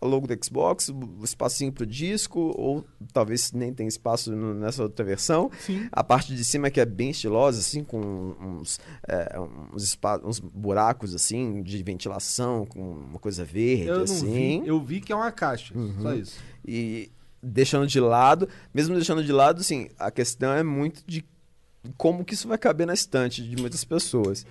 [0.00, 5.04] O logo do Xbox, o espacinho pro disco, ou talvez nem tem espaço nessa outra
[5.04, 5.50] versão.
[5.60, 5.88] Sim.
[5.90, 8.78] A parte de cima que é bem estilosa, assim, com uns,
[9.08, 9.36] é,
[9.74, 14.60] uns, uns buracos, assim, de ventilação, com uma coisa verde, Eu assim.
[14.60, 16.38] vi, eu vi que é uma caixa, só isso.
[16.66, 17.10] E
[17.44, 21.24] deixando de lado, mesmo deixando de lado, assim, a questão é muito de
[21.96, 24.46] como que isso vai caber na estante de muitas pessoas.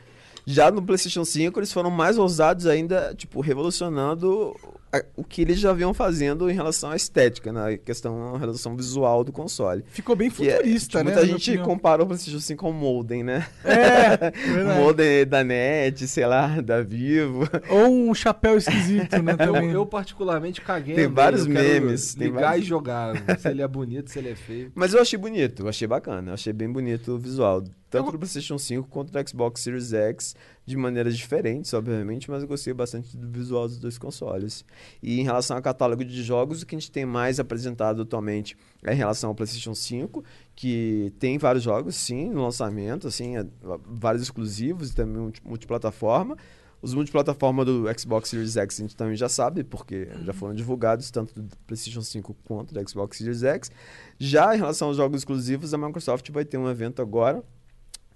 [0.46, 4.56] Já no PlayStation 5, eles foram mais ousados ainda, tipo, revolucionando
[4.94, 8.76] a- o que eles já vinham fazendo em relação à estética, na questão, na relação
[8.76, 9.84] visual do console.
[9.88, 11.16] Ficou bem é, futurista, tipo, né?
[11.16, 11.66] Muita gente opinião.
[11.66, 13.46] compara o PlayStation 5 com o Modem, né?
[13.66, 14.32] É,
[14.78, 17.48] O modem da NET, sei lá, da Vivo.
[17.70, 19.34] Ou um chapéu esquisito, né?
[19.34, 19.72] Eu, Também.
[19.72, 20.96] eu particularmente caguei.
[20.96, 23.14] Tem vários eu quero memes, tem Ligar vários- e jogar.
[23.40, 24.72] Se ele é bonito, se ele é feio.
[24.76, 27.64] Mas eu achei bonito, eu achei bacana, eu achei bem bonito o visual.
[27.90, 30.36] Tanto do PlayStation 5 quanto do Xbox Series X,
[30.66, 34.64] de maneiras diferentes, obviamente, mas eu gostei bastante do visual dos dois consoles.
[35.02, 38.56] E em relação ao catálogo de jogos, o que a gente tem mais apresentado atualmente
[38.84, 40.24] é em relação ao PlayStation 5,
[40.56, 43.46] que tem vários jogos, sim, no lançamento, assim, é,
[43.86, 46.38] vários exclusivos e também multi- multiplataforma.
[46.82, 51.10] Os multiplataforma do Xbox Series X a gente também já sabe, porque já foram divulgados
[51.12, 53.72] tanto do PlayStation 5 quanto do Xbox Series X.
[54.20, 57.42] Já em relação aos jogos exclusivos, a Microsoft vai ter um evento agora,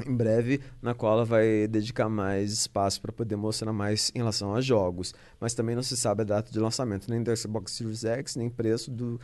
[0.05, 4.53] em breve, na qual ela vai dedicar mais espaço para poder mostrar mais em relação
[4.53, 5.13] a jogos.
[5.39, 8.49] Mas também não se sabe a data de lançamento, nem do Xbox Series X, nem
[8.49, 9.19] preço do,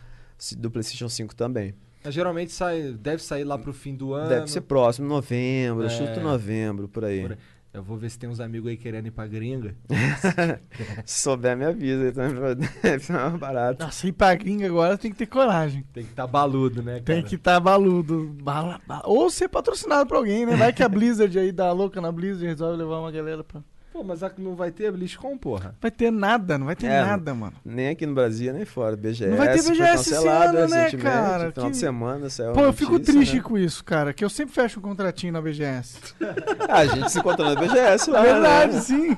[0.58, 1.74] do PlayStation 5 também.
[2.04, 4.28] Mas geralmente sai, deve sair lá pro fim do ano.
[4.28, 5.90] Deve ser próximo, novembro, É.
[5.90, 7.22] chuto novembro, por aí.
[7.22, 7.38] Por aí.
[7.74, 9.76] Eu vou ver se tem uns amigos aí querendo ir pra gringa.
[11.06, 12.12] Se souber, me avisa.
[12.84, 13.84] Deve ser mais barato.
[13.84, 15.84] Nossa, ir pra gringa agora tem que ter coragem.
[15.92, 17.04] Tem que estar tá baludo, né, cara?
[17.04, 18.30] Tem que estar baludo.
[18.44, 19.02] Bala, bala.
[19.06, 20.56] Ou ser patrocinado por alguém, né?
[20.56, 23.64] Vai que a Blizzard aí dá louca na Blizzard e resolve levar uma galera pra.
[23.94, 25.76] Pô, mas não vai ter BlizzCon, porra.
[25.80, 27.54] Vai ter nada, não vai ter É, nada, mano.
[27.64, 28.98] Nem aqui no Brasil, nem fora.
[28.98, 29.28] BGS.
[29.30, 31.52] Não vai ter foi BGS esse cancelado ano, né, cara?
[31.52, 33.42] Final Que- de semana saiu Pô, eu fico triste né?
[33.44, 36.00] com isso, cara, que eu sempre fecho um contratinho na BGS.
[36.68, 38.22] Ah, a gente se encontrou na BGS lá.
[38.24, 38.82] Verdade, né?
[38.82, 39.18] sim.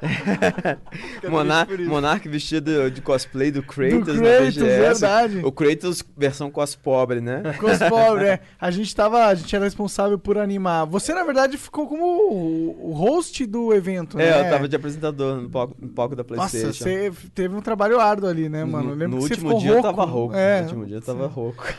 [1.28, 1.66] Monar.
[1.86, 4.78] Monark vestido de cosplay do Kratos, Do na Kratos, BGS.
[5.00, 5.40] verdade.
[5.44, 7.42] O Kratos versão cos pobre, né?
[7.60, 8.40] Com os pobres, é.
[8.60, 9.26] A gente tava.
[9.26, 10.86] A gente era responsável por animar.
[10.86, 14.28] Você, na verdade, ficou como o, host do evento, né?
[14.28, 16.84] É, eu tava de apresentador no palco, no palco da Nossa, PlayStation.
[16.84, 18.90] você teve um trabalho árduo ali, né, mano?
[18.90, 19.86] Eu lembro no que você último ficou dia rouco.
[19.86, 20.34] eu tava rouco.
[20.34, 21.64] É, No último dia eu tava rouco.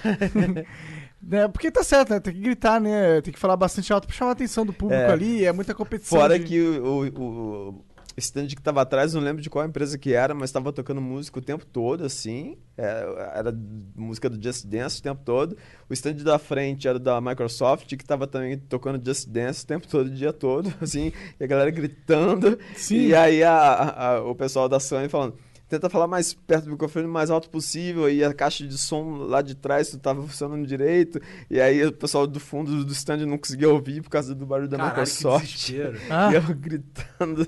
[1.31, 2.19] É, porque tá certo, né?
[2.19, 3.22] Tem que gritar, né?
[3.22, 5.11] Tem que falar bastante alto pra chamar a atenção do público É.
[5.11, 5.45] ali.
[5.45, 6.19] É muita competição.
[6.19, 7.85] Fora de- que o, o, o
[8.18, 11.40] stand que tava atrás, não lembro de qual empresa que era, mas tava tocando música
[11.40, 12.58] o tempo todo, assim.
[12.78, 13.56] É, era
[13.96, 15.56] música do Just Dance o tempo todo.
[15.90, 19.88] O stand da frente era da Microsoft, que tava também tocando Just Dance o tempo
[19.88, 21.12] todo, o dia todo, assim.
[21.40, 22.58] E a galera gritando.
[22.76, 23.08] Sim.
[23.08, 25.36] E aí a- a- a- o pessoal da Sony falando...
[25.70, 28.10] Tenta falar mais perto do microfone, mais alto possível.
[28.10, 31.18] E a caixa de som lá de trás não tava funcionando direito.
[31.50, 34.68] E aí o pessoal do fundo do stand não conseguia ouvir por causa do barulho
[34.68, 35.46] da Caralho, que Microsoft.
[35.70, 35.98] desespero.
[36.10, 36.28] Ah.
[36.34, 37.48] E eu gritando.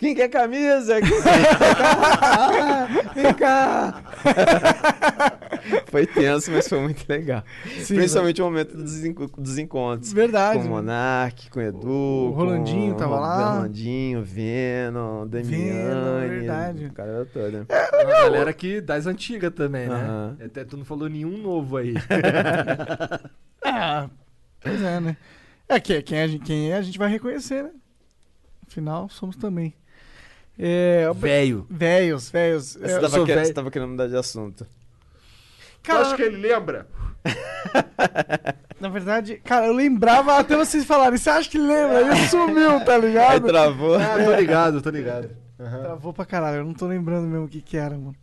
[0.00, 0.98] Quem quer camisa?
[1.00, 1.48] Quem quer?
[3.14, 4.02] Vem cá!
[5.90, 7.44] foi tenso, mas foi muito legal.
[7.82, 10.10] Sim, Principalmente o momento dos, enco- dos encontros.
[10.12, 10.58] Verdade.
[10.58, 11.88] Com o Monark, com o Edu.
[11.90, 13.52] O Rolandinho tava o lá.
[13.56, 16.28] Rolandinho, Venom, Damiani.
[16.28, 16.86] verdade.
[16.86, 17.66] O cara todo.
[17.92, 20.34] Uma galera que das antigas também, né?
[20.44, 21.92] Até tu não falou nenhum novo aí.
[23.62, 24.08] Ah,
[24.62, 25.16] pois é, né?
[25.68, 27.70] É, que, quem, a gente, quem é, a gente vai reconhecer, né?
[28.66, 29.74] Afinal, somos também.
[30.62, 31.66] É, Velho.
[31.70, 32.72] Velhos, velhos.
[32.74, 33.46] Você, É, eu tava sou que- velho.
[33.46, 34.66] você tava querendo mudar de assunto.
[35.82, 36.86] cara, acha que ele lembra?
[38.78, 41.16] na verdade, cara, eu lembrava até vocês falarem.
[41.18, 42.12] Você acha que lembra?
[42.12, 43.46] Aí sumiu, tá Aí ligado?
[43.46, 43.94] travou.
[43.96, 45.30] Ah, tô ligado, tô ligado.
[45.56, 46.58] Travou pra caralho.
[46.58, 48.14] Eu não tô lembrando mesmo o que que era, mano.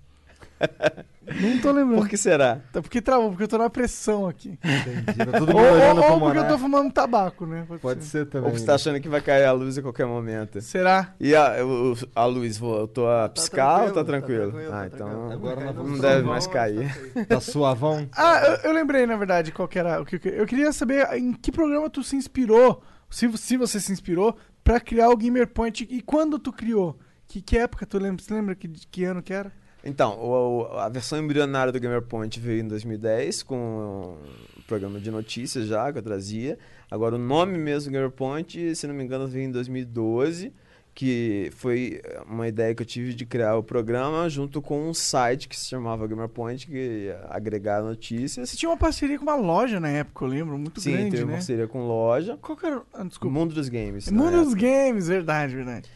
[1.42, 2.00] Não tô lembrando.
[2.00, 2.62] Por que será?
[2.72, 4.58] Tá, Porque travou, porque eu tô na pressão aqui.
[4.64, 5.18] Entendi.
[5.32, 7.68] Tá todo Ou, mundo ou, ou porque eu tô fumando tabaco, né?
[7.82, 8.50] Pode ser também.
[8.50, 10.62] Ou você tá achando que vai cair a luz a qualquer momento?
[10.62, 11.14] Será?
[11.20, 14.52] E a, o- a luz voltou a piscar ou tá tranquilo?
[14.52, 15.10] tranquilo, tá ah, tranquilo.
[15.26, 16.88] então Agora nós não vamos deve mais tá cair.
[16.94, 17.26] safe.
[17.26, 18.08] Tá suavão?
[18.16, 20.40] Ah, eu, eu lembrei, na verdade, qual que era o que eu queria.
[20.40, 24.80] Eu queria saber em que programa tu se inspirou, se, se você se inspirou, pra
[24.80, 26.98] criar o Gamer Point e quando tu criou.
[27.28, 28.24] Que, que época tu lembra?
[28.24, 29.52] Você lembra que, que ano que era?
[29.84, 34.18] Então, o- a versão embrionária do GamerPoint veio em 2010 com
[34.58, 36.58] o programa de notícias já que eu trazia.
[36.92, 40.52] Agora o nome mesmo do GamerPoint, se não me engano, veio em 2012,
[40.94, 45.48] que foi uma ideia que eu tive de criar o programa junto com um site
[45.48, 46.74] que se chamava GamerPoint, que
[47.06, 48.50] ia agregar notícias.
[48.50, 51.26] Você tinha uma parceria com uma loja na época, eu lembro, muito Sim, grande, teve
[51.26, 51.34] né?
[51.34, 52.36] parceria com loja.
[52.42, 52.82] Qual que era?
[52.94, 53.38] Ah, desculpa.
[53.38, 54.10] Mundo dos Games.
[54.10, 54.54] Mundo dos.
[54.56, 55.88] Games, verdade, verdade.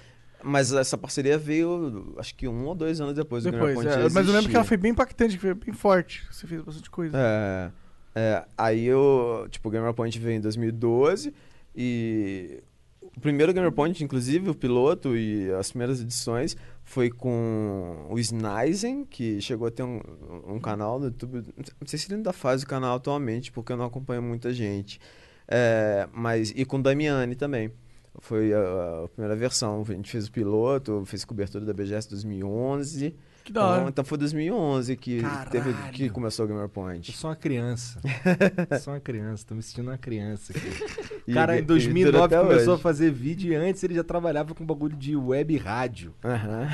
[0.43, 4.09] Mas essa parceria veio, acho que um ou dois anos depois, do Depois, GamerPoint é,
[4.13, 6.23] mas eu lembro que ela foi bem impactante, que foi bem forte.
[6.31, 7.17] Você fez bastante coisa.
[7.17, 7.71] É,
[8.15, 11.33] é, aí eu, tipo, o Gamer Point veio em 2012
[11.75, 12.61] e
[13.01, 19.05] o primeiro Gamer Point, inclusive, o piloto e as primeiras edições foi com o Snizen,
[19.05, 20.01] que chegou a ter um,
[20.47, 23.77] um canal no YouTube, não sei se ele ainda faz o canal atualmente, porque eu
[23.77, 24.99] não acompanho muita gente,
[25.47, 27.71] É, mas, e com o Damiani também.
[28.19, 33.15] Foi a, a primeira versão, a gente fez o piloto, fez cobertura da BGS 2011.
[33.43, 33.77] Que da hora.
[33.77, 37.11] Então, então foi 2011 que, teve, que começou o Gamer Eu Point.
[37.13, 37.99] sou uma criança.
[38.81, 41.11] sou uma criança, tô me sentindo uma criança aqui.
[41.27, 42.79] E- Cara, e em dura 2009 até começou hoje.
[42.79, 46.13] a fazer vídeo e antes ele já trabalhava com bagulho de web e rádio.
[46.25, 46.67] Aham.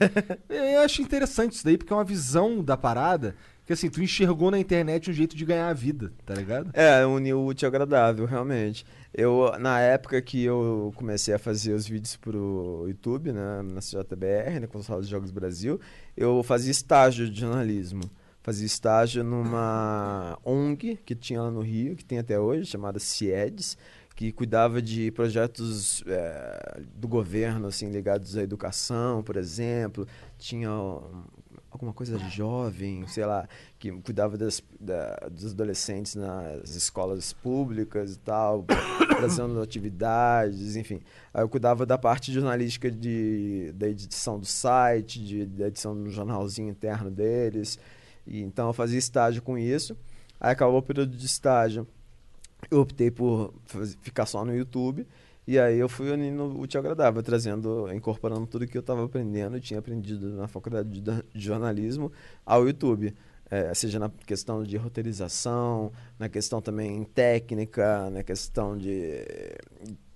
[0.48, 3.34] Eu acho interessante isso daí, porque é uma visão da parada
[3.64, 6.68] que assim, tu enxergou na internet um jeito de ganhar a vida, tá ligado?
[6.74, 8.84] É, uniu o útil ao agradável, realmente.
[9.16, 14.58] Eu, na época que eu comecei a fazer os vídeos pro YouTube, né, na CJBR,
[14.60, 15.80] na Console de Jogos Brasil,
[16.16, 18.02] eu fazia estágio de jornalismo.
[18.42, 23.78] Fazia estágio numa ONG que tinha lá no Rio, que tem até hoje, chamada CIEDS,
[24.16, 30.06] que cuidava de projetos é, do governo, assim, ligados à educação, por exemplo.
[30.36, 30.70] Tinha
[31.74, 33.48] alguma coisa jovem, sei lá,
[33.78, 38.64] que cuidava das, da- dos adolescentes nas escolas públicas e tal,
[39.18, 41.00] trazendo atividades, enfim.
[41.32, 46.08] Aí eu cuidava da parte jornalística de, da edição do site, de, da edição do
[46.10, 47.78] jornalzinho interno deles.
[48.26, 49.96] E, então eu fazia estágio com isso.
[50.40, 51.86] Aí acabou o período de estágio.
[52.70, 55.06] Eu optei por faz- ficar só no YouTube.
[55.46, 59.60] E aí eu fui unindo o ao agradável, trazendo, incorporando tudo que eu estava aprendendo
[59.60, 62.10] tinha aprendido na faculdade de, da- de jornalismo
[62.46, 63.14] ao YouTube.
[63.50, 69.58] É, seja na questão de roteirização, na questão também técnica, na questão de eh,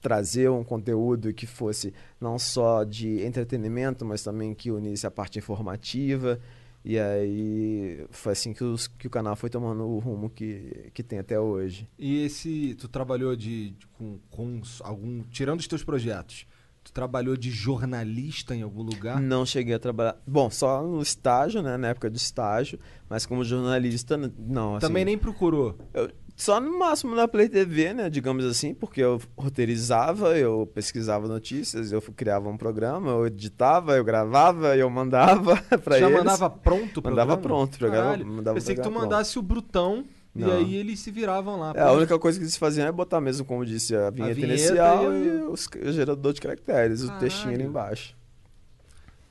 [0.00, 5.38] trazer um conteúdo que fosse não só de entretenimento, mas também que unisse a parte
[5.38, 6.40] informativa.
[6.84, 11.02] E aí foi assim que, os- que o canal foi tomando o rumo que, que
[11.02, 11.88] tem até hoje.
[11.98, 16.46] E esse, tu trabalhou de, de- com, com algum, tirando os teus projetos,
[16.84, 19.20] Tu trabalhou de jornalista em algum lugar?
[19.20, 20.16] Não cheguei a trabalhar.
[20.26, 21.76] Bom, só no estágio, né?
[21.76, 22.78] Na época de estágio.
[23.10, 24.76] Mas como jornalista, não.
[24.76, 25.76] Assim, Também nem procurou.
[25.92, 26.10] eu-
[26.40, 28.08] só no máximo na Play TV, né?
[28.08, 34.04] Digamos assim, porque eu roteirizava, eu pesquisava notícias, eu criava um programa, eu editava, eu
[34.04, 36.16] gravava, eu mandava pra Já eles.
[36.18, 40.04] mandava pronto o Mandava pronto, programa- mandava Pensei que tu mandasse o brutão
[40.34, 40.52] e Não.
[40.52, 41.72] aí eles se viravam lá.
[41.74, 44.52] É, a única coisa que eles faziam é botar mesmo, como disse, a vinheta, vinheta
[44.54, 47.20] inicial e e, o- os- o gerador de caracteres, o Caralho.
[47.20, 48.16] textinho ali embaixo.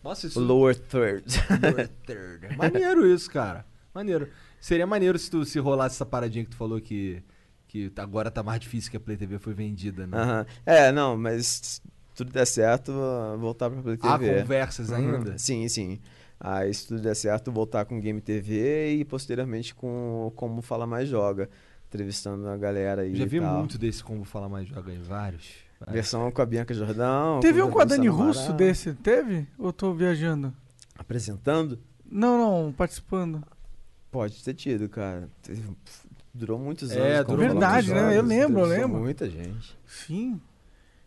[0.03, 0.39] Nossa, O isso...
[0.41, 1.23] lower third.
[2.57, 3.65] Maneiro isso, cara.
[3.93, 4.27] Maneiro.
[4.67, 7.23] Seria maneiro se tu se rolasse essa paradinha que tu falou que,
[7.69, 10.17] que agora tá mais difícil que a Play TV foi vendida, né?
[10.17, 10.45] Aham.
[10.65, 11.81] É, não, mas se
[12.13, 12.91] tudo der certo,
[13.39, 14.41] voltar pra Play Há TV.
[14.41, 14.95] conversas Uhum.
[14.97, 15.37] ainda?
[15.37, 15.99] Sim, sim.
[16.37, 21.07] Aí se tudo der certo, voltar com Game TV e posteriormente com Como Fala Mais
[21.07, 21.49] Joga.
[21.87, 23.15] Entrevistando a galera aí.
[23.15, 23.59] Já e vi tal.
[23.59, 25.45] muito desse Como Falar Mais Joga em vários.
[25.79, 25.93] vários.
[25.93, 27.39] Versão com a Bianca Jordão.
[27.39, 28.09] Teve um com a Dani.
[28.09, 29.47] Russo desse, teve?
[29.57, 30.53] Ou tô viajando?
[30.99, 31.79] Apresentando?
[32.11, 33.41] Não, não, participando.
[34.17, 35.29] Pode ter tido, cara.
[36.33, 37.25] Durou muitos É, anos.
[37.27, 37.99] Como durou Verdade, né?
[37.99, 38.99] Joga, Eu lembro, eu lembro.
[38.99, 39.77] Muita gente.
[39.85, 40.41] Sim.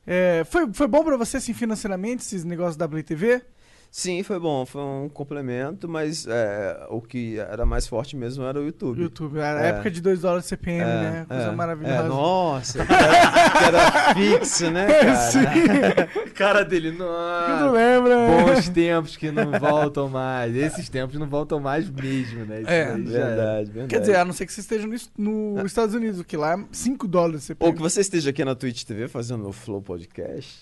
[0.06, 3.42] É, foi, foi bom pra você, assim, financeiramente, esses negócios da Play TV?
[3.92, 8.58] Sim, foi bom, foi um complemento, mas é, o que era mais forte mesmo era
[8.60, 9.00] o YouTube.
[9.02, 9.38] YouTube.
[9.38, 9.68] Era a É.
[9.70, 11.26] época de 2 dólares CPM, É, né?
[11.28, 11.94] Coisa é, maravilhosa.
[12.04, 16.08] É, nossa, que era, que era fixo, né, cara?
[16.40, 17.72] Cara dele, Tu não.
[17.72, 18.16] lembra?
[18.44, 20.54] Bons tempos que não voltam mais.
[20.54, 22.60] Esses tempos não voltam mais mesmo, né?
[22.62, 22.84] Isso É.
[22.94, 23.88] Verdade, verdade.
[23.88, 26.54] Quer dizer, a não ser que você esteja no, es- no Estados Unidos, que lá
[26.54, 27.68] é 5 dólares CPM.
[27.70, 30.60] Ou que você esteja aqui na Twitch TV fazendo o Flow Podcast.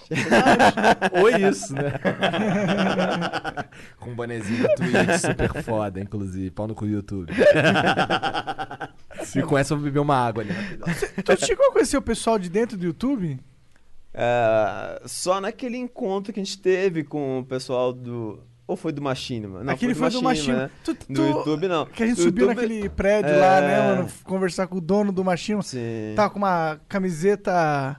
[1.21, 1.93] Ou isso, né?
[3.99, 6.51] Com um bonezinho da Twitch, super foda, inclusive.
[6.51, 7.33] Pau no cu do YouTube.
[9.25, 10.53] Se com essa eu vou beber uma água ali.
[11.25, 13.39] Tu chegou a conhecer o pessoal de dentro do YouTube?
[14.15, 18.41] É, só naquele encontro que a gente teve com o pessoal do.
[18.67, 19.63] Ou foi do Machinima?
[19.65, 20.59] Não, Aquele foi do Machinima, Machinima.
[20.65, 20.71] né?
[20.85, 21.87] Tu- Do tu- YouTube, não.
[21.87, 23.37] Que a gente Do subiu YouTube- naquele prédio É.
[23.39, 24.09] lá, né, mano?
[24.25, 25.63] Conversar com o dono do Machinima.
[25.63, 26.13] Sim.
[26.15, 27.97] Tava com uma camiseta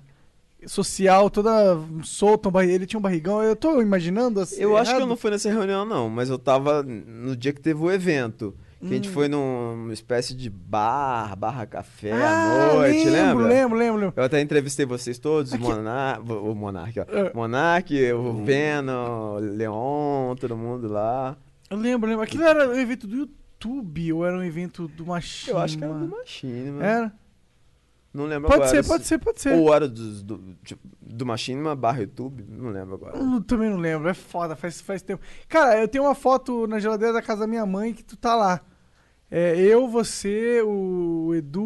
[0.65, 3.41] social toda solta, um ele tinha um barrigão.
[3.43, 4.61] Eu tô imaginando assim.
[4.61, 5.09] Eu acho que eu errado?
[5.09, 8.53] não fui nessa reunião, não, mas eu tava no dia que teve o evento.
[8.79, 8.91] Que a Hum.
[8.91, 13.47] gente foi numa espécie de bar, barra café Ah, à noite, lembro, lembra?
[13.47, 14.13] lembro, lembro, lembro.
[14.15, 17.03] Eu até entrevistei vocês todos, o Monark, o Monark, ó.
[17.09, 17.33] É.
[17.33, 21.35] Monark, o Venom, o Leon, todo mundo lá.
[21.69, 22.23] Eu lembro, lembro.
[22.23, 25.59] Aquilo era um evento do YouTube ou era um evento do Machinima?
[25.59, 26.83] Eu acho que era do Machinima.
[26.85, 27.13] Era?
[28.13, 28.81] Não lembro Pode agora.
[28.83, 29.53] ser, pode ser, pode ser.
[29.55, 33.17] Ou era dos- do, tipo, do Machinima barra YouTube, não lembro agora.
[33.17, 35.21] Eu também não lembro, é foda, faz, faz tempo.
[35.47, 38.35] Cara, eu tenho uma foto na geladeira da casa da minha mãe que tu tá
[38.35, 38.61] lá.
[39.31, 41.61] É, eu, você, o Edu,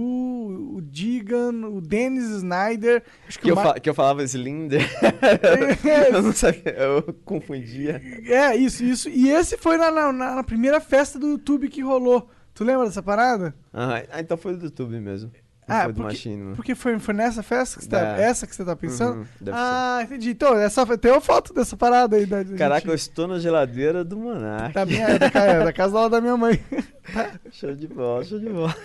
[0.76, 3.02] o Digan, o Dennis Snyder.
[3.26, 4.82] Acho que, Que eu, Ma- fa- que eu falava Slinder.
[6.14, 8.02] eu não sabia, eu confundia.
[8.26, 9.07] É, isso, isso.
[9.10, 12.30] E esse foi na, na, na primeira festa do YouTube que rolou.
[12.53, 13.56] Tu lembra dessa parada?
[13.72, 15.32] Ah, então foi do YouTube mesmo.
[15.68, 16.56] Ah, foi do porque- Machinima.
[16.56, 18.23] Porque foi, foi nessa festa que você tá, É.
[18.23, 19.19] essa que você tá pensando?
[19.19, 20.31] Uhum, ah, entendi.
[20.31, 22.26] Então, essa, tem uma foto dessa parada aí.
[22.26, 24.73] Da, da Caraca, eu gente- estou na geladeira do Monark.
[24.73, 26.60] da, minha, da, ca- da casa da minha mãe.
[27.52, 28.76] Show de bola, show de bola.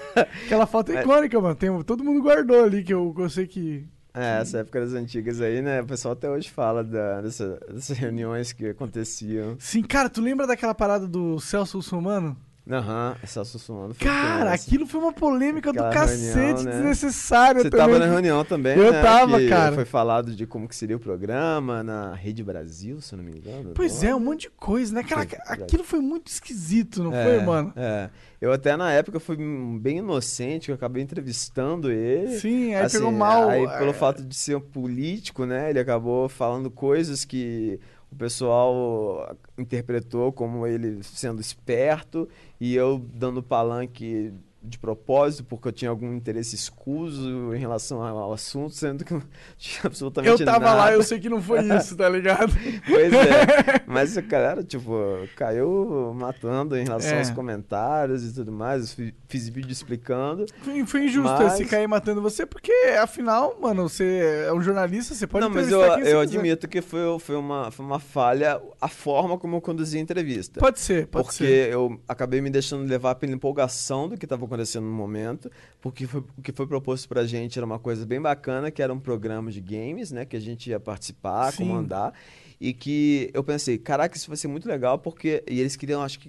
[0.44, 1.54] Aquela foto é icônica, mano.
[1.54, 3.86] Tem, todo mundo guardou ali, que eu, eu sei que.
[4.14, 5.80] É, essa época das antigas aí, né?
[5.80, 9.54] O pessoal até hoje fala da, dessa- dessas reuniões que aconteciam.
[9.60, 12.36] Sim, cara, tu lembra daquela parada do Celso Russomano?
[12.70, 16.90] Aham, essa Sussumano foi Cara, aquilo foi uma polêmica do Aquela cacete, reunião, né?
[16.90, 17.86] desnessária Você também.
[17.86, 19.02] tava na reunião também, Eu né?
[19.02, 19.74] tava, que cara.
[19.74, 23.38] Foi falado de como que seria o programa na Rede Brasil, se eu não me
[23.38, 23.72] engano.
[23.74, 25.02] Pois não é, um monte de coisa, né?
[25.02, 27.72] Cara, aquilo foi muito esquisito, não É, foi, mano?
[27.74, 28.10] É.
[28.40, 29.36] Eu até na época fui
[29.80, 32.38] bem inocente, eu acabei entrevistando ele.
[32.38, 33.48] Sim, aí Assim, pegou mal.
[33.48, 35.70] Aí, é, pelo fato de ser um político, né?
[35.70, 42.28] Ele acabou falando coisas que o pessoal interpretou como ele sendo esperto
[42.60, 44.32] e eu dando palanque
[44.68, 49.22] de propósito, porque eu tinha algum interesse escuso em relação ao assunto, sendo que não
[49.58, 50.76] tinha absolutamente Eu tava nada.
[50.76, 52.52] lá, eu sei que não foi isso, tá ligado?
[52.86, 53.82] Pois é.
[53.86, 54.92] Mas a galera, tipo,
[55.36, 57.18] caiu matando em relação É.
[57.18, 58.82] aos comentários e tudo mais.
[58.82, 60.46] Eu fi- fiz vídeo explicando.
[60.62, 65.14] Foi, foi injusto Mas- esse cair matando você, porque afinal, mano, você é um jornalista,
[65.14, 68.88] você pode não, mas eu, eu admito que foi, foi, uma, foi uma falha a
[68.88, 70.60] forma como eu conduzi a entrevista.
[70.60, 71.72] Pode ser, pode porque ser.
[71.72, 76.20] eu acabei me deixando levar pela empolgação do que estava acontecendo no momento, porque foi,
[76.36, 79.50] o que foi proposto pra gente era uma coisa bem bacana, que era um programa
[79.50, 81.66] de games, né, que a gente ia participar, Sim.
[81.66, 82.12] comandar,
[82.60, 85.44] e que eu pensei, caraca, isso vai ser muito legal, porque.
[85.48, 86.28] E eles queriam, acho que,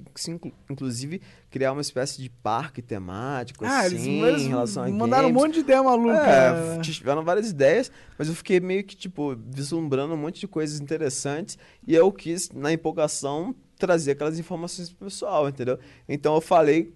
[0.70, 5.24] inclusive, criar uma espécie de parque temático, Ah, assim, eles, eles em relação a mandaram
[5.30, 5.42] games.
[5.42, 6.14] um monte de ideia maluca.
[6.20, 6.82] É, né?
[6.84, 11.58] tiveram várias ideias, mas eu fiquei meio que, tipo, vislumbrando um monte de coisas interessantes
[11.88, 15.80] e eu quis, na empolgação, trazer aquelas informações pro pessoal, entendeu?
[16.08, 16.94] Então eu falei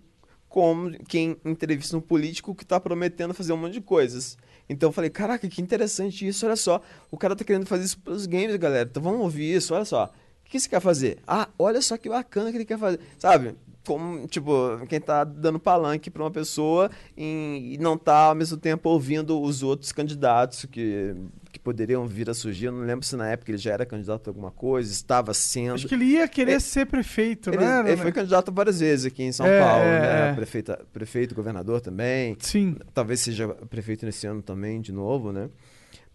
[0.53, 4.38] como quem entrevista um político que tá prometendo fazer um monte de coisas.
[4.69, 6.80] Então eu falei, caraca, que interessante isso, olha só.
[7.09, 8.88] O cara tá querendo fazer isso pelos games, galera.
[8.88, 10.13] Então vamos ouvir isso, olha só.
[10.45, 11.17] O que você quer fazer?
[11.25, 12.99] Ah, olha só que bacana que ele quer fazer.
[13.17, 13.55] Sabe?
[13.85, 14.53] Como, tipo,
[14.88, 19.61] quem tá dando palanque pra uma pessoa e, não tá ao mesmo tempo ouvindo os
[19.61, 21.14] outros candidatos que,
[21.51, 22.68] que poderiam vir a surgir.
[22.68, 25.76] Eu não lembro se na época ele já era candidato a alguma coisa, estava sendo.
[25.76, 27.84] Acho que ele ia querer ser prefeito, Ele, né?
[27.88, 30.30] ele foi candidato várias vezes aqui em São É, Paulo, é, né?
[30.30, 30.34] é.
[30.34, 32.38] Prefeita, prefeito, governador também.
[32.39, 32.77] Sim.
[32.93, 35.49] Talvez seja prefeito nesse ano também, de novo, né?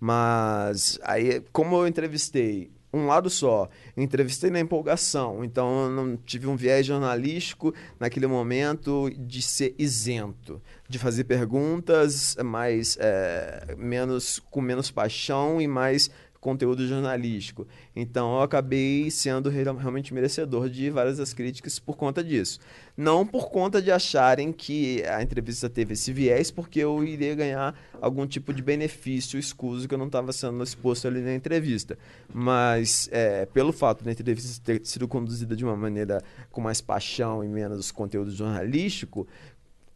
[0.00, 3.68] Mas aí, como eu entrevistei um lado só,
[4.02, 10.62] entrevistei na empolgação, então eu não tive um viés jornalístico naquele momento de ser isento,
[10.88, 17.66] de fazer perguntas mais é, menos com menos paixão e mais conteúdo jornalístico.
[17.96, 22.60] Então eu acabei sendo real- realmente merecedor de várias das críticas por conta disso.
[22.96, 27.74] Não por conta de acharem que a entrevista teve esse viés, porque eu iria ganhar
[28.00, 31.98] algum tipo de benefício escuso que eu não estava sendo exposto ali na entrevista.
[32.32, 37.42] Mas é, pelo fato da entrevista ter sido conduzida de uma maneira com mais paixão
[37.42, 39.26] e menos conteúdo jornalístico,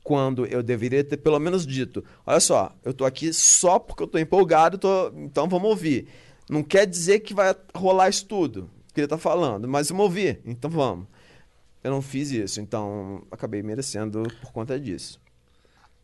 [0.05, 4.09] quando eu deveria ter pelo menos dito: olha só, eu tô aqui só porque eu
[4.09, 6.09] tô empolgado, tô- então vamos ouvir.
[6.48, 10.40] Não quer dizer que vai rolar isso tudo que ele tá falando, mas vamos ouvir,
[10.44, 11.06] então vamos.
[11.82, 15.20] Eu não fiz isso, então acabei merecendo por conta disso.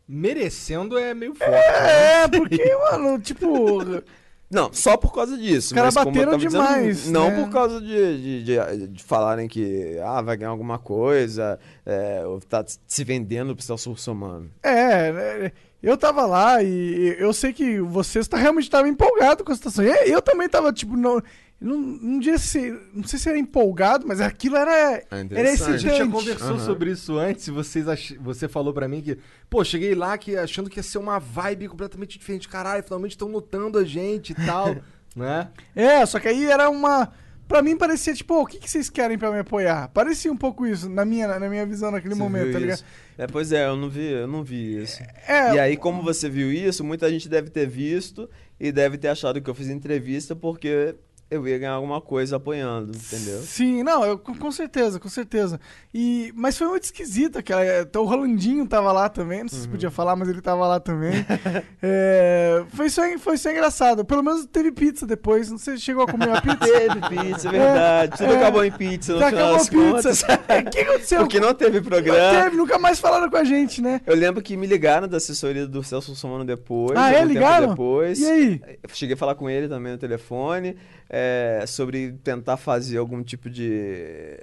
[0.07, 1.53] Merecendo é meio forte.
[1.53, 4.01] É, porque, mano, tipo.
[4.49, 5.67] Não, só por causa disso.
[5.67, 7.43] Os caras eu bateram tava dizendo, demais, não né?
[7.43, 12.41] por causa de, de, de- de falarem que ah, vai ganhar alguma coisa, é, ou
[12.41, 14.49] tá se vendendo pro Celso Russomano.
[14.63, 15.51] É, né,
[15.81, 19.83] eu tava lá e eu sei que você está realmente estava empolgado com a situação.
[19.85, 21.21] E Eu também tava, tipo, não.
[21.61, 25.69] Não, não, diria se, não sei se era empolgado, mas aquilo era, É era interessante.
[25.73, 26.11] A gente já excitante.
[26.13, 26.65] conversou Aham.
[26.65, 28.13] sobre isso antes e vocês ach...
[28.21, 29.17] você falou pra mim que,
[29.49, 32.47] pô, cheguei lá que achando que ia ser uma vibe completamente diferente.
[32.47, 34.73] Caralho, finalmente estão notando a gente e tal,
[35.13, 35.49] né?
[35.75, 37.11] É, só que aí era uma.
[37.49, 39.89] Pra mim parecia, tipo, "Ô, o que, que vocês querem pra me apoiar?
[39.89, 42.83] Parecia um pouco isso, na minha, na minha visão naquele Você momento, tá ligado?
[43.17, 45.01] É, pois é, eu não vi, eu não vi isso.
[45.27, 49.07] É, E aí, como você viu isso, muita gente deve ter visto e deve ter
[49.07, 50.95] achado que eu fiz entrevista porque
[51.31, 53.39] eu ia ganhar alguma coisa apoiando, entendeu?
[53.41, 55.59] Sim, não, eu, com certeza, com certeza.
[55.93, 57.63] E, mas foi muito esquisito aquela.
[57.81, 59.71] Então, o Rolandinho tava lá também, não sei se Uhum.
[59.71, 61.13] podia falar, mas ele tava lá também.
[61.81, 64.03] É, foi, só, foi só engraçado.
[64.03, 65.49] Pelo menos teve pizza depois.
[65.49, 66.57] Não sei se chegou a comer uma pizza.
[66.57, 68.17] Teve pizza, é verdade.
[68.17, 68.37] Tudo é.
[68.37, 70.23] acabou em pizza no final das contas.
[70.23, 70.39] pizza.
[70.49, 71.19] É, O que aconteceu?
[71.19, 72.43] Porque não teve Não programa.
[72.43, 74.01] teve, nunca mais falaram com a gente, né?
[74.05, 76.97] Eu lembro que me ligaram da assessoria do Celso Somano depois.
[76.97, 77.23] Ah, é?
[77.23, 77.69] Ligaram?
[77.69, 78.19] Depois.
[78.19, 78.61] E aí?
[78.93, 80.75] Cheguei a falar com ele também no telefone
[81.09, 84.37] é, sobre tentar fazer algum tipo de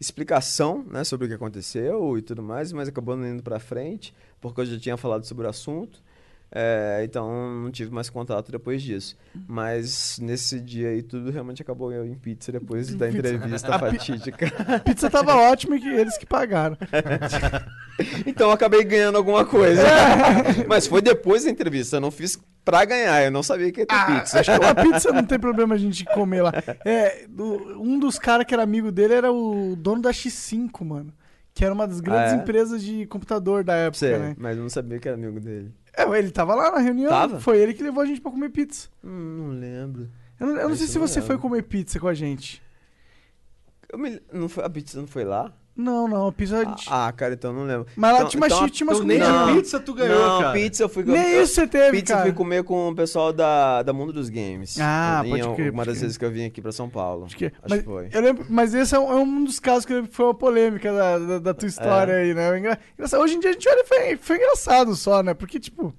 [0.00, 4.14] explicação né, sobre o que aconteceu e tudo mais, mas acabou não indo pra frente,
[4.40, 6.02] porque eu já tinha falado sobre o assunto.
[6.50, 7.28] É, então
[7.62, 9.16] não tive mais contato depois disso.
[9.46, 14.46] Mas nesse dia aí tudo realmente acabou em pizza depois da entrevista A fatídica.
[14.74, 16.76] A pizza tava ótima e que eles que pagaram.
[18.24, 19.82] Então eu acabei ganhando alguma coisa.
[20.68, 23.86] Mas foi depois da entrevista, eu não fiz pra ganhar, eu não sabia que ia
[23.86, 24.38] ter Ah, pizza.
[24.38, 26.52] acho que uma pizza não tem problema a gente comer lá.
[26.84, 27.26] É,
[27.76, 31.12] um dos caras que era amigo dele era o dono da X5, mano.
[31.52, 32.38] Que era uma das grandes Ah, é?
[32.40, 34.36] empresas de computador da época, Sei, né?
[34.38, 35.72] mas eu não sabia que era amigo dele.
[35.98, 37.10] É, ele tava lá na reunião.
[37.10, 37.40] Tava?
[37.40, 38.88] Foi ele que levou a gente pra comer pizza.
[39.04, 40.08] Hum, não lembro.
[40.38, 41.34] Eu não, eu não sei se não você lembro.
[41.34, 42.62] foi comer pizza com a gente.
[43.88, 45.52] Eu me- não foi, a pizza não foi lá?
[45.78, 46.88] Não, não, a pizza a gente...
[46.90, 47.86] Ah, cara, então eu não lembro.
[47.94, 49.54] Mas lá então- tinha, uma, então umas então nem a Não.
[49.54, 50.52] pizza tu ganhou, não, cara.
[50.52, 52.28] pizza eu fui Nem eu- isso você teve, Pizza eu cara.
[52.28, 54.76] fui comer com o pessoal da, da Mundo dos Games.
[54.80, 56.00] Ah, pode Uma crer, das pode crer.
[56.02, 57.26] vezes que eu vim aqui pra São Paulo.
[57.26, 58.08] Acho que, Acho mas, que foi.
[58.12, 60.26] Eu lembro, mas esse é um, é um dos casos que eu lembro que foi
[60.26, 62.22] uma polêmica da, da, da tua história É.
[62.22, 62.58] aí, né?
[62.58, 63.20] Engra- engraçado.
[63.22, 65.32] Hoje em dia a gente olha e foi, foi engraçado só, né?
[65.32, 65.94] Porque, tipo,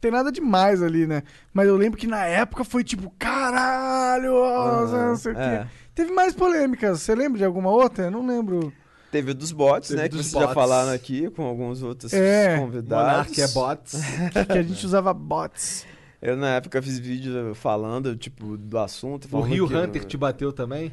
[0.00, 1.24] tem nada demais ali, né?
[1.52, 5.58] Mas eu lembro que na época foi tipo, caralho, Aham, não sei o é.
[5.64, 5.66] quê.
[5.92, 7.00] Teve mais polêmicas.
[7.00, 8.04] Você lembra de alguma outra?
[8.04, 8.72] Eu não lembro.
[9.14, 10.08] Teve o dos bots, Teve né?
[10.08, 10.54] Que dos vocês já bots.
[10.54, 12.58] falaram aqui com alguns outros É.
[12.58, 13.12] convidados.
[13.12, 14.00] Monark é bots.
[14.32, 15.86] Que, que a gente usava bots.
[16.20, 19.28] Eu na época fiz vídeo falando, tipo, do assunto.
[19.30, 20.90] O Rio que- Hunter te bateu também?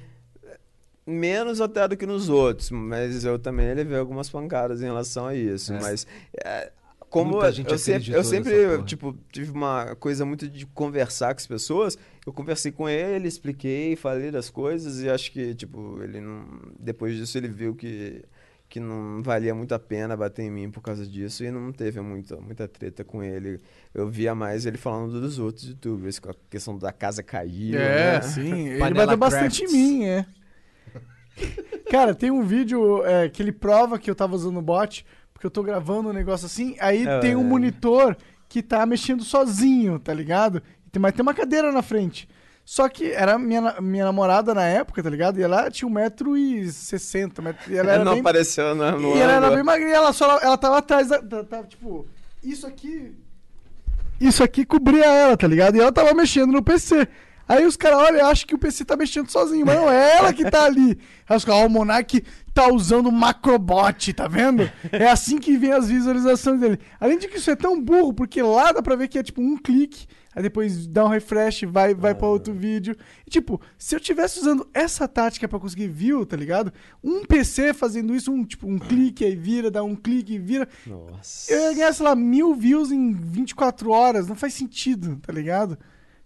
[1.08, 5.34] Menos até do que nos outros, mas eu também levei algumas pancadas em relação a
[5.34, 5.74] isso.
[5.74, 5.80] É.
[5.82, 6.06] Mas
[6.46, 6.72] é,
[7.12, 11.42] como Muita gente eu sempre, eu sempre tipo, tive uma coisa muito de conversar com
[11.42, 11.98] as pessoas.
[12.26, 16.46] Eu conversei com ele, expliquei, falei das coisas e acho que, tipo, ele não.
[16.80, 18.24] Depois disso ele viu que,
[18.70, 22.00] que não valia muito a pena bater em mim por causa disso e não teve
[22.00, 23.60] muita, muita treta com ele.
[23.94, 27.76] Eu via mais ele falando dos outros youtubers, com a questão da casa cair.
[27.76, 28.22] É, né?
[28.22, 28.70] sim.
[28.70, 30.26] Ele bateu bastante em mim, é.
[31.92, 35.06] Cara, tem um vídeo é, que ele prova que eu tava usando o bot,
[35.42, 37.18] porque eu tô gravando um negócio assim, aí É.
[37.18, 38.16] tem um monitor
[38.48, 40.62] que tá mexendo sozinho, tá ligado?
[41.00, 42.30] Mas tem uma cadeira na frente.
[42.64, 45.40] Só que era minha, minha namorada na época, tá ligado?
[45.40, 47.42] E ela tinha 1,60m.
[47.42, 50.14] metro- E ela era não bem, apareceu no, no e ela era bem magrinha, ela,
[50.14, 52.06] só, ela tava atrás da- tava, tipo,
[52.44, 53.16] isso aqui.
[54.20, 55.76] Isso aqui cobria ela, tá ligado?
[55.76, 57.08] E ela tava mexendo no PC.
[57.48, 60.18] Aí os caras olham e acham que o PC tá mexendo sozinho, mas não, é
[60.18, 60.98] ela que tá ali.
[61.28, 62.24] Aí os caras, ó, o Monark
[62.54, 64.70] tá usando o Macrobot, tá vendo?
[64.92, 66.80] É assim que vem as visualizações dele.
[67.00, 69.42] Além de que isso é tão burro, porque lá dá pra ver que é tipo
[69.42, 70.06] um clique,
[70.36, 72.96] aí depois dá um refresh, vai, vai pra outro vídeo.
[73.26, 76.72] E, tipo, se eu tivesse usando essa tática pra conseguir view, tá ligado?
[77.04, 80.68] Um PC fazendo isso, um tipo, um clique aí vira, dá um clique e vira.
[80.86, 81.52] Nossa.
[81.54, 84.28] Eu ia ganhar, sei lá, mil views em 24 horas.
[84.28, 85.78] Não faz sentido, tá ligado?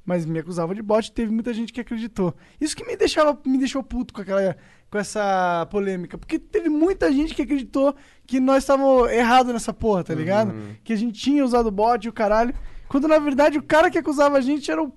[0.05, 2.33] Mas me acusava de bot e teve muita gente que acreditou.
[2.61, 4.55] Isso que me deixava, me deixou puto com aquela
[4.89, 6.17] com essa polêmica.
[6.17, 7.95] Porque teve muita gente que acreditou
[8.25, 10.53] que nós estávamos errados nessa porra, tá ligado?
[10.83, 12.53] Que a gente tinha usado bot e o caralho.
[12.87, 14.93] Quando na verdade o cara que acusava a gente era o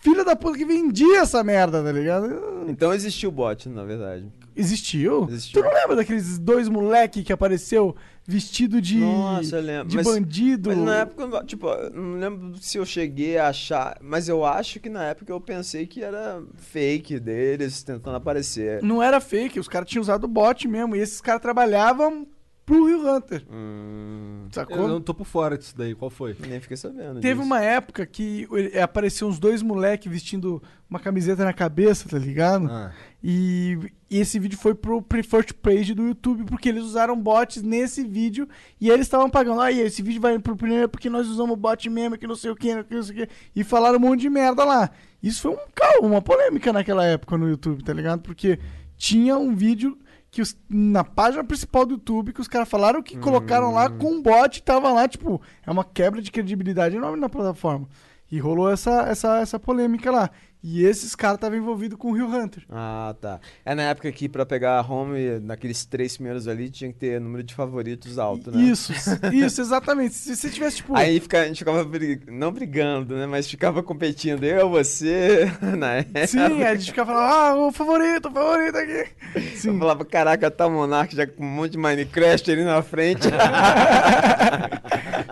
[0.00, 2.64] filho da puta que vendia essa merda, tá ligado?
[2.68, 4.26] Então existiu o bot, na verdade.
[4.54, 5.26] Existiu?
[5.28, 5.60] Existiu.
[5.60, 7.94] Tu não lembra daqueles dois moleque que apareceu
[8.26, 10.70] vestido de, Nossa, de Mas- bandido?
[10.70, 14.88] Mas na época, tipo, não lembro se eu cheguei a achar, mas eu acho que
[14.88, 18.82] na época eu pensei que era fake deles tentando aparecer.
[18.82, 20.96] Não era fake, os caras tinham usado bot mesmo.
[20.96, 22.26] E esses caras trabalhavam
[22.66, 23.44] pro Rio Hunter.
[23.48, 24.76] Hum, Sacou?
[24.76, 26.36] Eu não tô por fora disso daí, qual foi?
[26.40, 27.20] nem fiquei sabendo.
[27.20, 27.46] Teve disso.
[27.46, 28.48] uma época que
[28.82, 30.60] apareceu uns dois moleques vestindo
[30.90, 32.66] uma camiseta na cabeça, tá ligado?
[32.68, 32.92] Ah.
[33.22, 33.78] E,
[34.10, 38.48] e esse vídeo foi pro Preferred Page do YouTube, porque eles usaram bots nesse vídeo
[38.80, 39.60] e eles estavam pagando.
[39.60, 42.50] Ah, e esse vídeo vai pro primeiro porque nós usamos bot mesmo, que não sei
[42.50, 43.32] o que, que não sei o que.
[43.54, 44.90] E falaram um monte de merda lá.
[45.22, 48.22] Isso foi um caos, uma polêmica naquela época no YouTube, tá ligado?
[48.22, 48.58] Porque
[48.96, 49.96] tinha um vídeo
[50.36, 54.12] que os- na página principal do YouTube que os caras falaram que colocaram lá com
[54.12, 57.88] um bot e tava lá, tipo, é uma quebra de credibilidade enorme na plataforma.
[58.30, 60.28] E rolou essa, essa, essa polêmica lá.
[60.62, 62.64] E esses caras estavam envolvidos com o Rio Hunter.
[62.68, 63.38] Ah, tá.
[63.64, 67.20] É na época que pra pegar a home, naqueles três primeiros ali, tinha que ter
[67.20, 68.62] número de favoritos alto, né?
[68.64, 68.92] Isso,
[69.32, 70.14] isso, exatamente.
[70.14, 70.96] Se você tivesse, tipo.
[70.96, 73.26] Aí fica, a gente ficava, brig- não brigando, né?
[73.26, 74.42] Mas ficava competindo.
[74.42, 75.44] Eu, você,
[75.78, 76.26] na época.
[76.26, 79.06] Sim, a gente ficava falando, ah, o favorito, o favorito aqui.
[79.36, 79.78] Eu Sim.
[79.78, 83.28] falava, caraca, tá Monark já com um monte de Minecraft ali na frente.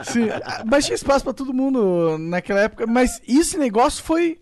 [0.05, 0.29] Sim.
[0.67, 2.87] Mas tinha espaço pra todo mundo naquela época.
[2.87, 4.39] Mas esse negócio foi,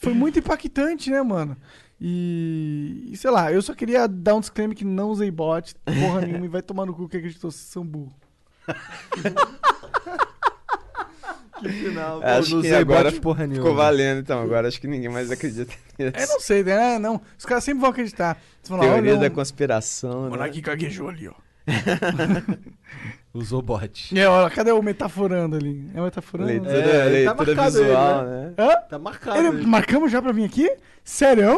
[0.00, 1.56] foi muito impactante, né, mano?
[2.00, 6.22] E, e sei lá, eu só queria dar um disclaimer que não usei bot, porra
[6.22, 8.14] nenhuma, e vai tomar no cu que acreditou, vocês são burro.
[11.60, 12.22] Final.
[12.22, 13.74] acho não que usei agora bot porra ficou nenhuma.
[13.74, 14.40] valendo, então.
[14.40, 16.12] Agora acho que ninguém mais acredita nisso.
[16.16, 16.98] É, não sei, né?
[16.98, 17.20] Não.
[17.38, 18.40] Os caras sempre vão acreditar.
[18.62, 20.30] Teoria olha, da o conspiração, né?
[20.30, 21.34] Monark gaguejou ali, ó.
[23.32, 24.18] Usou bot.
[24.18, 25.88] É, olha, cadê o metaforando ali?
[25.94, 26.48] É o metaforando?
[26.50, 28.52] Leitura, É, tá leitura marcado visual, ele, né?
[28.58, 28.76] Hã?
[28.88, 29.38] Tá marcado.
[29.38, 29.66] Ele, aí.
[29.66, 30.68] marcamos já pra vir aqui?
[31.04, 31.56] Sério?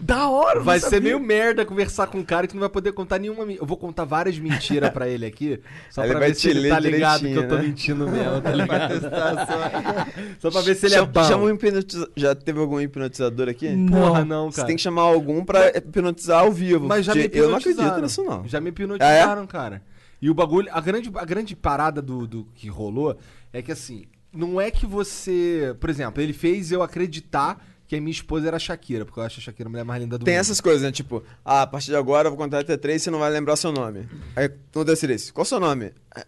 [0.00, 2.92] Da hora, Vai não ser meio merda conversar com um cara que não vai poder
[2.92, 3.44] contar nenhuma.
[3.52, 5.60] Eu vou contar várias mentiras pra ele aqui.
[5.90, 7.62] Só pra ele vai ver se te ele tá ligado que eu tô né?
[7.62, 9.00] mentindo mesmo, tá ligado?
[9.00, 10.40] Só.
[10.40, 11.24] Só pra ver se ele é Chama- bom.
[11.24, 13.68] chama um hipnotiza- Já teve algum hipnotizador aqui?
[13.90, 14.66] Porra, não, Você cara.
[14.68, 16.86] tem que chamar algum pra hipnotizar ao vivo.
[16.88, 17.88] Mas já me porque eu não hipnotizaram.
[17.90, 18.48] acredito nisso, não.
[18.48, 19.82] Já me hipnotizaram, cara.
[20.20, 23.16] E o bagulho, a grande, a grande parada do, do que rolou
[23.52, 25.74] é que assim, não é que você.
[25.80, 29.24] Por exemplo, ele fez eu acreditar que a minha esposa era a Shakira, porque eu
[29.24, 30.40] acho a Shakira a mulher mais linda do Tem mundo.
[30.42, 30.92] essas coisas, né?
[30.92, 33.30] Tipo, ah, a partir de agora eu vou contar até três e você não vai
[33.30, 34.08] lembrar seu nome.
[34.36, 35.92] Aí no três, qual o seu nome?
[36.14, 36.24] "Ah,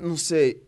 [0.00, 0.62] Não sei.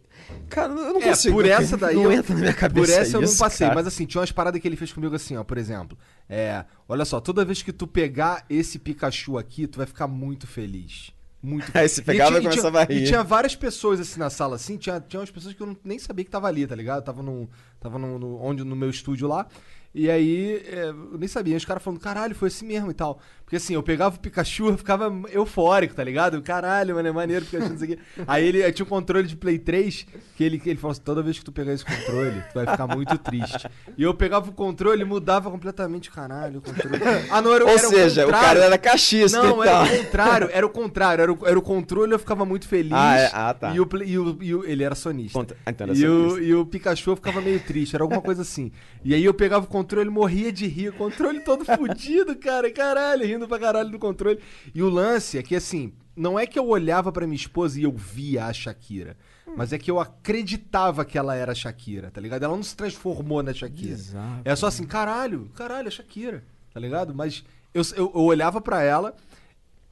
[0.49, 1.35] Cara, eu não É, consigo.
[1.37, 1.95] por essa daí.
[1.97, 2.87] Não eu- entra na minha cabeça.
[2.87, 3.67] Por essa eu não isso, passei.
[3.67, 3.75] cara.
[3.75, 5.43] Mas assim, tinha umas paradas que ele fez comigo assim, ó.
[5.45, 5.97] Por exemplo,
[6.29, 6.65] é.
[6.89, 11.13] Olha só, toda vez que tu pegar esse Pikachu aqui, tu vai ficar muito feliz.
[11.43, 13.03] Muito Aí você pegava e tinha- começava a rir.
[13.03, 14.77] E tinha várias pessoas assim na sala, assim.
[14.77, 17.05] Tinha, tinha umas pessoas que eu não- nem sabia que tava ali, tá ligado?
[17.05, 17.49] Tava no,
[17.79, 19.47] tava no, no- onde, no meu estúdio lá.
[19.95, 21.57] E aí, é, eu nem sabia.
[21.57, 23.21] Os caras falando, caralho, foi assim mesmo e tal.
[23.49, 26.43] Porque assim, eu pegava o Pikachu, eu ficava eufórico, tá ligado?
[26.43, 27.99] Caralho, mano, é maneiro o Pikachu, não sei o quê.
[28.27, 30.07] Aí ele tinha um controle de Play 3
[30.37, 32.87] que ele, ele falou assim: toda vez que tu pegar esse controle, tu vai ficar
[32.87, 33.67] muito triste.
[33.97, 36.99] E eu pegava o controle e mudava completamente, caralho, o controle.
[37.31, 38.49] Ah, não, era, Ou era seja, o contrário.
[38.61, 41.23] cara era cachista Não, e era o contrário, era o contrário.
[41.23, 42.93] Era o, era o controle, eu ficava muito feliz.
[42.93, 43.31] Ah, é?
[43.33, 43.75] Ah, tá.
[43.75, 45.39] E o, e o- e o- ele era sonista.
[45.39, 46.45] Contra- ah, então era e, o, sonista.
[46.45, 48.71] e o Pikachu eu ficava meio triste, era alguma coisa assim.
[49.03, 53.25] E aí eu pegava o controle, morria de rir, o controle todo fudido, cara, caralho,
[53.27, 54.41] rindo pra caralho do controle.
[54.75, 57.85] E o lance é que assim, não é que eu olhava pra minha esposa e
[57.85, 59.17] eu via a Shakira.
[59.57, 62.43] Mas é que eu acreditava que ela era a Shakira, tá ligado?
[62.43, 63.95] Ela não se transformou na Shakira.
[63.95, 67.15] Bizarro, É só assim, caralho, caralho, a Shakira, tá ligado?
[67.15, 69.15] Mas eu, eu, eu olhava pra ela,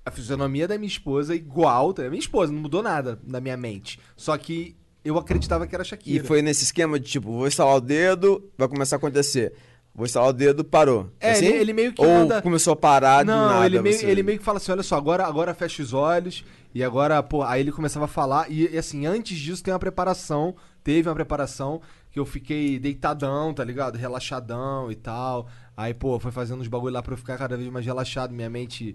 [0.05, 2.03] a fisionomia da minha esposa é igual, tá?
[2.05, 3.99] minha esposa não mudou nada na minha mente.
[4.15, 6.25] Só que eu acreditava que era a E Shakira.
[6.25, 9.55] foi nesse esquema de tipo, vou instalar o dedo, vai começar a acontecer.
[9.97, 11.11] Vou instalar o dedo, parou.
[11.19, 11.47] É, assim?
[11.47, 13.65] ele- ele meio que Ou manda- começou a parar do Não, nada.
[13.67, 16.45] ele, meio, você- ele meio que fala assim: olha só, agora, agora fecha os olhos.
[16.75, 18.51] E agora, pô, aí ele começava a falar.
[18.51, 20.55] E, e, assim, antes disso tem uma preparação.
[20.85, 21.81] Teve uma preparação
[22.13, 23.97] que eu fiquei deitadão, tá ligado?
[23.97, 25.49] Relaxadão e tal.
[25.75, 28.51] Aí, pô, foi fazendo uns bagulho lá pra eu ficar cada vez mais relaxado, minha
[28.51, 28.95] mente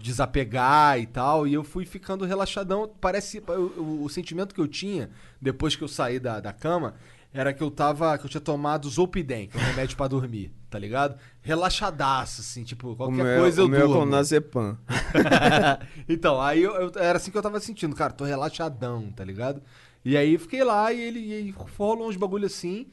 [0.00, 1.46] desapegar e tal.
[1.46, 2.90] E eu fui ficando relaxadão.
[3.00, 3.42] Parece.
[3.48, 6.94] eu- o sentimento que eu tinha depois que eu saí da, da cama
[7.34, 8.16] era que eu tava.
[8.16, 11.18] que eu tinha tomado Zolpidem, que é um remédio pra dormir, tá ligado?
[11.42, 14.00] Relaxadaço, assim, tipo, O qualquer meu, coisa eu o meu é durmo.
[14.00, 14.78] com Nazepam.
[16.08, 19.62] então, aí eu, eu- era assim que eu tava sentindo, cara, tô relaxadão, tá ligado?
[20.04, 22.86] E aí fiquei lá e ele, ele rolou uns bagulho assim.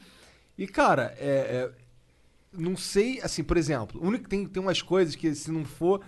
[0.58, 1.72] E, cara, é, é,
[2.54, 6.02] não sei, assim, por exemplo, o único, tem, tem umas coisas que se não for.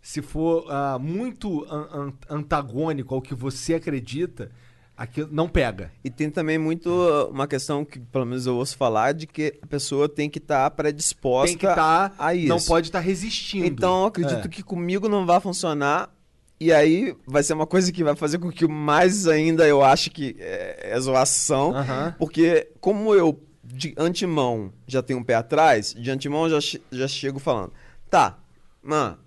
[0.00, 1.88] Se for ah, muito an-
[2.30, 4.52] an- antagônico ao que você acredita,
[4.96, 5.90] aquilo não pega.
[6.02, 9.58] E tem também muito uh, uma questão que, pelo menos eu ouço falar, de que
[9.62, 12.14] a pessoa tem que estar predisposta Tem que estar.
[12.18, 12.48] a isso.
[12.48, 13.66] não pode estar resistindo.
[13.66, 14.48] Então eu acredito É.
[14.48, 16.10] que comigo não vai funcionar.
[16.58, 20.08] E aí vai ser uma coisa que vai fazer com que mais ainda eu ache
[20.08, 21.76] que é, é zoação.
[21.76, 22.14] Aham.
[22.18, 27.06] Porque como eu de antemão já tenho um pé atrás, de antemão eu já, já
[27.08, 27.72] chego falando,
[28.08, 28.38] tá,
[28.82, 29.18] mano,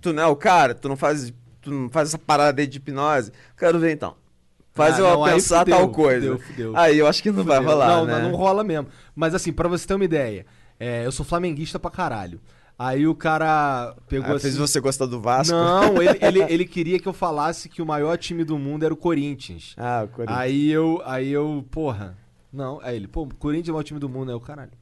[0.00, 1.32] tu não é o cara, tu não faz,
[1.62, 4.16] tu não faz essa parada de hipnose, quero ver então.
[4.74, 6.32] Faz Ah, eu não, pensar fudeu, tal coisa.
[6.32, 6.76] fudeu, fudeu.
[6.76, 8.18] Aí eu acho que não vai rolar, não, né?
[8.20, 8.88] não, não rola mesmo.
[9.14, 10.44] Mas assim, pra você ter uma ideia,
[10.80, 12.40] é, eu sou flamenguista pra caralho.
[12.76, 14.42] Aí o cara pegou Ah, assim...
[14.42, 15.54] fez você gostar do Vasco?
[15.54, 18.92] Não, ele, ele, ele queria que eu falasse que o maior time do mundo era
[18.92, 19.74] o Corinthians.
[19.78, 20.38] Ah, o Corinthians.
[20.40, 22.18] Aí eu, aí eu, porra,
[22.52, 24.72] não, aí ele, pô, o Corinthians é o maior time do mundo, aí o caralho.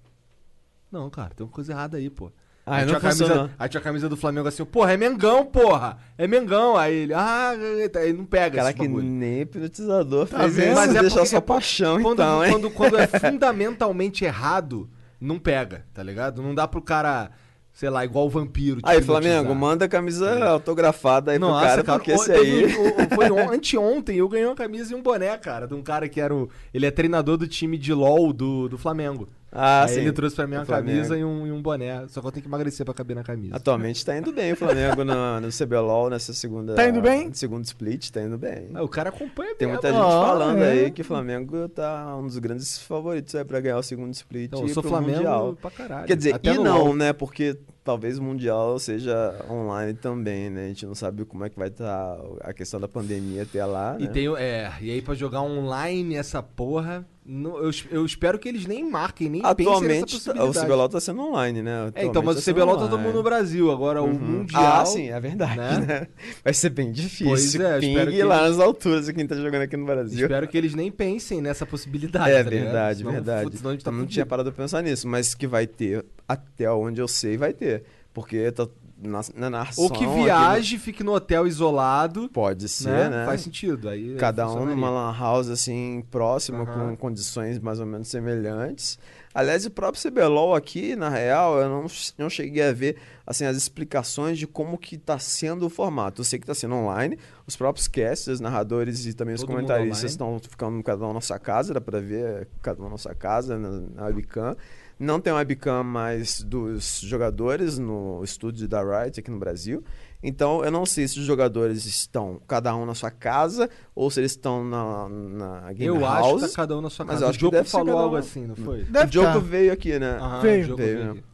[0.90, 2.32] Não, cara, tem uma coisa errada aí, pô.
[2.64, 5.44] Ah, aí, tinha a camisa, aí tinha a camisa do Flamengo assim, porra, é Mengão,
[5.44, 6.76] porra, é Mengão.
[6.76, 7.51] Aí ele, ah,
[7.97, 10.74] aí não pega Cara, que nem hipnotizador Tá fez isso.
[10.74, 12.52] Mas é deixa porque- sua é paixão, quando, então, hein?
[12.52, 14.89] Quando, quando é fundamentalmente errado,
[15.20, 16.40] não pega, tá ligado?
[16.40, 17.32] Não dá pro cara,
[17.72, 18.80] sei lá, igual o vampiro.
[18.84, 22.68] Aí, Flamengo, manda a camisa autografada aí pro Nossa, cara, cara, porque esse aí...
[23.12, 26.20] foi on- anteontem, eu ganhei uma camisa e um boné, cara, de um cara que
[26.20, 26.48] era o.
[26.72, 29.28] Ele é treinador do time de LOL do, do Flamengo.
[29.54, 30.00] Ah, Aí sim.
[30.00, 32.06] ele trouxe pra mim uma camisa e um, e um boné.
[32.08, 33.54] Só que eu tenho que emagrecer pra caber na camisa.
[33.54, 36.74] Atualmente tá indo bem o Flamengo no, no CBLOL, nessa segunda...
[36.74, 37.30] Tá indo bem?
[37.34, 38.70] Segundo split, tá indo bem.
[38.72, 39.82] Ah, o cara acompanha Tem mesmo.
[39.82, 40.70] muita gente Ah, falando é.
[40.70, 44.46] aí que o Flamengo tá um dos grandes favoritos aí pra ganhar o segundo split
[44.46, 45.56] Então, eu sou pro Flamengo Mundial.
[45.60, 46.06] pra caralho.
[46.06, 46.96] Quer dizer, Até e não, LOL.
[46.96, 47.12] né?
[47.12, 50.64] Porque talvez o Mundial seja online também, né?
[50.66, 53.96] A gente não sabe como é que vai estar a questão da pandemia até lá,
[53.98, 54.09] E, né?
[54.10, 58.48] tem, o- é, e aí pra jogar online essa porra, não- eu, eu espero que
[58.48, 60.52] eles nem marquem, nem Atualmente, o.
[60.52, 61.92] CBLOL tá sendo online, né?
[61.94, 63.22] É, então, mas Atualmente o tá CBLOL tá todo mundo no.
[63.22, 63.70] Brasil.
[63.70, 64.14] Agora o Uhum.
[64.18, 64.80] Mundial...
[64.80, 65.78] Ah, sim, é verdade, né?
[65.86, 66.06] né?
[66.44, 67.26] Vai ser bem difícil.
[67.28, 70.20] Pois é, Ping espero que lá eles- nas alturas quem tá jogando aqui no Brasil.
[70.22, 72.28] Espero que eles nem pensem nessa possibilidade.
[72.30, 72.64] É tá ligado?
[72.64, 73.44] verdade, Senão, verdade.
[73.44, 76.70] putz, a gente tá não tinha parado pra pensar nisso, mas que vai ter, até
[76.70, 77.84] onde eu sei, vai ter.
[78.12, 78.68] Porque tá
[79.02, 79.84] na, na narração...
[79.84, 83.09] Ou que no- viaje, fique no hotel isolado, Pode ser, né?
[83.09, 83.26] né?
[83.26, 83.88] Faz sentido.
[83.88, 86.90] Aí Cada um numa lan house, assim, próxima, Aham.
[86.90, 88.98] com condições mais ou menos semelhantes.
[89.34, 91.86] Aliás, o próprio CBLOL aqui, na real, eu não,
[92.18, 96.20] não cheguei a ver, assim, as explicações de como que tá sendo o formato.
[96.20, 99.62] Eu sei que tá sendo online, os próprios casters, narradores e também os Todo mundo
[99.62, 103.14] comentaristas estão ficando cada um na sua casa, dá pra ver cada um na sua
[103.14, 104.54] casa, na, na webcam.
[105.02, 109.82] Não tem webcam mais dos jogadores no estúdio da Riot aqui no Brasil.
[110.22, 114.20] Então, eu não sei se os jogadores estão cada um na sua casa ou se
[114.20, 116.26] eles estão na, na Game Eu House.
[116.26, 117.24] acho que tá cada um na sua mas casa.
[117.24, 118.02] eu o acho Diogo deve ser falou cada um.
[118.04, 118.84] algo assim, não foi?
[118.84, 119.38] Deve o jogo tá.
[119.40, 120.18] veio aqui, né?
[120.20, 120.72] Aham, Veio.
[120.72, 121.24] o Veio.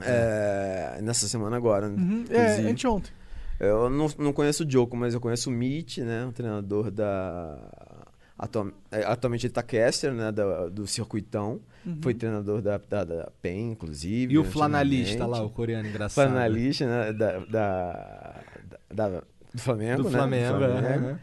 [0.00, 1.88] É, nessa semana agora.
[1.88, 1.96] né?
[1.96, 2.70] Uhum, É, Inclusive.
[2.70, 3.12] anteontem.
[3.60, 6.24] Eu não, não conheço o Diogo, mas eu conheço o Mitch, né?
[6.26, 7.56] O treinador da
[8.38, 11.60] atual- é, atualmente ele tá caster, né, da- do circuitão.
[12.00, 14.32] Foi treinador da, da, da PEN, inclusive.
[14.32, 16.28] E o flanalista lá, o coreano engraçado.
[16.28, 18.40] Flanalista, né, da, da,
[18.90, 20.18] da- do Flamengo, Do né?
[20.18, 21.08] Flamengo, é, Flamengo.
[21.10, 21.18] é.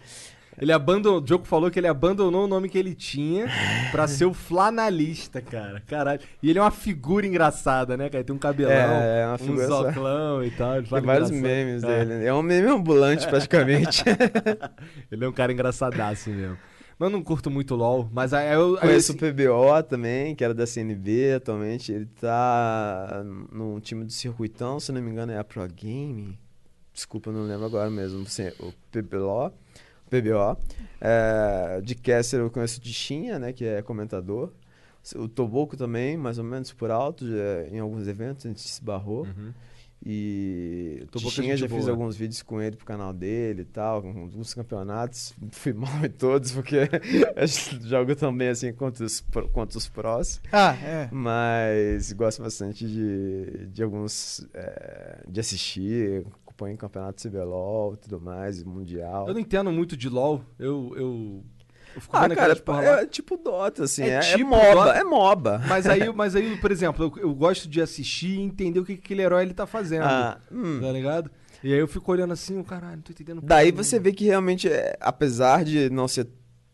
[0.61, 3.47] Ele abandonou, o Diogo falou que ele abandonou o nome que ele tinha
[3.89, 5.81] pra ser o flanalista, cara.
[5.87, 6.19] Caralho.
[6.43, 8.23] E ele é uma figura engraçada, né, cara?
[8.23, 9.83] Tem um cabelão, É, é uma um figura só.
[9.87, 10.83] zoclão e tal.
[10.83, 11.41] Tem vários engraçado.
[11.41, 12.05] memes É.
[12.05, 12.25] dele.
[12.25, 14.03] É um meme ambulante, praticamente.
[15.11, 16.57] Ele é um cara engraçadaço mesmo.
[17.01, 18.75] Mas eu não curto muito LOL, mas aí eu...
[18.75, 21.91] aí Conheço esse- o PBO também, que era da CNB atualmente.
[21.91, 26.37] Ele tá num time do circuitão, se não me engano é a Pro Game.
[26.93, 28.21] Desculpa, eu não lembro agora mesmo.
[28.21, 29.51] Assim, O PBO.
[30.11, 30.55] PBO.
[31.01, 34.51] É, de Caster eu conheço o Tichinha, né, que é comentador.
[35.15, 38.83] O Toboco também, mais ou menos por alto, já- em alguns eventos a gente se
[38.83, 39.23] barrou.
[39.25, 39.51] Uhum.
[40.03, 41.91] E Tichinha já fiz boa.
[41.91, 45.33] alguns vídeos com ele pro canal dele e tal, com alguns campeonatos.
[45.51, 46.89] Fui mal em todos, porque
[47.83, 49.23] jogo também assim contra os,
[49.53, 50.41] contra os prós.
[50.51, 51.09] Ah, é.
[51.11, 54.47] Mas gosto bastante de, de alguns.
[54.53, 56.25] é, de assistir,
[56.61, 59.27] acompanho campeonato CBLOL e tudo mais, Mundial.
[59.27, 60.41] Eu não entendo muito de LOL.
[60.59, 61.43] Eu, eu,
[61.95, 63.01] eu fico Ah, vendo cara, porra lá.
[63.01, 64.91] é tipo Dota, assim, É é, é tipo MOBA, Dota.
[64.99, 65.61] é MOBA.
[65.67, 68.95] Mas aí, mas aí, por exemplo, eu, eu gosto de assistir e entender o que
[68.95, 70.03] que aquele herói ele tá fazendo.
[70.05, 70.79] Ah, hum.
[70.81, 71.29] Tá ligado?
[71.63, 73.41] E aí eu fico olhando assim, o caralho, não tô entendendo.
[73.43, 76.27] Daí você vê que realmente, é, apesar de não ser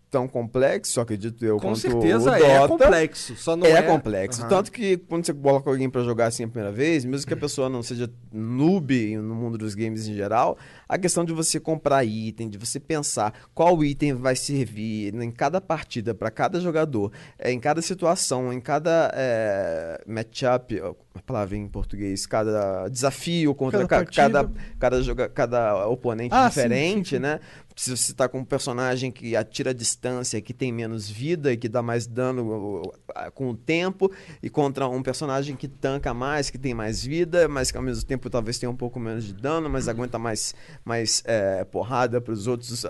[0.10, 3.82] tão complexo, acredito eu, Com quanto certeza o é Dota, complexo, só não é, é,
[3.84, 4.40] complexo.
[4.42, 4.50] Aham.
[4.50, 7.38] Tanto que quando você coloca alguém pra jogar assim a primeira vez, mesmo que a
[7.38, 10.58] pessoa não seja noob no mundo dos games em geral,
[10.88, 15.60] a questão de você comprar item, de você pensar qual item vai servir em cada
[15.60, 21.68] partida para cada jogador, é, em cada situação, em cada é, matchup, a palavra em
[21.68, 27.22] português, cada desafio contra Cada ca- cada, cada, joga, cada oponente Ah, diferente, sim, sim.
[27.22, 27.40] né?
[27.78, 31.58] Se você tá com um personagem que atira a distância, que tem menos vida e
[31.58, 32.92] que dá mais dano
[33.36, 37.70] com o tempo, e contra um personagem que tanca mais, que tem mais vida, mas
[37.70, 41.22] que ao mesmo tempo talvez tenha um pouco menos de dano, mas aguenta mais, mais
[41.24, 42.84] é, porrada para os outros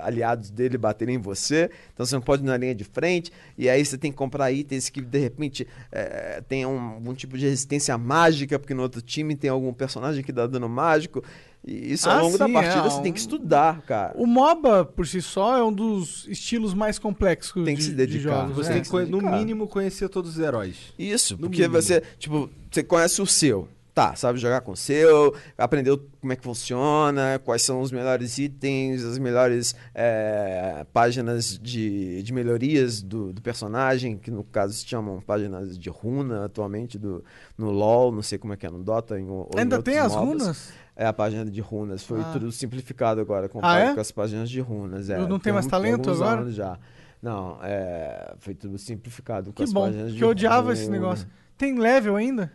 [0.00, 1.68] aliados dele baterem em você.
[1.92, 4.52] Então você não pode ir na linha de frente, e aí você tem que comprar
[4.52, 9.34] itens que de repente é, tenham algum tipo de resistência mágica, porque no outro time
[9.34, 11.20] tem algum personagem que dá dano mágico.
[11.66, 14.14] E isso Ah, ao longo da sim, partida é, você tem que estudar, cara.
[14.16, 17.90] O MOBA, por si só, é um dos estilos mais complexos Tem que de, se
[17.90, 18.40] de dedicar.
[18.42, 18.56] jogos.
[18.56, 18.80] Você né?
[18.80, 20.76] tem que, no mínimo, conhecer todos os heróis.
[20.98, 21.74] Isso, No porque mínimo.
[21.80, 23.68] você, tipo, você conhece o seu.
[23.92, 28.38] Tá, sabe jogar com o seu, aprendeu como é que funciona, quais são os melhores
[28.38, 34.86] itens, as melhores é, páginas de, de melhorias do, do personagem, que no caso se
[34.86, 37.22] chamam páginas de runa atualmente do,
[37.58, 39.18] no LoL, não sei como é que é no Dota.
[39.18, 40.72] Em, ou em Ainda outros tem as runas?
[41.02, 42.30] É a página de runas, foi Ah.
[42.30, 43.94] tudo simplificado agora com, Ah, é?
[43.94, 45.08] com as páginas de runas.
[45.08, 46.50] É, não tenho mais um- talento agora?
[46.50, 46.78] já.
[47.22, 50.90] Não, é, foi tudo simplificado com Que as bom, páginas de que eu odiava esse
[50.90, 51.26] negócio.
[51.56, 52.52] Tem level ainda?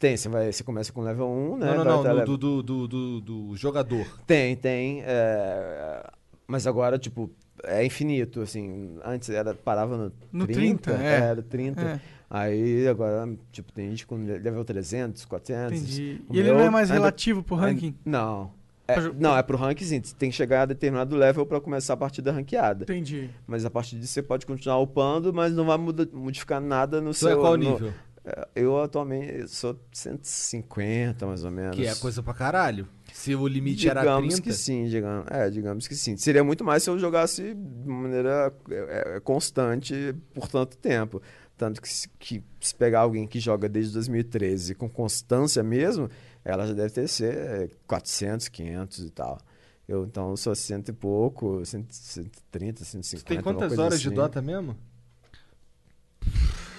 [0.00, 1.74] Tem, você, vai, você começa com level 1, né?
[1.76, 4.04] não, não, não, do, do, do, do, do jogador.
[4.26, 5.02] Tem, tem.
[5.04, 6.02] é,
[6.46, 7.30] Mas agora, tipo,
[7.64, 8.98] é infinito, assim.
[9.04, 10.92] Antes era, parava no, No 30.
[10.92, 11.20] 30, é.
[11.20, 11.80] Era 30.
[11.82, 15.72] É, Aí agora, tipo, tem gente com level 300, 400.
[15.80, 16.20] entendi.
[16.30, 17.94] E ele meu não é mais ainda- relativo pro ranking?
[18.04, 18.52] Não.
[18.88, 20.00] É, não, é pro ranking sim.
[20.02, 22.84] Você tem que chegar a determinado level pra começar a partida ranqueada.
[22.84, 23.30] Entendi.
[23.46, 27.12] Mas a partir disso você pode continuar upando, mas não vai muda- modificar nada no
[27.12, 27.30] Você seu.
[27.30, 27.92] é qual no- nível?
[28.24, 31.76] É, Eu atualmente sou 150, mais ou menos.
[31.76, 32.88] Que é coisa pra caralho.
[33.12, 34.42] Se o limite era digamos 30.
[34.42, 36.16] que sim, digamos, é, digamos que sim.
[36.16, 41.22] Seria muito mais se eu jogasse de maneira é, é, constante por tanto tempo.
[41.56, 46.10] Tanto que se, que se pegar alguém que joga desde 2013 com constância mesmo,
[46.44, 49.38] ela já deve ter ser é, 400, 500 e tal.
[49.88, 53.18] Eu então eu sou cento e pouco, 100, 130, 150.
[53.18, 54.14] Você tem quantas coisa horas de assim.
[54.16, 54.76] Dota mesmo?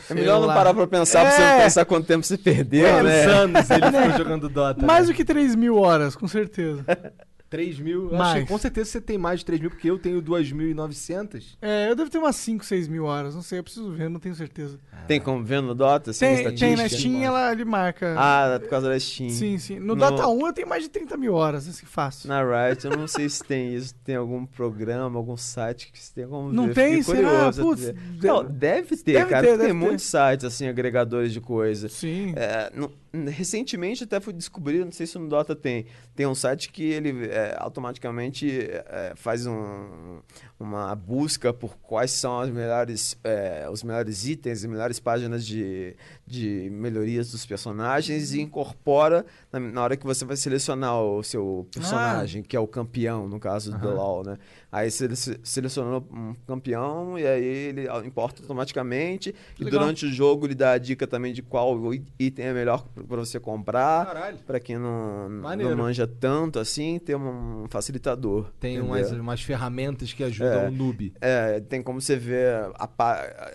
[0.10, 1.64] É melhor não parar pra pensar, pra você não É.
[1.64, 3.26] pensar quanto tempo você perdeu, Quantos né?
[3.26, 4.86] anos ele ficou jogando Dota?
[4.86, 5.14] Mais né?
[5.14, 6.86] do que 3 mil horas, com certeza.
[7.49, 8.10] 3 mil?
[8.10, 11.57] Que com certeza você tem mais de 3 mil, porque eu tenho 2.900.
[11.61, 13.36] É, eu devo ter umas 5, 6 mil horas.
[13.36, 14.78] Não sei, eu preciso ver, não tenho certeza.
[15.07, 18.14] Tem como ver no Dota, assim, Tem, tem na Steam, ela, ele marca.
[18.18, 19.30] Ah, é por causa da Steam.
[19.30, 19.80] sim, sim.
[19.80, 22.28] No No- Dota 1 eu tenho mais de 30 mil horas, assim, fácil.
[22.28, 26.11] Na Riot, eu não sei se tem isso, tem algum programa, algum site que você
[26.14, 26.74] tem como Não ver.
[26.74, 27.03] tem?
[27.03, 29.74] Curioso Putz, deve- Não, deve ter, deve cara, ter, porque tem deve ter.
[29.74, 31.88] muitos sites, assim, agregadores de coisa.
[31.88, 32.34] Sim.
[32.36, 32.91] É, não-
[33.32, 37.28] recentemente até fui descobrir, não sei se no Dota tem, tem um site que ele
[37.38, 40.20] é, automaticamente é, faz um-
[40.60, 45.96] uma busca por quais são as melhores, é, os melhores itens, as melhores páginas de,
[46.26, 51.68] de melhorias dos personagens e incorpora na, na hora que você vai selecionar o seu
[51.72, 54.38] personagem, que é o campeão, no caso do LoL, né?
[54.72, 59.34] Aí você se- selecionou um campeão e aí ele importa automaticamente.
[59.60, 59.80] E Legal.
[59.80, 61.80] durante o jogo ele dá a dica também de qual
[62.20, 64.36] item é melhor para você comprar.
[64.46, 65.72] Pra quem não, Maneiro.
[65.76, 68.52] não manja tanto assim, tem um facilitador.
[68.60, 68.92] Tem entendeu?
[68.94, 70.47] umas, umas ferramentas que ajudam É.
[70.56, 71.14] o noob.
[71.22, 72.88] É, tem como você ver a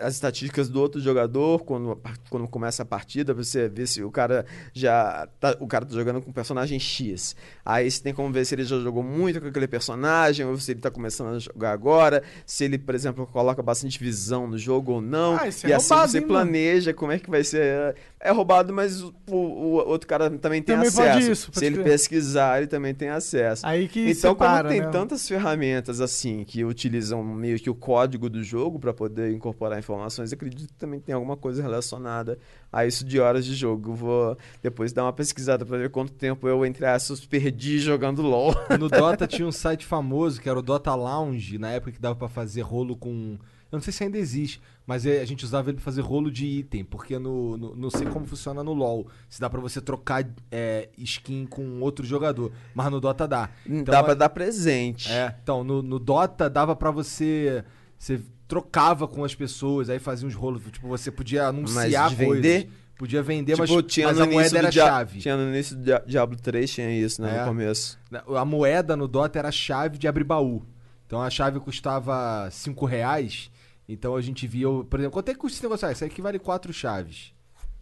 [0.00, 4.10] as estatísticas do outro jogador quando, quando começa a partida, pra você ver se o
[4.10, 7.36] cara já tá, o cara tá jogando com o personagem X.
[7.64, 10.72] Aí você tem como ver se ele já jogou muito com aquele personagem ou se
[10.72, 14.92] ele tá começando a jogar agora, se ele, por exemplo, coloca bastante visão no jogo
[14.92, 15.36] ou não.
[15.36, 17.94] Ah, é e assim roubado, você planeja como é que vai ser.
[18.24, 21.32] É roubado, mas o, o outro cara também tem Também pode acesso.
[21.32, 21.84] isso, pode se ele crer.
[21.84, 23.66] pesquisar, ele também tem acesso.
[23.66, 24.90] Aí que Então, separa, como tem né?
[24.90, 30.32] tantas ferramentas assim que utilizam meio que o código do jogo para poder incorporar informações,
[30.32, 32.38] acredito que também tem alguma coisa relacionada
[32.72, 33.90] a isso de horas de jogo.
[33.90, 38.22] Eu vou depois dar uma pesquisada para ver quanto tempo eu, entre aspas, perdi jogando
[38.22, 38.54] LOL.
[38.78, 42.14] No Dota tinha um site famoso que era o Dota Lounge, na época que dava
[42.14, 43.36] pra fazer rolo com.
[43.72, 46.30] Eu não sei se ainda existe, mas é- a gente usava ele pra fazer rolo
[46.30, 49.06] de item, porque no, no- não sei como funciona no LoL.
[49.30, 53.48] Se dá pra você trocar é, skin com outro jogador, mas no Dota dá.
[53.66, 55.10] Então, Dá para dar presente.
[55.10, 57.64] É, então, no, no Dota dava pra você.
[57.98, 60.62] Você trocava com as pessoas, aí fazia uns rolos.
[60.70, 62.16] Tipo, você podia anunciar coisas.
[62.36, 62.70] vender?
[62.98, 65.18] Podia vender, Tipo, mas, tinha mas a moeda era Dia- chave.
[65.20, 67.36] Tinha no início do Dia- Diablo 3, tinha isso, né?
[67.36, 67.40] É.
[67.40, 67.98] No começo.
[68.36, 70.62] A moeda no Dota era a chave de abrir baú.
[71.06, 73.50] Então a chave custava 5 reais.
[73.88, 75.88] Então a gente via, por exemplo, quanto é que custa esse negócio?
[75.88, 77.34] Ah, isso aqui vale 4 chaves.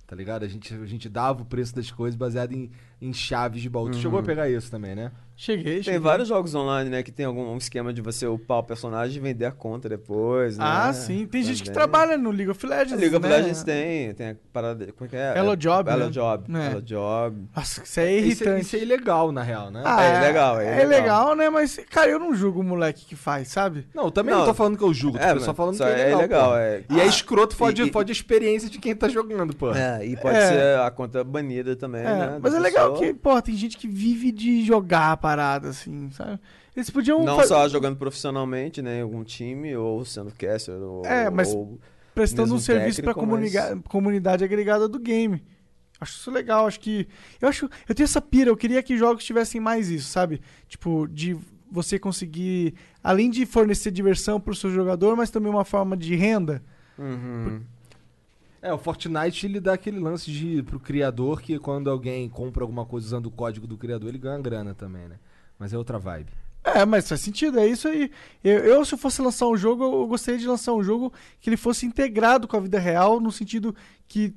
[0.06, 0.44] Tá ligado?
[0.44, 2.70] A gente, a gente dava o preço das coisas baseado em,
[3.00, 3.90] em chaves de baú.
[3.90, 5.10] Tu chegou a pegar isso também, né?
[5.36, 5.98] Cheguei, Tem cheguei.
[6.00, 9.46] vários jogos online, né, que tem algum esquema de você upar o personagem e vender
[9.46, 10.64] a conta depois, né?
[10.68, 11.26] Ah, sim.
[11.26, 11.88] Tem gente que Também.
[11.90, 13.36] trabalha no League of Legends, League of né?
[13.38, 14.92] Legends tem, tem a parada.
[14.92, 15.32] Como é que é?
[15.38, 16.10] Hello Job, Hello né?
[16.10, 16.44] Job.
[16.58, 16.66] É.
[16.66, 17.48] Hello Job.
[17.56, 18.60] Nossa, isso é Isso, irritante.
[18.66, 19.80] isso é ilegal, na real, né?
[19.82, 21.34] Ah, É legal, é é legal.
[21.34, 21.48] né?
[21.48, 23.88] Mas, cara, eu não julgo o moleque que faz, sabe?
[23.94, 24.40] Não, eu também Não.
[24.40, 26.54] não, tô falando que eu julgo, É, tô só falando que só é é legal.
[26.54, 26.82] é.
[26.90, 29.72] E é escroto, fode, E- e- fode a experiência de quem tá jogando, pô.
[29.72, 30.48] É, e pode É.
[30.48, 32.38] ser a conta banida também, É, né?
[32.42, 33.06] mas é legal pessoa.
[33.06, 36.38] que, pô, tem gente que vive de jogar a parada, assim, sabe?
[36.76, 41.04] Eles podiam Não fa- só jogando profissionalmente, né, em algum time, ou sendo caster, ou...
[41.04, 41.78] É, mas ou-
[42.14, 45.42] prestando um serviço pra mas- comunidade agregada do game.
[46.00, 47.06] Acho isso legal, acho que.
[47.42, 47.68] Eu acho.
[47.86, 50.40] Eu tenho essa pira, eu queria que jogos tivessem mais isso, sabe?
[50.66, 51.36] Tipo, de
[51.70, 56.62] você conseguir, além de fornecer diversão pro seu jogador, mas também uma forma de renda.
[56.98, 57.60] Uhum.
[58.62, 62.84] É, o Fortnite ele dá aquele lance de pro criador que quando alguém compra alguma
[62.84, 65.16] coisa usando o código do criador, ele ganha grana também, né?
[65.58, 66.30] Mas é outra vibe.
[66.62, 68.10] É, mas faz sentido, é isso aí.
[68.44, 71.10] Eu, eu, se eu fosse lançar um jogo, eu gostaria de lançar um jogo
[71.40, 73.74] que ele fosse integrado com a vida real, no sentido
[74.06, 74.34] que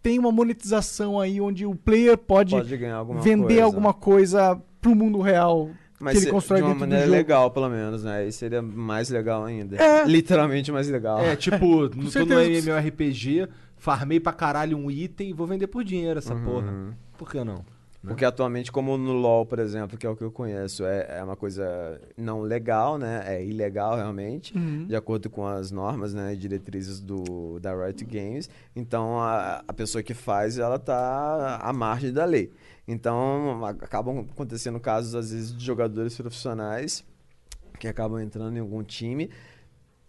[0.00, 3.64] tem uma monetização aí onde o player pode, Pode ganhar alguma vender coisa.
[3.64, 5.70] alguma coisa pro mundo real
[6.04, 8.18] Mas que ele constrói de uma maneira legal, pelo menos, né?
[8.18, 9.76] Aí seria mais legal ainda.
[9.82, 10.04] É.
[10.04, 11.20] Literalmente mais legal.
[11.20, 12.40] É, tipo, no, tô no.
[12.42, 16.44] MMORPG, farmei pra caralho um item e vou vender por dinheiro essa Uhum.
[16.44, 16.96] porra.
[17.18, 17.64] Por que não?
[18.06, 21.24] Porque atualmente, como no LoL, por exemplo, que é o que eu conheço, é, é
[21.24, 23.22] uma coisa não legal, né?
[23.26, 24.84] É ilegal realmente, Uhum.
[24.86, 28.50] de acordo com as normas né, e diretrizes do, da Riot Games.
[28.76, 32.52] Então, a, a pessoa que faz, ela tá à margem da lei.
[32.86, 37.04] Então, acabam acontecendo casos, às vezes, de jogadores profissionais
[37.78, 39.30] que acabam entrando em algum time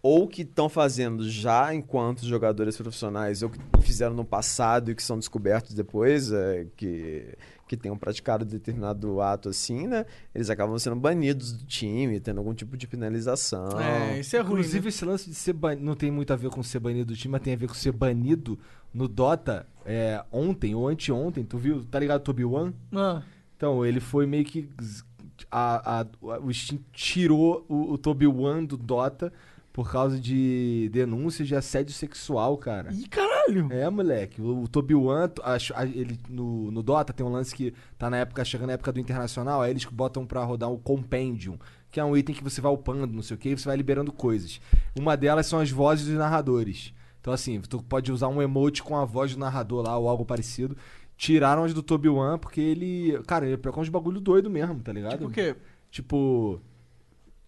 [0.07, 5.01] ou que estão fazendo já enquanto jogadores profissionais, ou que fizeram no passado e que
[5.01, 7.35] são descobertos depois, é, que,
[7.67, 10.05] que tenham praticado determinado ato assim, né?
[10.33, 13.79] Eles acabam sendo banidos do time, tendo algum tipo de penalização.
[13.79, 14.51] É, isso é ruim.
[14.59, 14.89] Inclusive, né?
[14.89, 17.31] esse lance de ser banido não tem muito a ver com ser banido do time,
[17.31, 18.59] mas tem a ver com ser banido
[18.93, 21.43] no Dota é, ontem ou anteontem.
[21.43, 21.83] Tu viu?
[21.85, 22.73] Tá ligado, Tobi One?
[22.93, 23.23] Ah,
[23.57, 24.69] Então, ele foi meio que.
[24.81, 25.03] z-
[25.51, 26.07] A, a-
[26.41, 29.33] o Steam tirou o, o Tobi One do Dota
[29.75, 32.93] por causa de denúncias de assédio sexual, cara.
[32.93, 33.67] Ih, caralho!
[33.73, 34.41] É, moleque.
[34.41, 38.09] O, o Tobi One, acho- a- ele, no, no Dota tem um lance que tá
[38.09, 41.59] na época, chegando na época do internacional, aí eles botam pra rodar o Compendium,
[41.91, 43.75] que é um item que você vai upando, não sei o que, e você vai
[43.75, 44.61] liberando coisas.
[44.97, 46.93] Uma delas são as vozes dos narradores.
[47.19, 50.23] Então, assim, tu pode usar um emote com a voz do narrador lá, ou algo
[50.23, 50.77] parecido.
[51.17, 53.21] Tiraram as do Tobi One, porque ele.
[53.27, 55.17] Cara, ele pegou uns bagulho doido mesmo, tá ligado?
[55.17, 55.53] Tipo o quê?
[55.91, 56.61] Tipo.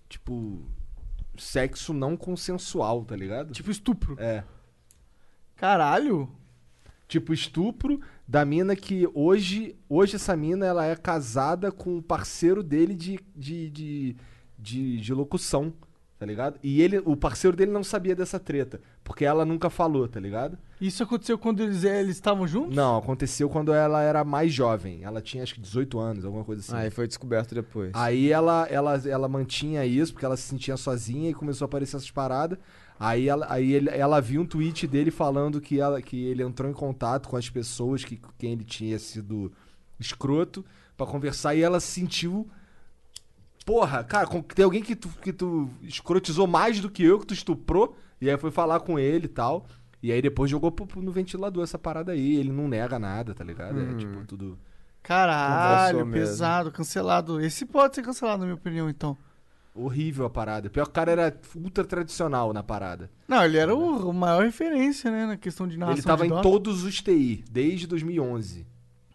[0.09, 0.59] Tipo.
[1.41, 3.53] Sexo não consensual, tá ligado?
[3.53, 4.15] Tipo estupro.
[4.19, 4.43] É.
[5.55, 6.29] Caralho!
[7.07, 12.61] Tipo estupro, da mina que hoje, hoje essa mina ela é casada com o parceiro
[12.61, 14.15] dele de, de, de,
[14.59, 15.73] de, de locução,
[16.19, 16.57] tá ligado?
[16.63, 20.57] E ele, o parceiro dele não sabia dessa treta, porque ela nunca falou, tá ligado?
[20.81, 22.75] Isso aconteceu quando eles eles estavam juntos?
[22.75, 25.03] Não, aconteceu quando ela era mais jovem.
[25.03, 26.75] Ela tinha acho que 18 anos, alguma coisa assim.
[26.75, 27.91] Aí foi descoberto depois.
[27.93, 31.97] Aí ela, ela, ela mantinha isso, porque ela se sentia sozinha e começou a aparecer
[31.97, 32.57] essas paradas.
[32.99, 36.67] Aí, ela, aí ele- ela viu um tweet dele falando que, ela, que ele entrou
[36.69, 39.51] em contato com as pessoas que com quem ele tinha sido
[39.99, 40.65] escroto
[40.95, 42.47] pra conversar e ela se sentiu.
[43.67, 47.25] Porra, cara, com- tem alguém que tu, que tu escrotizou mais do que eu, que
[47.27, 49.65] tu estuprou, e aí foi falar com ele e tal.
[50.01, 52.37] E aí depois jogou pro- pro- no ventilador essa parada aí.
[52.37, 53.77] Ele não nega nada, tá ligado?
[53.81, 54.57] É tipo tudo.
[55.03, 57.41] Caralho, pesado, cancelado.
[57.41, 59.17] Esse pode ser cancelado, na minha opinião, então.
[59.75, 60.69] Horrível a parada.
[60.69, 63.09] Pior que o cara era ultra tradicional na parada.
[63.27, 66.27] Não, ele era o, o maior referência, né, na questão de narração Ele tava de
[66.27, 66.41] em Dota.
[66.41, 68.65] todos os TI, desde 2011.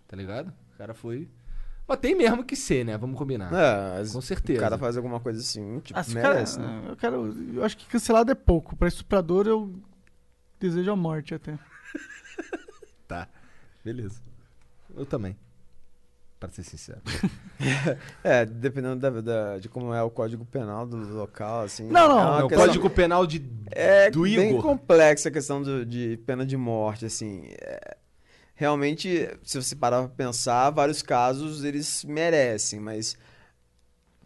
[0.07, 0.53] Tá ligado?
[0.74, 1.27] O cara foi.
[1.93, 2.97] Mas tem mesmo que ser, né?
[2.97, 3.51] Vamos combinar.
[3.52, 4.59] É, Com certeza.
[4.59, 6.85] O cara faz alguma coisa assim, tipo, Ah, se o cara- merece, né?
[6.89, 8.74] eu, quero, eu acho que cancelado é pouco.
[8.77, 9.73] Pra estuprador, eu
[10.59, 11.59] desejo a morte até.
[13.06, 13.28] Tá.
[13.85, 14.20] Beleza.
[14.97, 15.36] Eu também.
[16.40, 17.01] Pra ser sincero.
[18.24, 21.85] É, dependendo da, da- de como é o código penal do local, assim.
[21.89, 23.40] Não, não, é o questão- código penal de,
[23.70, 24.62] É do bem Igor.
[24.62, 27.44] complexa a questão do- de pena de morte, assim.
[27.60, 27.97] É,
[28.55, 33.16] realmente, se você parar pra pensar, vários casos eles merecem, mas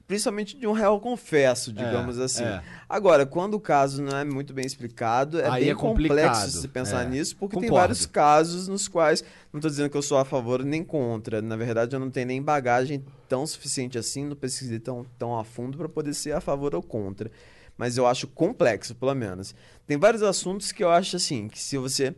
[0.07, 2.45] principalmente de um réu confesso, digamos É, assim.
[2.45, 2.63] é.
[2.89, 6.69] Agora, quando o caso não é muito bem explicado, é Aí bem é complexo se
[6.69, 7.09] pensar é.
[7.09, 7.81] nisso, porque tem Concordo.
[7.89, 11.57] vários casos nos quais, não estou dizendo que eu sou a favor nem contra, na
[11.57, 15.77] verdade eu não tenho nem bagagem tão suficiente assim, não pesquisei tão, tão a fundo
[15.77, 17.31] para poder ser a favor ou contra.
[17.77, 19.55] Mas eu acho complexo, pelo menos.
[19.87, 22.15] Tem vários assuntos que eu acho assim, que se você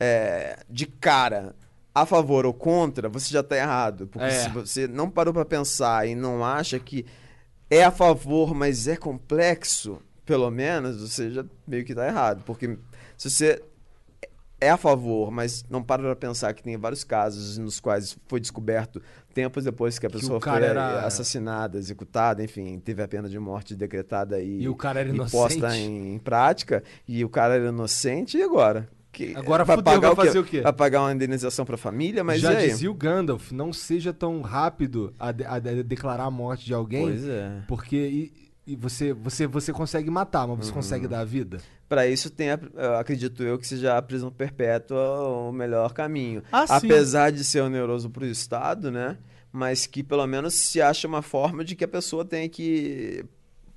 [0.00, 1.54] é, de cara
[1.94, 4.06] a favor ou contra, você já tá errado.
[4.06, 4.30] Porque É.
[4.44, 7.04] se você não parou para pensar e não acha que
[7.68, 12.42] é a favor, mas é complexo, pelo menos, você já meio que tá errado.
[12.44, 12.78] Porque
[13.16, 13.62] se você
[14.60, 18.38] é a favor, mas não para pra pensar que tem vários casos nos quais foi
[18.40, 19.00] descoberto
[19.32, 23.28] tempos depois que a Que pessoa foi cara era- assassinada, executada, enfim, teve a pena
[23.28, 25.30] de morte decretada e, E o cara era inocente.
[25.32, 28.86] posta em, em prática, e o cara era inocente, e agora?
[29.12, 30.60] Que, Agora fudeu, vai pagar fazer o quê?
[30.60, 34.40] Vai pagar uma indenização pra família, mas Já e dizia o Gandalf, não seja tão
[34.40, 37.60] rápido a, de- a de- declarar a morte de alguém, Pois é.
[37.66, 38.32] porque e,
[38.72, 40.62] e você, você, você consegue matar, mas Uhum.
[40.62, 41.58] você consegue dar a vida?
[41.88, 45.00] Pra isso tem, a- eu acredito eu, que seja a prisão perpétua
[45.48, 46.42] o melhor caminho.
[46.52, 46.86] Ah, sim.
[46.86, 49.18] Apesar de ser oneroso pro Estado, né?
[49.52, 53.24] Mas que pelo menos se acha uma forma de que a pessoa tenha que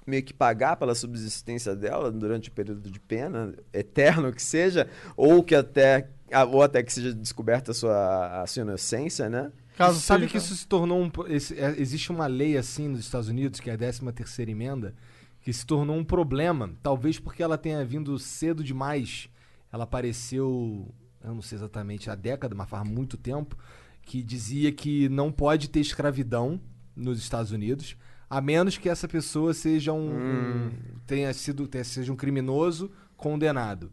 [0.06, 5.44] meio que pagar pela subsistência dela durante o período de pena, eterno que seja, ou
[5.44, 6.10] que até
[6.52, 9.52] ou até que seja descoberta a sua, a sua inocência, né?
[9.78, 11.12] Caso Sabe seja- que isso se tornou um.
[11.28, 14.94] esse- é, existe uma lei assim nos Estados Unidos, que é a 13 terceira emenda,
[15.42, 16.72] que se tornou um problema.
[16.82, 19.30] Talvez porque ela tenha vindo cedo demais.
[19.72, 20.88] Ela apareceu,
[21.24, 23.58] eu não sei exatamente, há década, mas faz muito tempo,
[24.04, 26.60] que dizia que não pode ter escravidão
[26.96, 27.96] nos Estados Unidos,
[28.38, 30.10] a menos que essa pessoa seja um.
[30.12, 30.72] um-
[31.06, 31.68] tenha sido.
[31.68, 33.90] tenha- seja um criminoso condenado.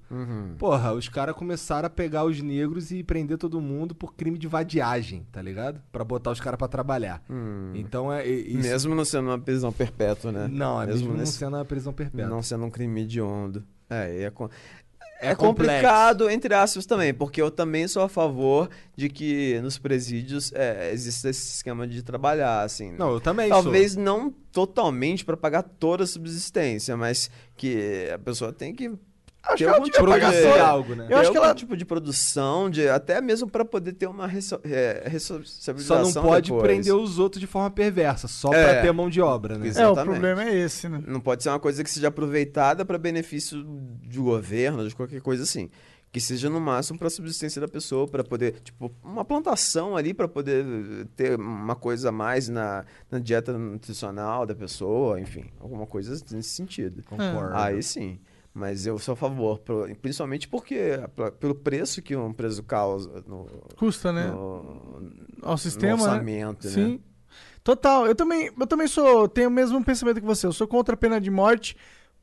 [0.58, 4.48] Porra, os caras começaram a pegar os negros e prender todo mundo por crime de
[4.48, 5.80] vadiagem, tá ligado?
[5.92, 7.22] Pra botar os caras pra trabalhar.
[7.74, 8.26] Então é.
[8.26, 10.48] é- isso- Mesmo não sendo uma prisão perpétua, né?
[10.50, 12.28] Não, é mesmo, não nesse- sendo a prisão perpétua.
[12.28, 13.62] Não sendo um crime hediondo.
[13.88, 14.32] É, é,
[15.20, 19.78] É é complicado, entre aspas, também, porque eu também sou a favor de que nos
[19.78, 22.92] presídios é, exista esse esquema de trabalhar, assim.
[22.92, 28.52] Não, eu também Talvez não totalmente para pagar toda a subsistência, mas que a pessoa
[28.52, 28.90] tem que
[29.42, 31.06] Acho que ela tipo produzir algo, né?
[31.08, 34.60] Eu acho que ela- tipo de produção, de, até mesmo para poder ter uma resso,
[34.64, 35.32] é, Só
[36.02, 36.62] não pode depois.
[36.62, 38.64] prender os outros de forma perversa, só É.
[38.74, 39.66] pra ter mão de obra, né?
[39.68, 39.82] Exato.
[39.84, 40.20] É, o Exatamente.
[40.20, 41.02] problema é esse, né?
[41.06, 45.42] Não pode ser uma coisa que seja aproveitada para benefício do governo, de qualquer coisa
[45.42, 45.70] assim.
[46.12, 50.26] Que seja no máximo para subsistência da pessoa, para poder, tipo, uma plantação ali para
[50.26, 56.12] poder ter uma coisa a mais na, na dieta nutricional da pessoa, enfim, alguma coisa
[56.32, 57.02] nesse sentido.
[57.04, 57.56] Concordo.
[57.56, 58.18] Aí sim.
[58.52, 59.60] Mas eu sou a favor,
[60.02, 60.98] principalmente porque
[61.38, 63.46] pelo preço que um preso causa no,
[63.76, 64.26] Custa, né?
[64.26, 65.00] no,
[65.40, 66.02] Ao no sistema, né?
[66.02, 66.72] orçamento, né?
[66.72, 67.00] Sim.
[67.62, 68.06] Total.
[68.06, 70.46] Eu também, eu também sou, tenho o mesmo pensamento que você.
[70.46, 71.76] Eu sou contra a pena de morte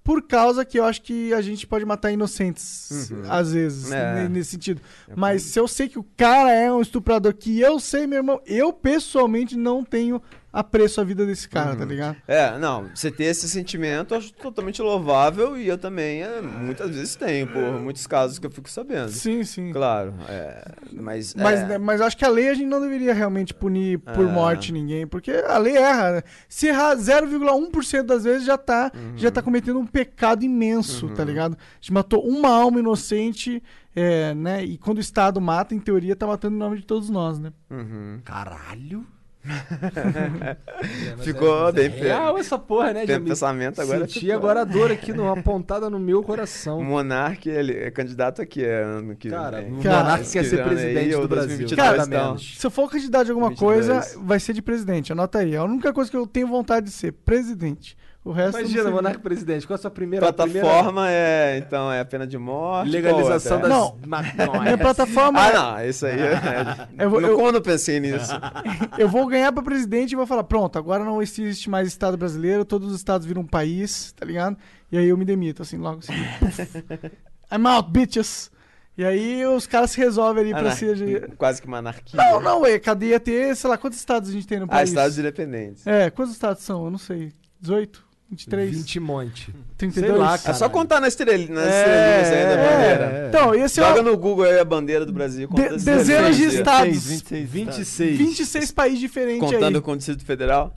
[0.03, 3.21] por causa que eu acho que a gente pode matar inocentes, Uhum.
[3.29, 4.15] às vezes, É.
[4.23, 4.81] ne- nesse sentido.
[5.15, 8.41] Mas se eu sei que o cara é um estuprador, que eu sei, meu irmão,
[8.45, 10.21] eu pessoalmente não tenho
[10.59, 11.77] apreço a vida desse cara, Uhum.
[11.77, 12.17] tá ligado?
[12.27, 16.89] É, não, você ter esse sentimento eu acho totalmente louvável e eu também é, muitas
[16.95, 19.09] vezes tenho, por muitos casos que eu fico sabendo.
[19.09, 19.71] Sim, sim.
[19.71, 21.33] Claro, é, mas.
[21.35, 24.31] Mas, é, mas acho que a lei a gente não deveria realmente punir por É.
[24.31, 26.11] morte ninguém, porque a lei erra.
[26.13, 26.21] né?
[26.49, 29.33] Se errar 0,1% das vezes já tá, já Uhum.
[29.33, 31.53] tá cometendo um pecado imenso, tá ligado?
[31.55, 33.61] A gente matou uma alma inocente,
[33.95, 34.63] é, né?
[34.63, 37.51] E quando o Estado mata, em teoria, tá matando em nome de todos nós, né?
[37.69, 38.19] uhum.
[38.23, 39.05] Caralho.
[41.23, 44.07] Ficou bem Real essa porra, né, Tem pensamento agora.
[44.07, 46.79] Senti agora a dor aqui, numa pontada no meu coração.
[46.79, 49.73] O Monark, ele é candidato aqui é, ano que Cara, vem.
[49.73, 51.57] o Cara, Monark quer ser aí, presidente ou do Brasil.
[51.57, 52.37] 2022, Cara, então.
[52.37, 53.87] Se eu for candidato de alguma 22.
[53.87, 55.11] coisa, vai ser de presidente.
[55.11, 55.55] Anota aí.
[55.55, 57.97] É a única coisa que eu tenho vontade de ser, presidente.
[58.27, 58.91] O resto Imagina, não.
[58.91, 62.89] Monarca presidente, qual a sua primeira Plataforma é, então, é a pena de morte.
[62.91, 63.79] legalização qual das?
[63.79, 63.97] Não.
[64.05, 64.63] maconhas?
[64.63, 66.87] Minha plataforma Ah, é- não, isso aí é.
[67.05, 68.31] Eu vou- Não- eu- Como eu não pensei nisso?
[68.97, 72.65] Eu vou ganhar pra presidente e vou falar, pronto, agora não existe mais Estado brasileiro,
[72.65, 74.57] todos os estados viram um país, tá ligado?
[74.91, 76.11] E aí eu me demito, assim, logo assim.
[77.51, 78.51] I'm out, bitches.
[78.97, 81.29] E aí os caras se resolvem ali pra Anar- ser...
[81.37, 82.17] Quase que uma anarquia.
[82.21, 84.89] Não, não, é, cadeia ter, sei lá, quantos estados a gente tem no Ah, país?
[84.89, 85.85] Estados Independentes.
[85.85, 86.83] É, quantos estados são?
[86.85, 87.31] Eu não sei.
[87.61, 88.06] 18?
[88.29, 88.75] 23?
[88.77, 89.55] 20 monte.
[89.77, 90.11] 32?
[90.13, 90.53] Sei lá, É cara.
[90.57, 93.05] só contar na estrela, nas É, estrelinhas aí da é, bandeira.
[93.23, 93.27] é.
[93.29, 94.03] Então, esse é Joga o...
[94.03, 95.47] no Google aí a bandeira do Brasil.
[95.49, 96.53] De- as dezenas de estrelinhas.
[96.55, 97.07] estados.
[97.07, 98.17] 26, 26.
[98.17, 99.81] 26 países diferentes Contando aí.
[99.81, 100.75] com o Distrito Federal.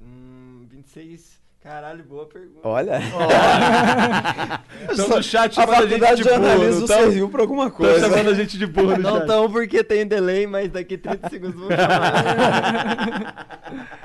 [0.00, 1.32] Hum, 26.
[1.62, 2.60] Caralho, boa pergunta.
[2.68, 3.00] Olha.
[4.92, 7.40] Então no chat a chamando a gente faculdade de de jornalismo burro, então, serviu pra
[7.40, 8.00] alguma coisa.
[8.00, 9.26] chamando a gente de burro no Não chat.
[9.26, 13.04] tão porque tem delay, mas daqui 30 segundos vou chamar.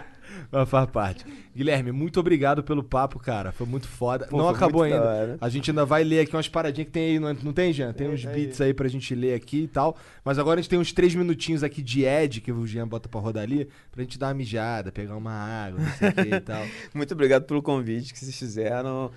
[0.51, 1.25] Mas faz parte.
[1.55, 3.51] Guilherme, muito obrigado pelo papo, cara.
[3.51, 4.27] Foi muito foda.
[4.27, 5.37] Pô, não acabou ainda.
[5.41, 7.91] A gente ainda vai ler aqui umas paradinhas que tem aí, não, não tem, Jean?
[7.93, 8.33] Tem Tem, uns aí.
[8.33, 9.97] beats aí pra gente ler aqui e tal.
[10.23, 13.09] Mas agora a gente tem uns três minutinhos aqui de Ed, que o Jean bota
[13.09, 16.35] pra rodar ali, pra gente dar uma mijada, pegar uma água, não sei o que
[16.35, 16.65] e tal.
[16.93, 19.11] Muito obrigado pelo convite que vocês fizeram.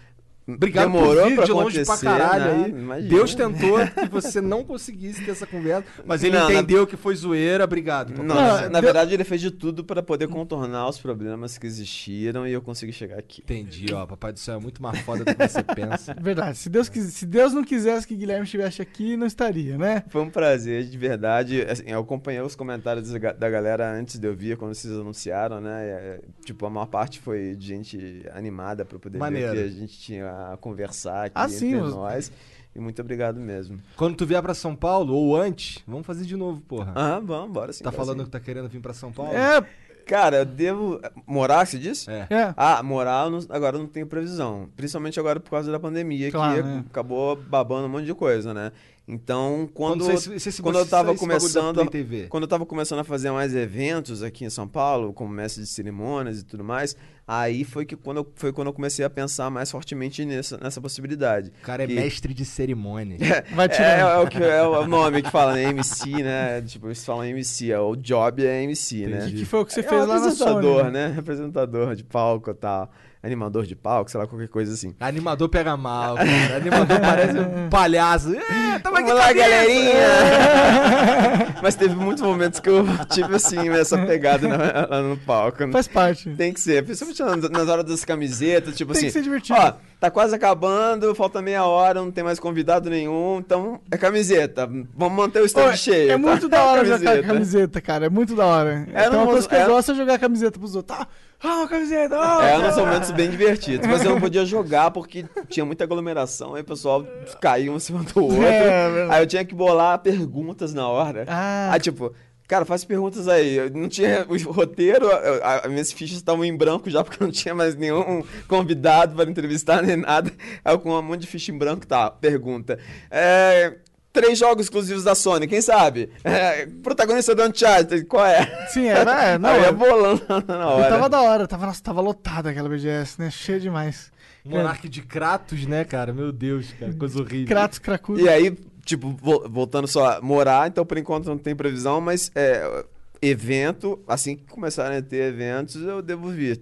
[0.46, 2.64] Obrigado Demorou por vir pra de longe pra caralho né?
[2.64, 2.70] aí.
[2.72, 3.08] Imagina.
[3.08, 6.96] Deus tentou que você não conseguisse ter essa conversa, mas ele Não, na- entendeu que
[6.96, 7.62] foi zoeira.
[7.62, 8.12] Obrigado.
[8.12, 11.66] Não, na, na deu- verdade, ele fez de tudo para poder contornar os problemas que
[11.66, 13.40] existiram e eu consegui chegar aqui.
[13.42, 14.04] Entendi, ó.
[14.04, 16.14] Papai do céu é muito mais foda do que você pensa.
[16.20, 16.58] Verdade.
[16.58, 20.02] Se Deus, quis- se Deus não quisesse que Guilherme estivesse aqui, não estaria, né?
[20.08, 21.62] Foi um prazer, de verdade.
[21.62, 24.92] Assim, eu acompanhei os comentários da ga- da galera antes de eu vir, quando vocês
[24.92, 25.84] anunciaram, né?
[25.84, 29.52] É, tipo, a maior parte foi de gente animada para poder Maneiro.
[29.52, 32.32] ver que a gente tinha a conversar aqui Ah, entre sim, os- nós.
[32.74, 33.78] E muito obrigado mesmo.
[33.96, 36.92] Quando tu vier pra São Paulo, ou antes, vamos fazer de novo, porra.
[36.94, 37.84] Ah, vamos, bora sim.
[37.84, 38.24] tá falando sim.
[38.24, 39.32] que tá querendo vir pra São Paulo?
[39.34, 39.62] É,
[40.04, 41.00] Cara, eu devo.
[41.24, 42.10] Morar, você disse?
[42.10, 42.26] É.
[42.28, 42.52] é.
[42.56, 44.68] Ah, morar eu não- agora eu não tenho previsão.
[44.76, 46.84] Principalmente agora por causa da pandemia, Claro, que né?
[46.90, 48.72] acabou babando um monte de coisa, né?
[49.06, 52.28] Então, quando, Quando você- você- quando você eu tava esse bagulho da começando.
[52.28, 55.68] Quando eu tava começando a fazer mais eventos aqui em São Paulo, como mestre de
[55.68, 56.94] cerimônias e tudo mais,
[57.26, 60.80] aí foi que quando eu, foi quando eu comecei a pensar mais fortemente nessa, nessa
[60.80, 61.52] possibilidade.
[61.60, 63.18] O cara é mestre de cerimônia.
[63.62, 63.98] É, tirar.
[63.98, 65.64] é o que é o nome que fala, né?
[65.64, 66.62] MC, né?
[66.62, 69.28] Tipo, eles falam MC, é, o job é MC, né?
[69.30, 70.90] Que foi o que você é fez lá na apresentador, Sony.
[70.92, 71.16] né?
[71.18, 72.90] Apresentador de palco e tal.
[73.22, 74.96] Animador de palco, sei lá, qualquer coisa assim.
[74.98, 76.56] Animador pega mal, cara.
[76.56, 78.34] Animador parece um palhaço.
[78.34, 79.50] É, tamo aqui Vamos lá, pra dentro.
[79.50, 81.52] galerinha!
[81.62, 85.70] Mas teve muitos momentos que eu tive, assim, essa pegada na- lá no palco.
[85.70, 86.28] Faz parte.
[86.30, 89.06] Tem que ser, principalmente nas, nas horas das camisetas, tipo Tem assim.
[89.06, 89.58] que ser divertido.
[89.58, 94.68] Ó, tá quase acabando, falta meia hora, não tem mais convidado nenhum, então é camiseta.
[94.96, 96.10] Vamos manter o stand cheio.
[96.10, 96.18] é tá?
[96.18, 97.26] muito da hora jogar Camiseta.
[97.28, 98.06] camiseta, cara.
[98.06, 98.86] É muito da hora.
[98.92, 100.98] É, então, uma coisa que eu é- gosto é jogar camiseta pros outros.
[100.98, 101.06] Tá?
[101.42, 102.16] Ah, uma camiseta!
[102.18, 103.86] Ah, É, nos momentos bem divertidos.
[103.86, 107.04] Mas eu não podia jogar porque tinha muita aglomeração, aí o pessoal
[107.40, 108.42] caía um em cima do outro.
[108.46, 111.24] É, aí eu tinha que bolar perguntas na hora.
[111.28, 111.70] Ah.
[111.72, 112.14] Aí, tipo,
[112.46, 113.56] cara, faz perguntas aí.
[113.56, 115.08] Eu não tinha o roteiro,
[115.42, 119.82] as minhas fichas estavam em branco já, porque não tinha mais nenhum convidado para entrevistar
[119.82, 120.30] nem nada.
[120.64, 122.78] Aí eu com um monte de ficha em branco, tá, pergunta.
[123.10, 123.74] É.
[124.12, 126.10] Três jogos exclusivos da Sony, quem sabe?
[126.22, 128.44] É, protagonista do Uncharted, qual é?
[128.68, 128.98] Sim, é,
[129.32, 130.86] é, não, Aí eu ia é- bolando na hora.
[130.86, 133.30] E tava da hora, tava, nossa, tava lotada aquela BGS, né?
[133.30, 134.12] Cheia demais.
[134.44, 136.12] Monarque de Kratos, né, cara?
[136.12, 136.92] Meu Deus, cara.
[136.92, 137.46] Coisa horrível.
[137.46, 138.20] Kratos, cracudo.
[138.20, 142.30] E aí, tipo, vo- voltando só a morar, então por enquanto não tem previsão, mas
[142.34, 142.84] é,
[143.22, 146.60] evento, assim que começarem a ter eventos, eu devo vir.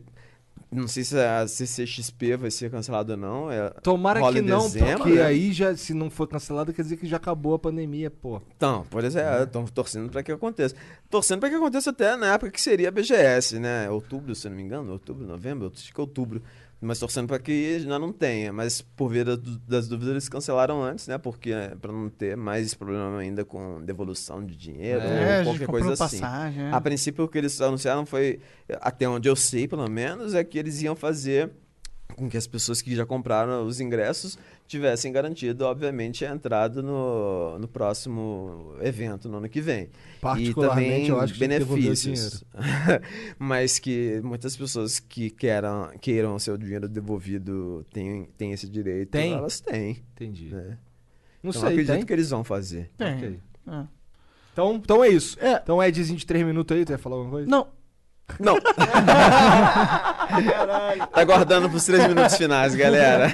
[0.73, 3.51] Não sei se a CCXP vai ser cancelada ou não.
[3.51, 5.25] É, Tomara rola que não, dezembro, porque né?
[5.25, 8.41] aí já, se não for cancelado, quer dizer que já acabou a pandemia, pô.
[8.57, 10.77] Então, por exemplo, estão torcendo para que aconteça.
[11.09, 13.91] Torcendo para que aconteça até na época que seria a BGS, né?
[13.91, 16.41] Outubro, se não me engano, outubro, novembro, acho que é outubro.
[16.82, 18.52] Mas torcendo pra que já não tenha.
[18.52, 19.39] Mas por via das,
[19.69, 21.19] das dúvidas, eles cancelaram antes, né?
[21.19, 25.66] Porque é, pra não ter mais problema ainda com devolução de dinheiro É, ou qualquer
[25.66, 26.20] coisa assim.
[26.20, 26.62] passagem.
[26.65, 26.70] é.
[26.73, 28.40] A princípio, o que eles anunciaram foi,
[28.81, 31.51] até onde eu sei, pelo menos, é que eles iam fazer
[32.11, 37.59] com que as pessoas que já compraram os ingressos tivessem garantido, obviamente, a entrada no,
[37.59, 39.89] no próximo evento, no ano que vem.
[40.20, 42.45] Particularmente, e também eu acho que benefícios.
[43.39, 49.11] Mas que muitas pessoas que queiram, queiram seu dinheiro devolvido têm, têm esse direito.
[49.11, 49.32] Tem?
[49.32, 50.03] Elas têm.
[50.15, 50.55] Entendi.
[50.55, 50.78] Né?
[51.43, 52.05] Não então, sei, acredito tem?
[52.05, 52.91] que eles vão fazer.
[52.97, 53.16] Tem.
[53.16, 53.41] Ok.
[53.66, 53.85] É.
[54.53, 55.39] Então, então é isso.
[55.41, 55.61] É.
[55.62, 57.49] Então, Edzinho de 3 minutos aí, tu ia falar alguma coisa?
[57.49, 57.69] Não,
[58.39, 58.57] Não.
[61.12, 63.32] tá guardando pros três minutos finais, galera.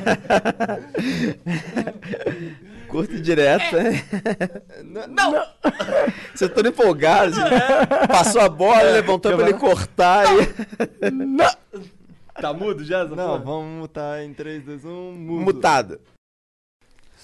[2.89, 4.02] Curto e direto, né?
[5.09, 5.35] Não!
[6.35, 7.32] Você todo empolgado.
[7.32, 8.06] assim.
[8.09, 10.48] Passou a bola, levantou pra ele cortar e.
[12.40, 13.05] Tá mudo já?
[13.05, 13.39] Não, porra?
[13.39, 15.43] vamos mutar em 3, 2, 1, mudo.
[15.43, 15.98] Mutado.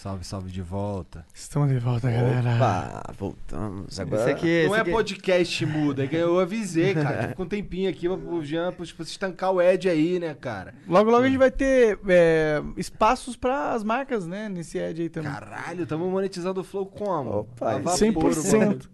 [0.02, 1.24] Salve, salve de volta.
[1.32, 2.56] estamos de volta, galera.
[2.56, 4.00] Opa, voltamos.
[4.00, 4.22] Agora.
[4.22, 7.28] Esse aqui, Não esse é aqui- podcast mudo, é que eu avisei, cara.
[7.28, 10.74] Tô com um tempinho aqui pro Jean, pra tipo, estancar o Ed aí, né, cara?
[10.88, 14.48] Logo, logo a gente vai ter é, espaços para as marcas, né?
[14.48, 15.30] Nesse ad aí também.
[15.30, 17.30] Caralho, tamo monetizando o Flow como?
[17.38, 17.92] Opa, vapor,
[18.32, 18.88] 100%.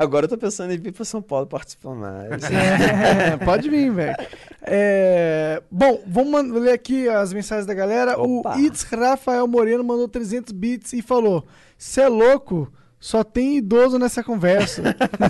[0.00, 2.30] Agora eu tô pensando em vir pra São Paulo participar mais.
[2.50, 4.16] É, pode vir, velho.
[4.62, 8.18] É, bom, vamos ler aqui as mensagens da galera.
[8.18, 8.56] Opa.
[8.56, 11.46] O Itz Rafael Moreno mandou 300 bits e falou:
[11.76, 12.72] Cê é louco?
[12.98, 14.82] Só tem idoso nessa conversa.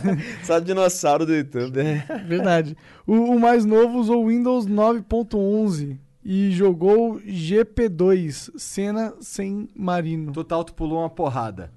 [0.45, 2.05] Só dinossauro do YouTube, né?
[2.29, 2.77] Verdade.
[3.05, 10.33] O, o mais novo usou Windows 9.11 e jogou GP2, cena sem marino.
[10.33, 11.73] Total, tu pulou uma porrada.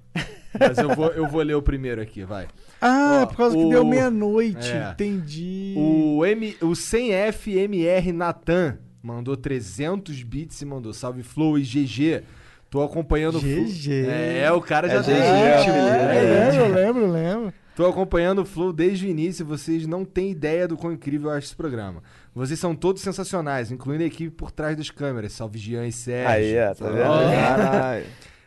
[0.58, 2.46] Mas eu vou, eu vou ler o primeiro aqui, vai.
[2.86, 4.70] Ah, Ó, por causa que o- deu meia-noite.
[4.70, 4.90] É.
[4.92, 5.74] Entendi.
[5.76, 12.22] O, M, o 100FMR Natan mandou 300 bits e mandou salve Flow e GG.
[12.68, 13.64] Tô acompanhando o Flow.
[13.64, 14.06] GG.
[14.06, 16.16] É, o cara já É tem GG, ritmo, é, né?
[16.16, 16.62] É, ritmo.
[16.64, 17.52] lembro, lembro, lembro.
[17.76, 21.36] Tô acompanhando o Flow desde o início, vocês não têm ideia do quão incrível eu
[21.36, 22.02] acho esse programa.
[22.34, 25.32] Vocês são todos sensacionais, incluindo a equipe por trás das câmeras.
[25.32, 26.30] Salve Jean e Sérgio.
[26.30, 27.02] Aí, é, tá vendo?
[27.02, 28.04] Caralho.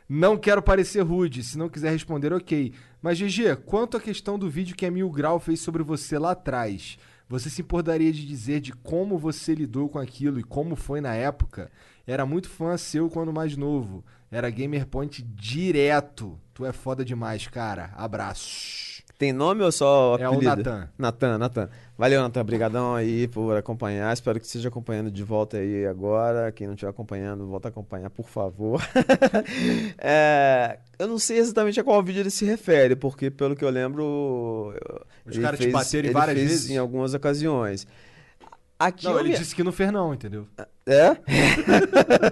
[0.09, 2.73] Não quero parecer rude, se não quiser responder, ok.
[3.01, 6.31] Mas, GG, quanto à questão do vídeo que a Mil Grau fez sobre você lá
[6.31, 6.97] atrás,
[7.27, 11.13] você se importaria de dizer de como você lidou com aquilo e como foi na
[11.13, 11.69] época?
[12.05, 14.03] Era muito fã seu quando mais novo.
[14.31, 16.39] Era GamerPoint direto.
[16.53, 17.91] Tu é foda demais, cara.
[17.97, 18.86] Abraços.
[19.17, 20.57] Tem nome ou só É o apelido?
[20.57, 20.89] Natan.
[20.95, 21.69] Natan, Natan.
[21.97, 22.41] Valeu, Natan.
[22.41, 24.13] Obrigadão aí por acompanhar.
[24.13, 26.51] Espero que esteja acompanhando de volta aí agora.
[26.51, 28.79] Quem não estiver acompanhando, volta a acompanhar, por favor.
[29.97, 33.69] É, eu não sei exatamente a qual vídeo ele se refere, porque pelo que eu
[33.69, 34.73] lembro...
[35.25, 36.69] Os caras te bateram várias vezes?
[36.69, 37.87] em algumas ocasiões.
[38.79, 40.47] Aqui Não, ele me- disse que não fez não, entendeu?
[40.85, 41.17] É?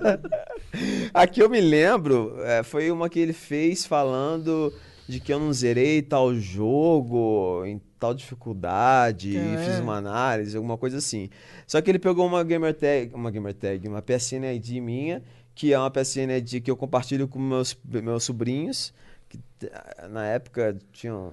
[1.14, 4.72] Aqui eu me lembro, é, foi uma que ele fez falando
[5.07, 9.40] de que eu não zerei tal jogo em tal dificuldade É.
[9.53, 11.30] e fiz uma análise, alguma coisa assim.
[11.68, 15.22] Só que ele pegou uma gamer tag, uma gamer tag, uma PSN ID minha,
[15.53, 18.94] que é uma PSN ID que eu compartilho com meus, meus sobrinhos,
[19.30, 19.72] que t-
[20.10, 21.32] na época tinham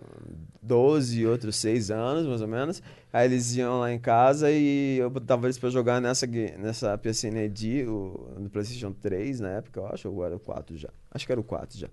[0.62, 2.82] 12, outros 6 anos, mais ou menos.
[3.12, 7.36] Aí eles iam lá em casa e eu botava eles pra jogar nessa, nessa PSN
[7.46, 10.88] ID, o, no PlayStation 3 na época, eu acho, ou era o 4 já.
[11.10, 11.88] Acho que era o 4 já.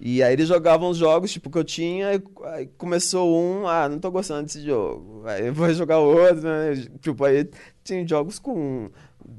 [0.00, 3.88] E aí eles jogavam os jogos, tipo, que eu tinha, e aí começou um, ah,
[3.88, 5.24] não tô gostando desse jogo.
[5.26, 6.76] Aí vou jogar outro, né?
[7.00, 7.48] Tipo, aí
[7.82, 8.90] tinha jogos com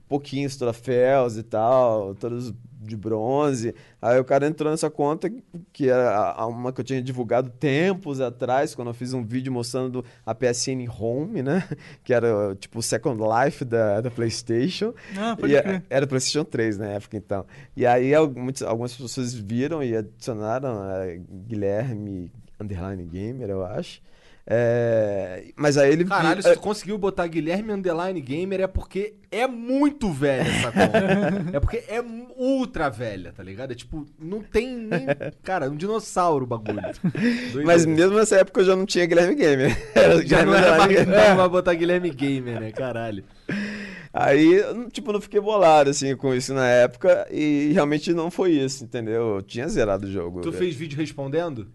[0.07, 3.75] pouquinhos troféus e tal, todos de bronze.
[4.01, 5.29] Aí o cara entrou nessa conta,
[5.73, 10.03] que era uma que eu tinha divulgado tempos atrás, quando eu fiz um vídeo mostrando
[10.25, 11.67] a PSN Home, né?
[12.03, 14.93] Que era tipo o Second Life da, da PlayStation.
[15.17, 15.83] Ah, pode E a- crer.
[15.89, 17.45] era PlayStation 3 na época, então.
[17.75, 24.01] E aí muitas- algumas pessoas viram e adicionaram eh, Guilherme Underline Gamer, eu acho.
[24.51, 26.05] É, mas aí ele.
[26.05, 31.55] Caralho, se tu conseguiu botar Guilherme Underline Gamer é porque é muito velha essa conta.
[31.55, 32.03] é porque é
[32.35, 33.71] ultra velha, tá ligado?
[33.71, 35.05] É tipo, não tem nem.
[35.43, 36.81] Cara, um dinossauro o bagulho.
[37.63, 39.77] Mas mesmo nessa época eu já não tinha Guilherme Gamer.
[39.93, 41.35] Era Já Guilherme não era mais Gamer.
[41.35, 42.71] vai botar Guilherme Gamer, né?
[42.71, 43.23] Caralho.
[44.11, 47.27] Aí, tipo, não fiquei bolado, assim, com isso na época.
[47.29, 49.35] E realmente não foi isso, entendeu?
[49.35, 50.41] Eu tinha zerado o jogo.
[50.41, 50.63] Tu velho.
[50.63, 51.67] fez vídeo respondendo?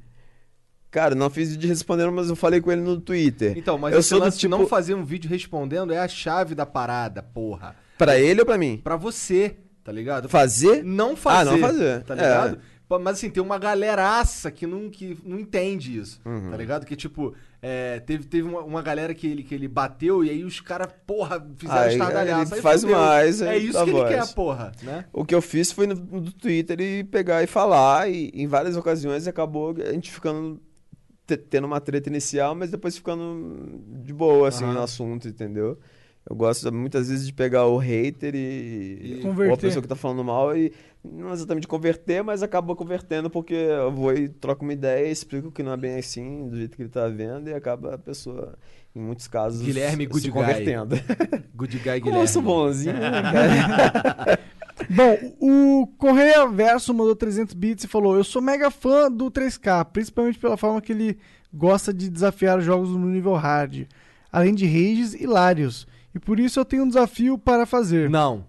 [0.94, 3.52] Cara, não fiz vídeo respondendo, mas eu falei com ele no Twitter.
[3.58, 4.56] Então, mas eu esse sou do lance de tipo.
[4.56, 7.74] não fazer um vídeo respondendo é a chave da parada, porra.
[7.98, 8.80] Pra ele ou pra mim?
[8.84, 10.28] Pra você, tá ligado?
[10.28, 10.84] Fazer?
[10.84, 11.48] Não fazer.
[11.48, 12.02] Ah, não fazer.
[12.04, 12.16] Tá É.
[12.16, 12.58] ligado?
[12.88, 16.50] Pô, Mas assim, tem uma galeraça que não, que não entende isso, Uhum.
[16.50, 16.84] tá ligado?
[16.86, 20.44] Que tipo, é, teve, teve uma, uma galera que ele, que ele bateu e aí
[20.44, 22.96] os caras, porra, fizeram ele Aí faz fudeu.
[22.96, 24.08] mais, É isso que ele voz.
[24.14, 25.06] quer, porra, né?
[25.12, 28.76] O que eu fiz foi no, no Twitter e pegar e falar, e em várias
[28.76, 30.60] ocasiões acabou a gente ficando
[31.26, 34.74] tendo uma treta inicial, mas depois ficando de boa, assim, Aham.
[34.74, 35.78] no assunto, entendeu?
[36.28, 39.94] Eu gosto muitas vezes de pegar o hater e, E ou a pessoa que tá
[39.94, 40.72] falando mal e
[41.04, 45.62] não exatamente converter, mas acaba convertendo porque eu vou e troco uma ideia, explico que
[45.62, 48.56] não é bem assim, do jeito que ele tá vendo, e acaba a pessoa,
[48.94, 50.32] em muitos casos, Guilherme Good se Guy.
[50.32, 50.96] convertendo.
[51.54, 52.48] Good guy Como eu sou Guilherme.
[52.48, 53.52] bonzinho, né, cara?
[54.90, 59.84] Bom, o Correia Verso mandou 300 bits e falou: Eu sou mega fã do 3K,
[59.86, 61.18] principalmente pela forma que ele
[61.52, 63.86] gosta de desafiar jogos no nível hard,
[64.32, 65.86] além de rages hilários.
[66.14, 68.08] E por isso eu tenho um desafio para fazer.
[68.08, 68.46] Não.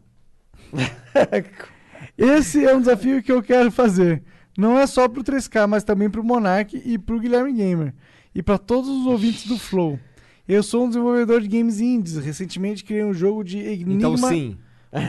[2.18, 4.24] Esse é um desafio que eu quero fazer.
[4.58, 7.94] Não é só pro 3K, mas também pro Monark e pro Guilherme Gamer.
[8.34, 10.00] E para todos os ouvintes do Flow.
[10.48, 12.18] Eu sou um desenvolvedor de games indies.
[12.18, 14.58] Recentemente criei um jogo de Enigma Então sim.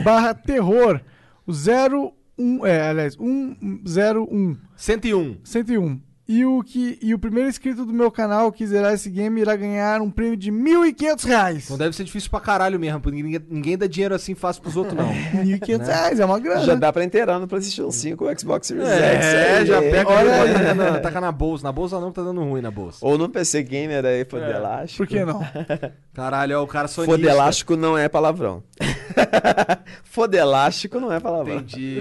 [0.03, 0.99] barra terror.
[1.47, 5.39] O 01, é, aliás, 101, 101.
[5.45, 6.01] 101.
[6.27, 9.55] E o, que, e o primeiro inscrito do meu canal que zerar esse game irá
[9.55, 11.69] ganhar um prêmio de 1.500 reais.
[11.69, 14.75] Não deve ser difícil pra caralho mesmo, porque ninguém, ninguém dá dinheiro assim fácil pros
[14.75, 15.09] outros, não.
[15.41, 16.65] 1.500 reais, é uma grana.
[16.65, 19.25] Já dá pra inteirar no PlayStation 5 o Xbox Series X.
[19.25, 20.53] É, já pega Olha aí.
[20.53, 21.63] bota na, taca na bolsa.
[21.63, 22.97] Na bolsa não, que tá dando ruim na bolsa.
[23.01, 24.97] Ou no PC Gamer aí, fodelástico.
[24.97, 25.41] Por que não?
[26.13, 27.15] Caralho, ó, o cara sonista.
[27.15, 28.63] Fodelástico não é palavrão.
[30.03, 31.57] Fodelástico não é palavrão.
[31.57, 31.99] Entendi.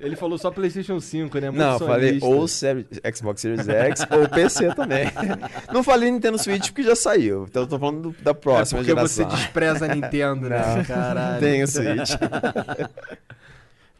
[0.00, 1.50] Ele falou só PlayStation 5, né?
[1.50, 2.26] Muito Não, falei sonista.
[3.06, 5.06] ou Xbox Series X ou PC também.
[5.72, 7.46] Não falei Nintendo Switch porque já saiu.
[7.48, 9.28] Então eu tô falando do- da É próxima porque geração.
[9.30, 10.76] você despreza a Nintendo, né?
[10.76, 11.40] Não, Caralho.
[11.40, 12.10] Tenho Switch.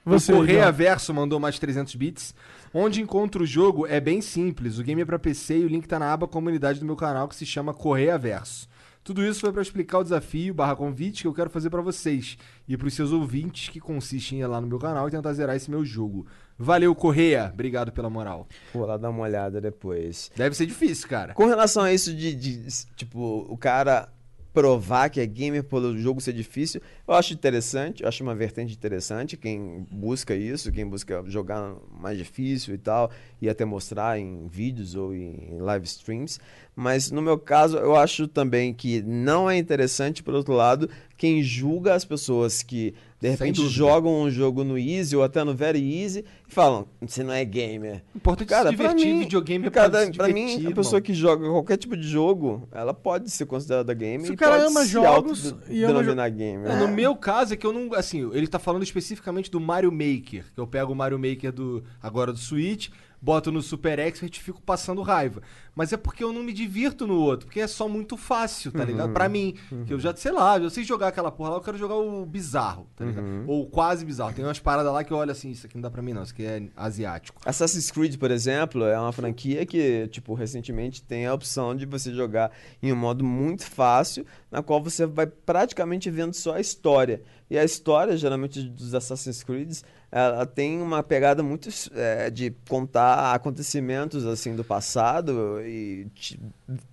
[0.05, 0.73] Você, o Correia.
[0.73, 2.35] Verso mandou mais 300 bits.
[2.73, 4.79] Onde encontro o jogo é bem simples.
[4.79, 7.29] O game é pra PC e o link tá na aba comunidade do meu canal
[7.29, 8.69] que se chama Correia Verso.
[9.09, 12.37] Tudo isso foi pra explicar o desafio barra convite que eu quero fazer pra vocês
[12.69, 15.57] e pros seus ouvintes que consiste em ir lá no meu canal e tentar zerar
[15.57, 16.27] esse meu jogo.
[16.59, 17.49] Valeu, Correia.
[17.51, 18.47] Obrigado pela moral.
[18.75, 20.31] Vou lá dar uma olhada depois.
[20.37, 21.33] Deve ser difícil, cara.
[21.33, 22.67] Com relação a isso de, de,
[22.97, 24.11] tipo, o cara
[24.59, 28.75] provar que é gamer pelo jogo ser difícil, eu acho interessante, eu acho uma vertente
[28.75, 33.09] interessante, quem busca isso, quem busca jogar mais difícil e tal,
[33.41, 36.41] e até mostrar em vídeos ou em live streams,
[36.75, 41.41] mas no meu caso, eu acho também que não é interessante, por outro lado, quem
[41.41, 45.81] julga as pessoas que de repente jogam um jogo no easy ou até no very
[46.03, 48.03] easy e falam, você não é gamer.
[48.15, 51.01] Importante Cara, se pra divertir, mim, videogame é pra cara, pra divertir, mim, a pessoa
[51.01, 54.87] que joga qualquer tipo de jogo, ela pode ser considerada gamer Se o cara ama
[54.87, 56.71] jogos e ama denominar gamer.
[56.71, 57.93] É, No meu caso é que eu não.
[57.95, 60.45] Assim, ele tá falando especificamente do Mario Maker.
[60.55, 62.89] Que eu pego o Mario Maker do agora do Switch,
[63.21, 65.43] boto no Super Expert e fico passando raiva.
[65.75, 68.85] Mas é porque eu não me divirto no outro, porque é só muito fácil, tá
[68.85, 69.13] ligado?
[69.13, 69.55] Pra mim.
[69.87, 72.27] Que eu já, sei lá, eu sei jogar aquela porra lá, eu quero jogar o
[72.27, 73.45] bizarro, tá ligado?
[73.47, 74.33] Ou quase bizarro.
[74.33, 76.23] Tem umas paradas lá que eu olho assim, isso aqui não dá pra mim não,
[76.23, 77.41] isso aqui é asiático.
[77.45, 82.13] Assassin's Creed, por exemplo, é uma franquia que, tipo, recentemente tem a opção de você
[82.13, 82.51] jogar
[82.83, 87.23] em um modo muito fácil, na qual você vai praticamente vendo só a história.
[87.51, 89.79] E a história, geralmente, dos Assassin's Creed,
[90.11, 96.41] ela tem uma pegada muito é, de contar acontecimentos, assim, do passado e te-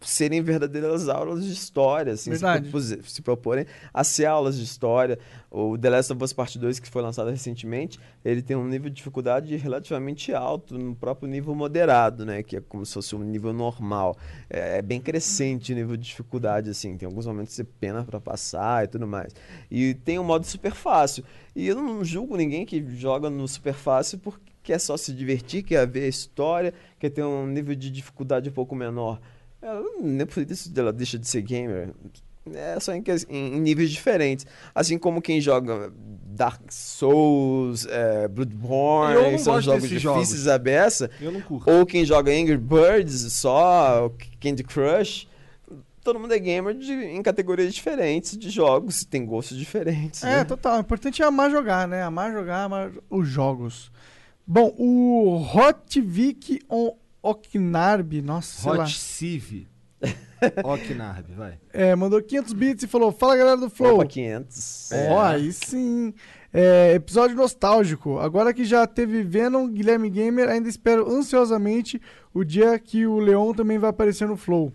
[0.01, 2.31] serem verdadeiras aulas de história, assim,
[2.81, 5.17] se, se proporem a ser aulas de história.
[5.49, 8.89] O The Last of Us Part 2, que foi lançado recentemente, ele tem um nível
[8.89, 12.43] de dificuldade relativamente alto, no próprio nível moderado, né?
[12.43, 14.17] Que é como se fosse um nível normal.
[14.49, 16.97] É, é bem crescente o nível de dificuldade, assim.
[16.97, 19.33] Tem alguns momentos que você pena pra passar e tudo mais.
[19.71, 21.23] E tem um modo super fácil.
[21.55, 25.63] E eu não julgo ninguém que joga no super fácil porque quer só se divertir,
[25.63, 29.21] quer ver a história, quer ter um nível de dificuldade um pouco menor.
[29.61, 31.89] Ela, nem por isso ela deixa de ser gamer.
[32.53, 34.45] É só em, em- em níveis diferentes.
[34.73, 35.91] Assim como quem joga
[36.27, 40.47] Dark Souls, é, Bloodborne, são jogos difíceis jogos.
[40.47, 41.69] à beça, Eu não curto.
[41.71, 45.27] ou quem joga Angry Birds só, Candy Crush,
[46.05, 50.23] todo mundo é gamer de- em categorias diferentes de jogos, tem gostos diferentes.
[50.23, 50.43] É, né?
[50.45, 50.77] total.
[50.77, 52.03] O importante é amar jogar, né?
[52.03, 53.91] Amar jogar, amar os jogos.
[54.45, 58.83] Bom, o Hotvik on Oknarb, nossa, sei lá.
[58.83, 59.67] Hot Civ.
[60.63, 61.57] Oknarb, vai.
[61.73, 63.95] É, mandou 500 bits e falou: Fala galera do Flow.
[63.95, 64.89] Opa, 500.
[65.09, 66.13] Ó, aí sim.
[66.53, 68.19] É, episódio nostálgico.
[68.19, 71.99] Agora que já teve Venom, Guilherme Gamer, ainda espero ansiosamente
[72.31, 74.71] o dia que o Leon também vai aparecer no Flow.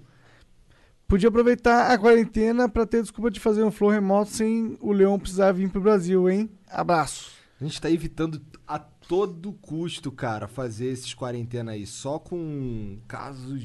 [1.11, 5.19] Podia aproveitar a quarentena pra ter desculpa de fazer um Flow remoto sem o Leon
[5.19, 6.49] precisar vir pro Brasil, hein?
[6.71, 7.33] Abraço.
[7.61, 11.85] A gente tá evitando a todo custo, cara, fazer esses quarentena aí.
[11.85, 13.61] Só com casos.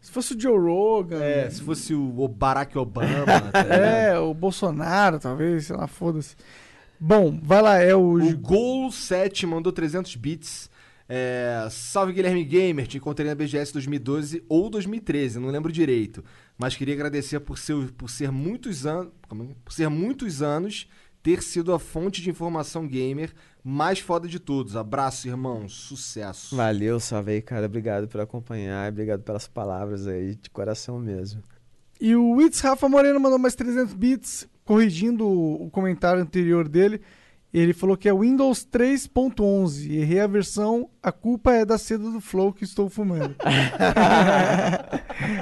[0.00, 1.22] Se fosse o Joe Rogan.
[1.22, 3.26] É, se fosse o Barack Obama.
[3.52, 3.60] tá?
[3.76, 6.34] É, o Bolsonaro, talvez, sei lá, foda-se.
[6.98, 8.14] Bom, vai lá, é o.
[8.14, 10.70] O Gol 7 mandou 300 bits.
[11.08, 16.24] É, salve Guilherme Gamer, te encontrei na BGS 2012 ou 2013, não lembro direito.
[16.58, 19.12] Mas queria agradecer por ser, por ser muitos anos,
[19.64, 20.88] por ser muitos anos
[21.22, 24.76] ter sido a fonte de informação gamer mais foda de todos.
[24.76, 26.54] Abraço, irmão, sucesso.
[26.54, 27.66] Valeu, salve aí, cara.
[27.66, 28.90] Obrigado por acompanhar.
[28.90, 31.42] Obrigado pelas palavras aí, de coração mesmo.
[32.00, 37.00] E o Witz Rafa Moreno mandou mais 300 bits, corrigindo o o comentário anterior dele.
[37.54, 39.90] Ele falou que é Windows 3.11.
[39.90, 43.34] Errei a versão, a culpa é da seda do Flow que estou fumando.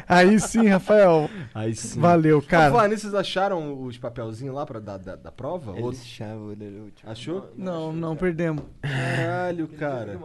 [0.08, 1.28] Aí sim, Rafael.
[1.54, 2.00] Aí sim.
[2.00, 5.72] Valeu, Cara, nisso, vocês acharam os papelzinhos lá pra, da, da, da prova?
[5.72, 7.10] Ou- Eles chavam ele último.
[7.10, 7.50] Achou?
[7.56, 8.62] Não, não perdemos.
[8.82, 10.16] Caralho, cara.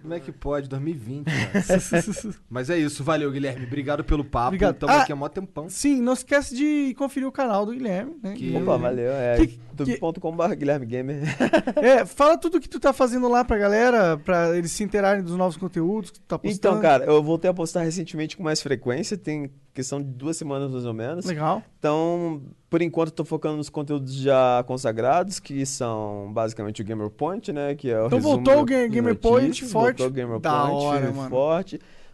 [0.00, 0.68] Como é que pode?
[0.68, 2.34] 2020, cara.
[2.48, 3.66] Mas é isso, valeu, Guilherme.
[3.66, 4.48] Obrigado pelo papo.
[4.48, 4.76] Obrigado.
[4.76, 5.68] Tamo Ah, aqui há mó tempão.
[5.68, 8.34] Sim, não esquece de conferir o canal do Guilherme, né?
[8.34, 9.12] Que- Opa, valeu.
[9.12, 9.58] É Que-
[10.48, 11.22] youtube.com.br Guilherme Gamer.
[11.76, 15.36] É, fala tudo que tu tá fazendo lá pra galera, pra eles se interarem dos
[15.36, 16.56] novos conteúdos que tu tá postando.
[16.56, 20.70] Então, cara, eu voltei a postar recentemente com mais frequência, tem questão de duas semanas
[20.70, 21.26] mais ou menos.
[21.26, 21.62] Legal.
[21.78, 27.52] Então, por enquanto, tô focando nos conteúdos já consagrados, que são basicamente o Gamer Point,
[27.52, 27.74] né?
[27.74, 29.98] Que é o Então voltou o Gamer Point notícias, forte.
[29.98, 31.30] Voltou o Gamer Da Point hora, firme e mano.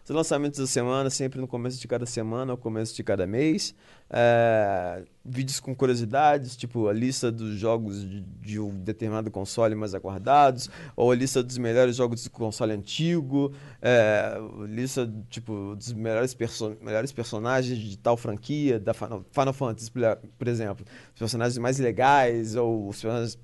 [0.03, 3.75] Os lançamentos da semana, sempre no começo de cada semana, ou começo de cada mês.
[4.09, 9.93] É, vídeos com curiosidades, tipo a lista dos jogos de, de um determinado console mais
[9.93, 14.37] aguardados, ou a lista dos melhores jogos do console antigo, é,
[14.67, 19.91] lista tipo dos melhores, perso melhores personagens de tal franquia, da Final, Final Fantasy,
[20.37, 20.85] por exemplo.
[21.13, 23.01] Os personagens mais legais, ou os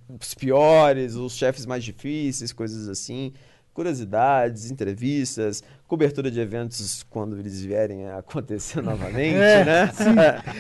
[0.09, 3.31] os piores, os chefes mais difíceis, coisas assim
[3.77, 9.91] curiosidades, entrevistas, cobertura de eventos quando eles vierem a acontecer novamente, É, né?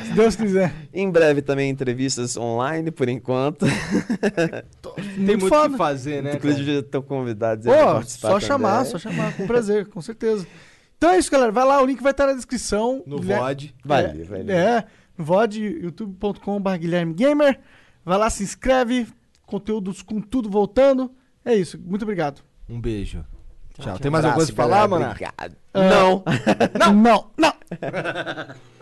[0.05, 0.71] Se Deus quiser.
[0.93, 3.65] em breve também entrevistas online, por enquanto.
[3.65, 6.29] Tem muito o que fazer, né?
[6.29, 6.35] cara?
[6.37, 10.45] Inclusive já estão convidados Pô, participar só chamar, só chamar, com prazer, com certeza.
[10.95, 11.51] Então é isso, galera.
[11.51, 13.01] Vai lá, o link vai estar na descrição.
[13.07, 13.75] No Guilherme- VOD.
[13.83, 14.55] Valeu, é, valeu.
[14.55, 14.85] É,
[15.17, 17.59] no VOD, youtube.com.br Guilherme Gamer.
[18.05, 19.07] Vai lá, se inscreve,
[19.47, 21.11] conteúdos com tudo voltando.
[21.43, 22.46] É isso, muito obrigado.
[22.69, 23.25] Um beijo.
[23.79, 23.99] Tchau.
[23.99, 25.05] Tem mais alguma coisa pra falar, mano?
[25.05, 25.55] Obrigado.
[25.73, 26.23] Não.
[26.79, 27.31] Não, não.
[27.37, 27.53] não.